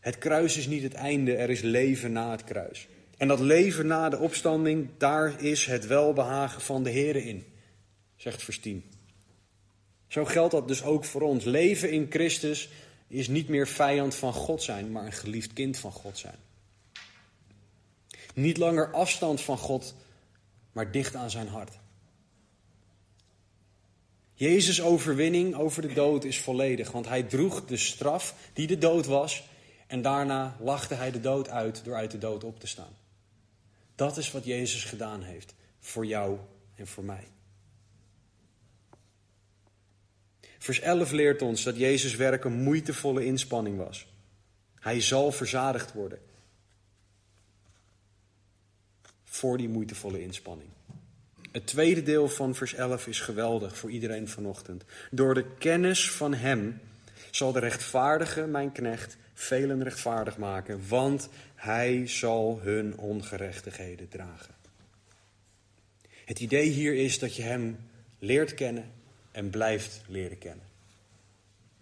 Het 0.00 0.18
kruis 0.18 0.56
is 0.56 0.66
niet 0.66 0.82
het 0.82 0.94
einde, 0.94 1.36
er 1.36 1.50
is 1.50 1.60
leven 1.60 2.12
na 2.12 2.30
het 2.30 2.44
kruis. 2.44 2.88
En 3.16 3.28
dat 3.28 3.40
leven 3.40 3.86
na 3.86 4.08
de 4.08 4.18
opstanding, 4.18 4.88
daar 4.98 5.42
is 5.42 5.66
het 5.66 5.86
welbehagen 5.86 6.60
van 6.60 6.82
de 6.82 6.90
Heer 6.90 7.16
in, 7.16 7.44
zegt 8.16 8.42
vers 8.42 8.60
10. 8.60 8.93
Zo 10.14 10.24
geldt 10.24 10.50
dat 10.50 10.68
dus 10.68 10.82
ook 10.82 11.04
voor 11.04 11.20
ons. 11.20 11.44
Leven 11.44 11.90
in 11.90 12.06
Christus 12.10 12.68
is 13.08 13.28
niet 13.28 13.48
meer 13.48 13.68
vijand 13.68 14.14
van 14.14 14.32
God 14.32 14.62
zijn, 14.62 14.92
maar 14.92 15.04
een 15.04 15.12
geliefd 15.12 15.52
kind 15.52 15.76
van 15.76 15.92
God 15.92 16.18
zijn. 16.18 16.36
Niet 18.34 18.56
langer 18.56 18.92
afstand 18.92 19.40
van 19.40 19.58
God 19.58 19.94
maar 20.72 20.90
dicht 20.90 21.14
aan 21.14 21.30
zijn 21.30 21.48
hart. 21.48 21.78
Jezus' 24.34 24.82
overwinning 24.82 25.54
over 25.54 25.82
de 25.82 25.92
dood 25.92 26.24
is 26.24 26.40
volledig, 26.40 26.90
want 26.90 27.08
hij 27.08 27.22
droeg 27.22 27.64
de 27.64 27.76
straf 27.76 28.34
die 28.52 28.66
de 28.66 28.78
dood 28.78 29.06
was 29.06 29.48
en 29.86 30.02
daarna 30.02 30.56
lachte 30.60 30.94
hij 30.94 31.10
de 31.10 31.20
dood 31.20 31.48
uit 31.48 31.84
door 31.84 31.94
uit 31.94 32.10
de 32.10 32.18
dood 32.18 32.44
op 32.44 32.60
te 32.60 32.66
staan. 32.66 32.96
Dat 33.94 34.16
is 34.16 34.32
wat 34.32 34.44
Jezus 34.44 34.84
gedaan 34.84 35.22
heeft 35.22 35.54
voor 35.80 36.06
jou 36.06 36.38
en 36.74 36.86
voor 36.86 37.04
mij. 37.04 37.33
Vers 40.64 40.80
11 40.80 41.10
leert 41.10 41.42
ons 41.42 41.62
dat 41.62 41.76
Jezus 41.76 42.14
werk 42.14 42.44
een 42.44 42.62
moeitevolle 42.62 43.24
inspanning 43.24 43.76
was. 43.76 44.06
Hij 44.80 45.00
zal 45.00 45.32
verzadigd 45.32 45.92
worden 45.92 46.18
voor 49.24 49.56
die 49.56 49.68
moeitevolle 49.68 50.22
inspanning. 50.22 50.68
Het 51.52 51.66
tweede 51.66 52.02
deel 52.02 52.28
van 52.28 52.54
vers 52.54 52.74
11 52.74 53.06
is 53.06 53.20
geweldig 53.20 53.76
voor 53.76 53.90
iedereen 53.90 54.28
vanochtend. 54.28 54.84
Door 55.10 55.34
de 55.34 55.46
kennis 55.58 56.10
van 56.10 56.34
Hem 56.34 56.80
zal 57.30 57.52
de 57.52 57.60
rechtvaardige, 57.60 58.46
mijn 58.46 58.72
knecht, 58.72 59.16
velen 59.34 59.82
rechtvaardig 59.82 60.36
maken, 60.36 60.88
want 60.88 61.28
Hij 61.54 62.06
zal 62.06 62.60
hun 62.62 62.98
ongerechtigheden 62.98 64.08
dragen. 64.08 64.54
Het 66.24 66.40
idee 66.40 66.68
hier 66.68 66.94
is 66.94 67.18
dat 67.18 67.36
je 67.36 67.42
Hem 67.42 67.78
leert 68.18 68.54
kennen 68.54 69.02
en 69.34 69.50
blijft 69.50 70.00
leren 70.06 70.38
kennen. 70.38 70.66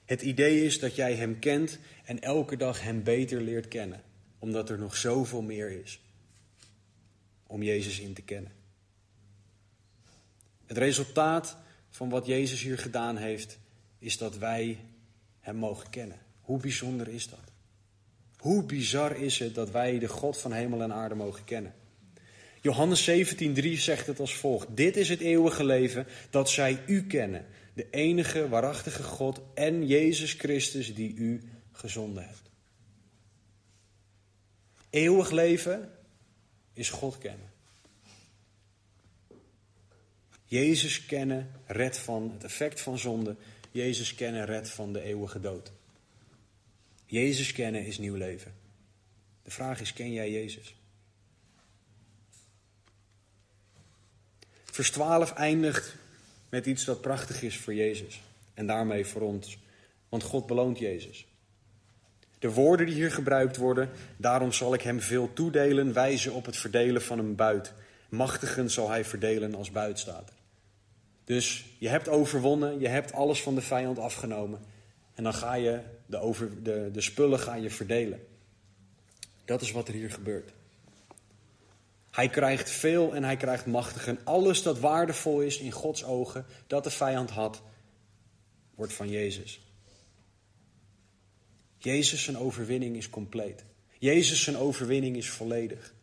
Het 0.05 0.23
idee 0.23 0.65
is 0.65 0.79
dat 0.79 0.95
jij 0.95 1.15
Hem 1.15 1.39
kent 1.39 1.79
en 2.05 2.21
elke 2.21 2.57
dag 2.57 2.83
Hem 2.83 3.03
beter 3.03 3.41
leert 3.41 3.69
kennen, 3.69 4.03
omdat 4.39 4.71
er 4.71 4.79
nog 4.79 4.97
zoveel 4.97 5.43
meer 5.43 5.71
is 5.83 6.01
om 7.47 7.63
Jezus 7.63 8.01
in 8.01 8.13
te 8.13 8.23
kennen. 8.23 8.53
Het 10.67 10.79
resultaat 10.79 11.57
van 11.91 12.09
wat 12.09 12.27
Jezus 12.27 12.63
hier 12.63 12.79
gedaan 12.79 13.17
heeft, 13.17 13.59
is 13.99 14.19
dat 14.19 14.39
wij 14.39 14.79
Hem 15.41 15.57
mogen 15.57 15.91
kennen. 15.91 16.19
Hoe 16.41 16.61
bijzonder 16.61 17.09
is 17.09 17.29
dat? 17.29 17.53
Hoe 18.37 18.65
bizar 18.65 19.17
is 19.17 19.39
het 19.39 19.55
dat 19.55 19.71
wij 19.71 19.99
de 19.99 20.09
God 20.09 20.39
van 20.39 20.53
hemel 20.53 20.83
en 20.83 20.93
aarde 20.93 21.15
mogen 21.15 21.45
kennen? 21.45 21.75
Johannes 22.63 23.11
17:3 23.11 23.73
zegt 23.73 24.07
het 24.07 24.21
als 24.21 24.35
volgt: 24.35 24.77
Dit 24.77 24.97
is 24.97 25.09
het 25.09 25.21
eeuwige 25.21 25.65
leven, 25.65 26.07
dat 26.31 26.51
zij 26.51 26.83
U 26.87 27.07
kennen, 27.07 27.47
de 27.75 27.87
enige 27.91 28.49
waarachtige 28.49 29.03
God 29.03 29.41
en 29.55 29.87
Jezus 29.87 30.33
Christus 30.33 30.95
die 30.95 31.15
U 31.15 31.41
gezonden 31.73 32.25
hebt. 32.27 32.51
Eeuwig 34.91 35.31
leven 35.31 35.91
is 36.73 36.91
God 36.91 37.19
kennen. 37.19 37.51
Jezus 40.45 41.07
kennen 41.07 41.51
redt 41.67 41.99
van 41.99 42.31
het 42.33 42.45
effect 42.45 42.81
van 42.81 42.99
zonde. 42.99 43.37
Jezus 43.71 44.15
kennen 44.15 44.45
redt 44.45 44.69
van 44.69 44.93
de 44.93 45.03
eeuwige 45.03 45.41
dood. 45.41 45.73
Jezus 47.07 47.53
kennen 47.53 47.87
is 47.87 47.99
nieuw 47.99 48.15
leven. 48.15 48.55
De 49.43 49.51
vraag 49.51 49.81
is, 49.81 49.93
ken 49.93 50.13
jij 50.13 50.31
Jezus? 50.31 50.75
Vers 54.73 54.91
12 54.91 55.33
eindigt 55.33 55.95
met 56.49 56.67
iets 56.67 56.85
dat 56.85 57.01
prachtig 57.01 57.43
is 57.43 57.59
voor 57.59 57.75
Jezus. 57.75 58.23
En 58.55 58.67
daarmee 58.67 59.07
voor 59.07 59.21
ons. 59.21 59.59
Want 60.09 60.23
God 60.23 60.47
beloont 60.47 60.79
Jezus. 60.79 61.27
De 62.39 62.53
woorden 62.53 62.87
die 62.87 62.95
hier 62.95 63.11
gebruikt 63.11 63.57
worden, 63.57 63.91
daarom 64.17 64.53
zal 64.53 64.75
ik 64.75 64.83
hem 64.83 65.01
veel 65.01 65.33
toedelen, 65.33 65.93
wijzen 65.93 66.33
op 66.33 66.47
het 66.47 66.57
verdelen 66.57 67.03
van 67.03 67.19
een 67.19 67.35
buit. 67.35 67.73
Machtigen 68.09 68.71
zal 68.71 68.89
hij 68.89 69.05
verdelen 69.05 69.55
als 69.55 69.71
buit 69.71 69.99
staat. 69.99 70.33
Dus 71.25 71.65
je 71.79 71.89
hebt 71.89 72.09
overwonnen, 72.09 72.81
je 72.81 72.89
hebt 72.89 73.13
alles 73.13 73.43
van 73.43 73.55
de 73.55 73.61
vijand 73.61 73.99
afgenomen. 73.99 74.61
En 75.15 75.25
dan 75.25 75.35
ga 75.35 75.55
je 75.55 75.81
de, 76.07 76.19
over, 76.19 76.63
de, 76.63 76.89
de 76.93 77.01
spullen 77.01 77.39
ga 77.39 77.55
je 77.55 77.71
verdelen. 77.71 78.21
Dat 79.45 79.63
is 79.63 79.73
wat 79.73 79.89
er 79.89 79.95
hier 79.95 80.11
gebeurt. 80.11 80.53
Hij 82.13 82.29
krijgt 82.29 82.71
veel 82.71 83.15
en 83.15 83.25
hij 83.25 83.37
krijgt 83.37 83.67
machtigen. 83.67 84.19
Alles 84.25 84.63
dat 84.63 84.79
waardevol 84.79 85.41
is 85.41 85.59
in 85.59 85.71
Gods 85.71 86.05
ogen, 86.05 86.47
dat 86.67 86.85
de 86.85 86.91
vijand 86.91 87.31
had, 87.31 87.63
wordt 88.75 88.93
van 88.93 89.11
Jezus. 89.11 89.61
Jezus 91.79 92.23
zijn 92.23 92.39
overwinning 92.39 92.97
is 92.97 93.11
compleet. 93.11 93.65
Jezus 93.99 94.43
zijn 94.43 94.57
overwinning 94.57 95.17
is 95.17 95.31
volledig. 95.31 95.95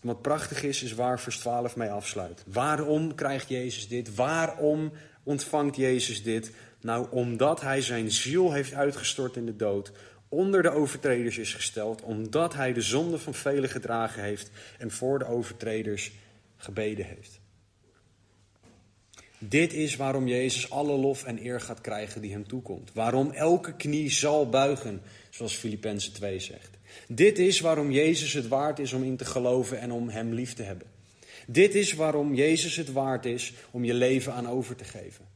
En 0.00 0.08
wat 0.08 0.22
prachtig 0.22 0.62
is, 0.62 0.82
is 0.82 0.92
waar 0.92 1.20
vers 1.20 1.38
12 1.38 1.76
mee 1.76 1.90
afsluit. 1.90 2.42
Waarom 2.46 3.14
krijgt 3.14 3.48
Jezus 3.48 3.88
dit? 3.88 4.14
Waarom 4.14 4.92
ontvangt 5.22 5.76
Jezus 5.76 6.22
dit? 6.22 6.52
Nou, 6.80 7.06
omdat 7.10 7.60
hij 7.60 7.80
zijn 7.80 8.10
ziel 8.10 8.52
heeft 8.52 8.72
uitgestort 8.72 9.36
in 9.36 9.46
de 9.46 9.56
dood, 9.56 9.92
onder 10.28 10.62
de 10.62 10.70
overtreders 10.70 11.38
is 11.38 11.54
gesteld, 11.54 12.02
omdat 12.02 12.54
hij 12.54 12.72
de 12.72 12.82
zonde 12.82 13.18
van 13.18 13.34
velen 13.34 13.70
gedragen 13.70 14.22
heeft 14.22 14.50
en 14.78 14.90
voor 14.90 15.18
de 15.18 15.26
overtreders 15.26 16.12
gebeden 16.56 17.06
heeft. 17.06 17.40
Dit 19.38 19.72
is 19.72 19.96
waarom 19.96 20.28
Jezus 20.28 20.70
alle 20.70 20.96
lof 20.96 21.24
en 21.24 21.44
eer 21.44 21.60
gaat 21.60 21.80
krijgen 21.80 22.20
die 22.20 22.32
hem 22.32 22.48
toekomt. 22.48 22.90
Waarom 22.92 23.30
elke 23.30 23.76
knie 23.76 24.10
zal 24.10 24.48
buigen, 24.48 25.02
zoals 25.30 25.54
Filippenzen 25.54 26.12
2 26.12 26.40
zegt. 26.40 26.70
Dit 27.08 27.38
is 27.38 27.60
waarom 27.60 27.90
Jezus 27.90 28.32
het 28.32 28.48
waard 28.48 28.78
is 28.78 28.92
om 28.92 29.02
in 29.02 29.16
te 29.16 29.24
geloven 29.24 29.80
en 29.80 29.92
om 29.92 30.08
hem 30.08 30.32
lief 30.32 30.54
te 30.54 30.62
hebben. 30.62 30.86
Dit 31.46 31.74
is 31.74 31.92
waarom 31.92 32.34
Jezus 32.34 32.76
het 32.76 32.92
waard 32.92 33.24
is 33.24 33.52
om 33.70 33.84
je 33.84 33.94
leven 33.94 34.32
aan 34.32 34.48
over 34.48 34.76
te 34.76 34.84
geven. 34.84 35.35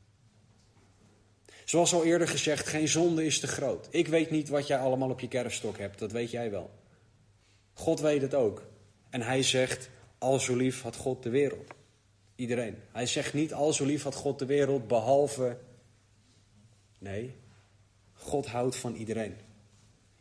Zoals 1.70 1.92
al 1.92 2.04
eerder 2.04 2.28
gezegd, 2.28 2.66
geen 2.66 2.88
zonde 2.88 3.24
is 3.24 3.40
te 3.40 3.46
groot. 3.46 3.88
Ik 3.90 4.08
weet 4.08 4.30
niet 4.30 4.48
wat 4.48 4.66
jij 4.66 4.78
allemaal 4.78 5.10
op 5.10 5.20
je 5.20 5.28
kerfstok 5.28 5.78
hebt, 5.78 5.98
dat 5.98 6.12
weet 6.12 6.30
jij 6.30 6.50
wel. 6.50 6.70
God 7.72 8.00
weet 8.00 8.22
het 8.22 8.34
ook. 8.34 8.66
En 9.10 9.22
hij 9.22 9.42
zegt, 9.42 9.90
al 10.18 10.38
zo 10.38 10.56
lief 10.56 10.82
had 10.82 10.96
God 10.96 11.22
de 11.22 11.30
wereld. 11.30 11.74
Iedereen. 12.34 12.76
Hij 12.92 13.06
zegt 13.06 13.34
niet, 13.34 13.52
al 13.52 13.72
zo 13.72 13.84
lief 13.84 14.02
had 14.02 14.14
God 14.14 14.38
de 14.38 14.46
wereld, 14.46 14.86
behalve... 14.88 15.58
Nee, 16.98 17.34
God 18.12 18.46
houdt 18.46 18.76
van 18.76 18.94
iedereen. 18.94 19.36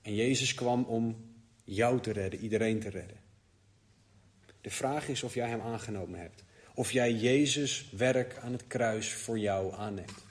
En 0.01 0.15
Jezus 0.15 0.53
kwam 0.53 0.83
om 0.83 1.15
jou 1.63 1.99
te 1.99 2.11
redden, 2.11 2.39
iedereen 2.39 2.79
te 2.79 2.89
redden. 2.89 3.17
De 4.61 4.71
vraag 4.71 5.07
is 5.07 5.23
of 5.23 5.33
jij 5.33 5.49
hem 5.49 5.61
aangenomen 5.61 6.19
hebt. 6.19 6.43
Of 6.73 6.91
jij 6.91 7.13
Jezus 7.13 7.89
werk 7.91 8.37
aan 8.37 8.51
het 8.51 8.67
kruis 8.67 9.13
voor 9.13 9.39
jou 9.39 9.73
aanneemt. 9.73 10.27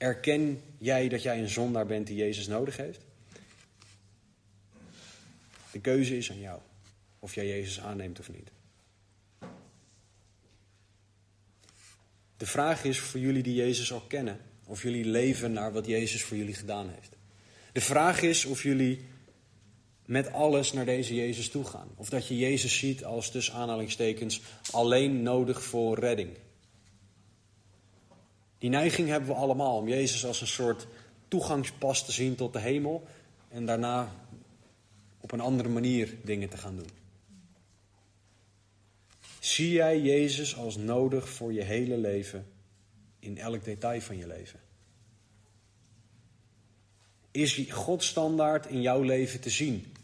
Erken 0.00 0.62
jij 0.78 1.08
dat 1.08 1.22
jij 1.22 1.38
een 1.38 1.48
zondaar 1.48 1.86
bent 1.86 2.06
die 2.06 2.16
Jezus 2.16 2.46
nodig 2.46 2.76
heeft? 2.76 3.00
De 5.70 5.80
keuze 5.80 6.16
is 6.16 6.30
aan 6.30 6.40
jou. 6.40 6.60
Of 7.18 7.34
jij 7.34 7.46
Jezus 7.46 7.80
aanneemt 7.80 8.18
of 8.18 8.30
niet. 8.32 8.50
De 12.36 12.46
vraag 12.46 12.84
is 12.84 12.98
voor 12.98 13.20
jullie 13.20 13.42
die 13.42 13.54
Jezus 13.54 13.92
al 13.92 14.00
kennen. 14.00 14.40
Of 14.66 14.82
jullie 14.82 15.04
leven 15.04 15.52
naar 15.52 15.72
wat 15.72 15.86
Jezus 15.86 16.22
voor 16.22 16.36
jullie 16.36 16.54
gedaan 16.54 16.88
heeft. 16.88 17.16
De 17.72 17.80
vraag 17.80 18.22
is 18.22 18.44
of 18.44 18.62
jullie 18.62 19.04
met 20.04 20.32
alles 20.32 20.72
naar 20.72 20.84
deze 20.84 21.14
Jezus 21.14 21.50
toe 21.50 21.64
gaan. 21.64 21.88
Of 21.96 22.08
dat 22.08 22.28
je 22.28 22.36
Jezus 22.36 22.78
ziet 22.78 23.04
als 23.04 23.30
tussen 23.30 23.54
aanhalingstekens 23.54 24.40
alleen 24.70 25.22
nodig 25.22 25.62
voor 25.62 25.98
redding. 25.98 26.30
Die 28.60 28.70
neiging 28.70 29.08
hebben 29.08 29.28
we 29.28 29.34
allemaal 29.34 29.76
om 29.76 29.88
Jezus 29.88 30.24
als 30.24 30.40
een 30.40 30.46
soort 30.46 30.86
toegangspas 31.28 32.04
te 32.04 32.12
zien 32.12 32.34
tot 32.34 32.52
de 32.52 32.58
hemel 32.58 33.06
en 33.48 33.66
daarna 33.66 34.12
op 35.20 35.32
een 35.32 35.40
andere 35.40 35.68
manier 35.68 36.14
dingen 36.22 36.48
te 36.48 36.56
gaan 36.56 36.76
doen. 36.76 36.90
Zie 39.38 39.72
jij 39.72 40.00
Jezus 40.00 40.56
als 40.56 40.76
nodig 40.76 41.28
voor 41.28 41.52
je 41.52 41.62
hele 41.62 41.96
leven 41.96 42.46
in 43.18 43.38
elk 43.38 43.64
detail 43.64 44.00
van 44.00 44.16
je 44.16 44.26
leven? 44.26 44.60
Is 47.30 47.66
Gods 47.70 48.06
standaard 48.06 48.66
in 48.66 48.80
jouw 48.80 49.02
leven 49.02 49.40
te 49.40 49.50
zien, 49.50 49.94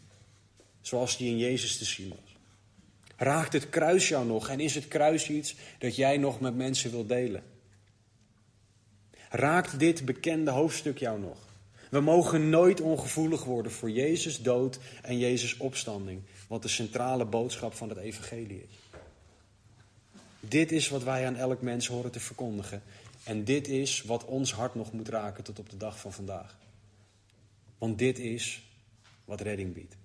zoals 0.81 1.17
die 1.17 1.29
in 1.29 1.37
Jezus 1.37 1.77
te 1.77 1.85
zien 1.85 2.09
was? 2.09 2.35
Raakt 3.15 3.53
het 3.53 3.69
kruis 3.69 4.07
jou 4.07 4.25
nog 4.25 4.49
en 4.49 4.59
is 4.59 4.75
het 4.75 4.87
kruis 4.87 5.29
iets 5.29 5.55
dat 5.79 5.95
jij 5.95 6.17
nog 6.17 6.39
met 6.39 6.55
mensen 6.55 6.91
wilt 6.91 7.07
delen? 7.07 7.43
Raakt 9.37 9.79
dit 9.79 10.05
bekende 10.05 10.51
hoofdstuk 10.51 10.97
jou 10.97 11.19
nog? 11.19 11.37
We 11.89 11.99
mogen 11.99 12.49
nooit 12.49 12.81
ongevoelig 12.81 13.43
worden 13.43 13.71
voor 13.71 13.89
Jezus 13.89 14.41
dood 14.41 14.79
en 15.01 15.17
Jezus 15.17 15.57
opstanding, 15.57 16.21
wat 16.47 16.61
de 16.61 16.67
centrale 16.67 17.25
boodschap 17.25 17.73
van 17.73 17.89
het 17.89 17.97
evangelie 17.97 18.63
is. 18.69 18.99
Dit 20.39 20.71
is 20.71 20.89
wat 20.89 21.03
wij 21.03 21.27
aan 21.27 21.35
elk 21.35 21.61
mens 21.61 21.87
horen 21.87 22.11
te 22.11 22.19
verkondigen. 22.19 22.81
En 23.23 23.43
dit 23.43 23.67
is 23.67 24.01
wat 24.01 24.25
ons 24.25 24.53
hart 24.53 24.75
nog 24.75 24.91
moet 24.91 25.09
raken 25.09 25.43
tot 25.43 25.59
op 25.59 25.69
de 25.69 25.77
dag 25.77 25.99
van 25.99 26.13
vandaag. 26.13 26.57
Want 27.77 27.97
dit 27.97 28.19
is 28.19 28.63
wat 29.25 29.41
redding 29.41 29.73
biedt. 29.73 29.95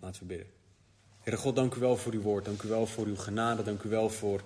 Laten 0.00 0.20
we 0.20 0.26
bidden. 0.26 0.46
Heere 1.20 1.40
God, 1.40 1.56
dank 1.56 1.74
u 1.74 1.80
wel 1.80 1.96
voor 1.96 2.12
uw 2.12 2.22
woord. 2.22 2.44
Dank 2.44 2.62
u 2.62 2.68
wel 2.68 2.86
voor 2.86 3.06
uw 3.06 3.16
genade. 3.16 3.62
Dank 3.62 3.82
u 3.82 3.88
wel 3.88 4.10
voor 4.10 4.42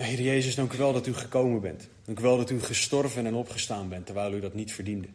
ja, 0.00 0.06
Heer 0.06 0.20
Jezus, 0.20 0.54
dank 0.54 0.72
u 0.72 0.78
wel 0.78 0.92
dat 0.92 1.06
u 1.06 1.14
gekomen 1.14 1.60
bent. 1.60 1.88
Dank 2.04 2.18
u 2.18 2.22
wel 2.22 2.36
dat 2.36 2.50
u 2.50 2.60
gestorven 2.60 3.26
en 3.26 3.34
opgestaan 3.34 3.88
bent, 3.88 4.06
terwijl 4.06 4.32
u 4.32 4.40
dat 4.40 4.54
niet 4.54 4.72
verdiende. 4.72 5.08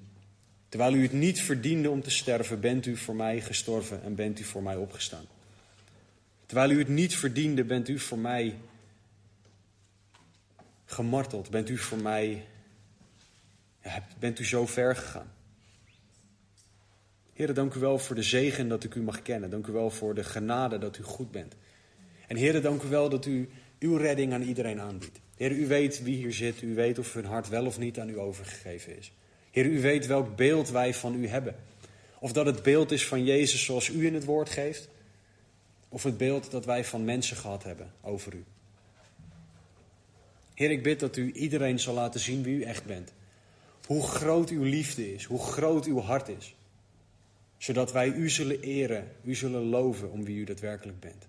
Terwijl 0.69 0.93
u 0.93 1.01
het 1.01 1.13
niet 1.13 1.41
verdiende 1.41 1.89
om 1.89 2.01
te 2.01 2.09
sterven, 2.09 2.59
bent 2.59 2.85
u 2.85 2.97
voor 2.97 3.15
mij 3.15 3.41
gestorven 3.41 4.03
en 4.03 4.15
bent 4.15 4.39
u 4.39 4.43
voor 4.43 4.63
mij 4.63 4.75
opgestaan. 4.75 5.25
Terwijl 6.45 6.71
u 6.71 6.79
het 6.79 6.87
niet 6.87 7.15
verdiende, 7.15 7.63
bent 7.63 7.89
u 7.89 7.99
voor 7.99 8.17
mij 8.17 8.55
gemarteld, 10.85 11.49
bent 11.49 11.69
u 11.69 11.77
voor 11.77 11.97
mij, 11.97 12.45
bent 14.19 14.39
u 14.39 14.45
zo 14.45 14.65
ver 14.65 14.95
gegaan. 14.95 15.31
Heer, 17.33 17.53
dank 17.53 17.73
u 17.73 17.79
wel 17.79 17.99
voor 17.99 18.15
de 18.15 18.23
zegen 18.23 18.67
dat 18.67 18.83
ik 18.83 18.95
u 18.95 19.01
mag 19.01 19.21
kennen. 19.21 19.49
Dank 19.49 19.67
u 19.67 19.71
wel 19.71 19.89
voor 19.89 20.15
de 20.15 20.23
genade 20.23 20.77
dat 20.77 20.97
u 20.97 21.03
goed 21.03 21.31
bent. 21.31 21.55
En 22.27 22.35
Heer, 22.35 22.61
dank 22.61 22.81
u 22.81 22.87
wel 22.87 23.09
dat 23.09 23.25
u 23.25 23.49
uw 23.85 23.97
redding 23.97 24.33
aan 24.33 24.41
iedereen 24.41 24.79
aanbiedt. 24.79 25.19
Heer, 25.37 25.51
u 25.51 25.67
weet 25.67 26.03
wie 26.03 26.15
hier 26.15 26.33
zit. 26.33 26.61
U 26.61 26.75
weet 26.75 26.99
of 26.99 27.13
hun 27.13 27.25
hart 27.25 27.47
wel 27.49 27.65
of 27.65 27.77
niet 27.77 27.99
aan 27.99 28.09
u 28.09 28.19
overgegeven 28.19 28.97
is. 28.97 29.11
Heer, 29.51 29.65
u 29.65 29.81
weet 29.81 30.05
welk 30.05 30.35
beeld 30.35 30.69
wij 30.69 30.93
van 30.93 31.15
u 31.15 31.27
hebben. 31.27 31.55
Of 32.19 32.31
dat 32.31 32.45
het 32.45 32.63
beeld 32.63 32.91
is 32.91 33.07
van 33.07 33.23
Jezus 33.23 33.63
zoals 33.63 33.89
u 33.89 34.05
in 34.05 34.13
het 34.13 34.25
woord 34.25 34.49
geeft. 34.49 34.89
Of 35.89 36.03
het 36.03 36.17
beeld 36.17 36.51
dat 36.51 36.65
wij 36.65 36.85
van 36.85 37.05
mensen 37.05 37.37
gehad 37.37 37.63
hebben 37.63 37.91
over 38.01 38.33
u. 38.33 38.43
Heer, 40.53 40.71
ik 40.71 40.83
bid 40.83 40.99
dat 40.99 41.17
u 41.17 41.31
iedereen 41.31 41.79
zal 41.79 41.93
laten 41.93 42.19
zien 42.19 42.43
wie 42.43 42.55
u 42.55 42.61
echt 42.61 42.85
bent. 42.85 43.13
Hoe 43.85 44.03
groot 44.03 44.49
uw 44.49 44.63
liefde 44.63 45.13
is, 45.13 45.23
hoe 45.23 45.39
groot 45.39 45.85
uw 45.85 45.99
hart 45.99 46.27
is. 46.27 46.55
Zodat 47.57 47.91
wij 47.91 48.07
u 48.07 48.29
zullen 48.29 48.61
eren, 48.61 49.11
u 49.23 49.35
zullen 49.35 49.63
loven 49.63 50.11
om 50.11 50.23
wie 50.23 50.37
u 50.37 50.43
daadwerkelijk 50.43 50.99
bent. 50.99 51.27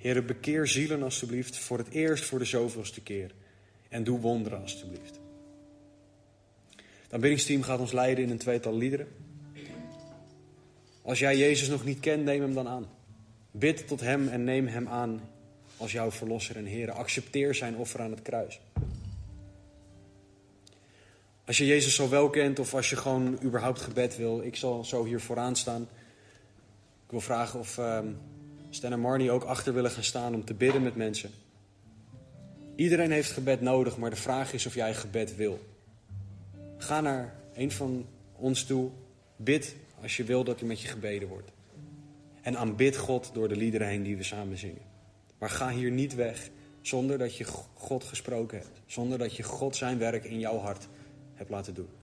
Heere, 0.00 0.22
bekeer 0.22 0.66
zielen 0.66 1.02
alstublieft 1.02 1.58
voor 1.58 1.78
het 1.78 1.88
eerst 1.88 2.24
voor 2.24 2.38
de 2.38 2.44
zoveelste 2.44 3.00
keer. 3.00 3.30
En 3.88 4.04
doe 4.04 4.20
wonderen 4.20 4.60
alstublieft. 4.60 5.20
Het 7.02 7.12
aanbiddingsteam 7.12 7.62
gaat 7.62 7.80
ons 7.80 7.92
leiden 7.92 8.24
in 8.24 8.30
een 8.30 8.38
tweetal 8.38 8.76
liederen. 8.76 9.08
Als 11.02 11.18
jij 11.18 11.36
Jezus 11.36 11.68
nog 11.68 11.84
niet 11.84 12.00
kent, 12.00 12.24
neem 12.24 12.40
hem 12.40 12.54
dan 12.54 12.68
aan. 12.68 12.88
Bid 13.50 13.88
tot 13.88 14.00
hem 14.00 14.28
en 14.28 14.44
neem 14.44 14.66
hem 14.66 14.88
aan 14.88 15.20
als 15.76 15.92
jouw 15.92 16.10
verlosser 16.10 16.56
en 16.56 16.64
Heer. 16.64 16.90
Accepteer 16.90 17.54
zijn 17.54 17.76
offer 17.76 18.00
aan 18.00 18.10
het 18.10 18.22
kruis. 18.22 18.60
Als 21.44 21.58
je 21.58 21.66
Jezus 21.66 21.94
zo 21.94 22.08
wel 22.08 22.30
kent 22.30 22.58
of 22.58 22.74
als 22.74 22.90
je 22.90 22.96
gewoon 22.96 23.38
überhaupt 23.42 23.80
gebed 23.80 24.16
wil, 24.16 24.42
ik 24.42 24.56
zal 24.56 24.84
zo 24.84 25.04
hier 25.04 25.20
vooraan 25.20 25.56
staan. 25.56 25.82
Ik 27.04 27.10
wil 27.10 27.20
vragen 27.20 27.58
of 27.58 27.78
ehm 27.78 28.06
Stan 28.70 28.92
en 28.92 29.00
Marnie 29.00 29.30
ook 29.30 29.44
achter 29.44 29.74
willen 29.74 29.90
gaan 29.90 30.04
staan 30.04 30.34
om 30.34 30.44
te 30.44 30.54
bidden 30.54 30.82
met 30.82 30.96
mensen. 30.96 31.30
Iedereen 32.76 33.10
heeft 33.10 33.30
gebed 33.30 33.60
nodig, 33.60 33.96
maar 33.96 34.10
de 34.10 34.16
vraag 34.16 34.52
is 34.52 34.66
of 34.66 34.74
jij 34.74 34.94
gebed 34.94 35.36
wil. 35.36 35.60
Ga 36.76 37.00
naar 37.00 37.34
een 37.54 37.70
van 37.70 38.06
ons 38.32 38.64
toe, 38.64 38.90
bid 39.36 39.76
als 40.02 40.16
je 40.16 40.24
wil 40.24 40.44
dat 40.44 40.60
er 40.60 40.66
met 40.66 40.80
je 40.80 40.88
gebeden 40.88 41.28
wordt. 41.28 41.50
En 42.42 42.56
aanbid 42.56 42.96
God 42.96 43.30
door 43.32 43.48
de 43.48 43.56
liederen 43.56 43.88
heen 43.88 44.02
die 44.02 44.16
we 44.16 44.22
samen 44.22 44.58
zingen. 44.58 44.82
Maar 45.38 45.50
ga 45.50 45.70
hier 45.70 45.90
niet 45.90 46.14
weg 46.14 46.50
zonder 46.80 47.18
dat 47.18 47.36
je 47.36 47.44
God 47.74 48.04
gesproken 48.04 48.58
hebt. 48.58 48.80
Zonder 48.86 49.18
dat 49.18 49.36
je 49.36 49.42
God 49.42 49.76
zijn 49.76 49.98
werk 49.98 50.24
in 50.24 50.38
jouw 50.38 50.58
hart 50.58 50.88
hebt 51.34 51.50
laten 51.50 51.74
doen. 51.74 51.99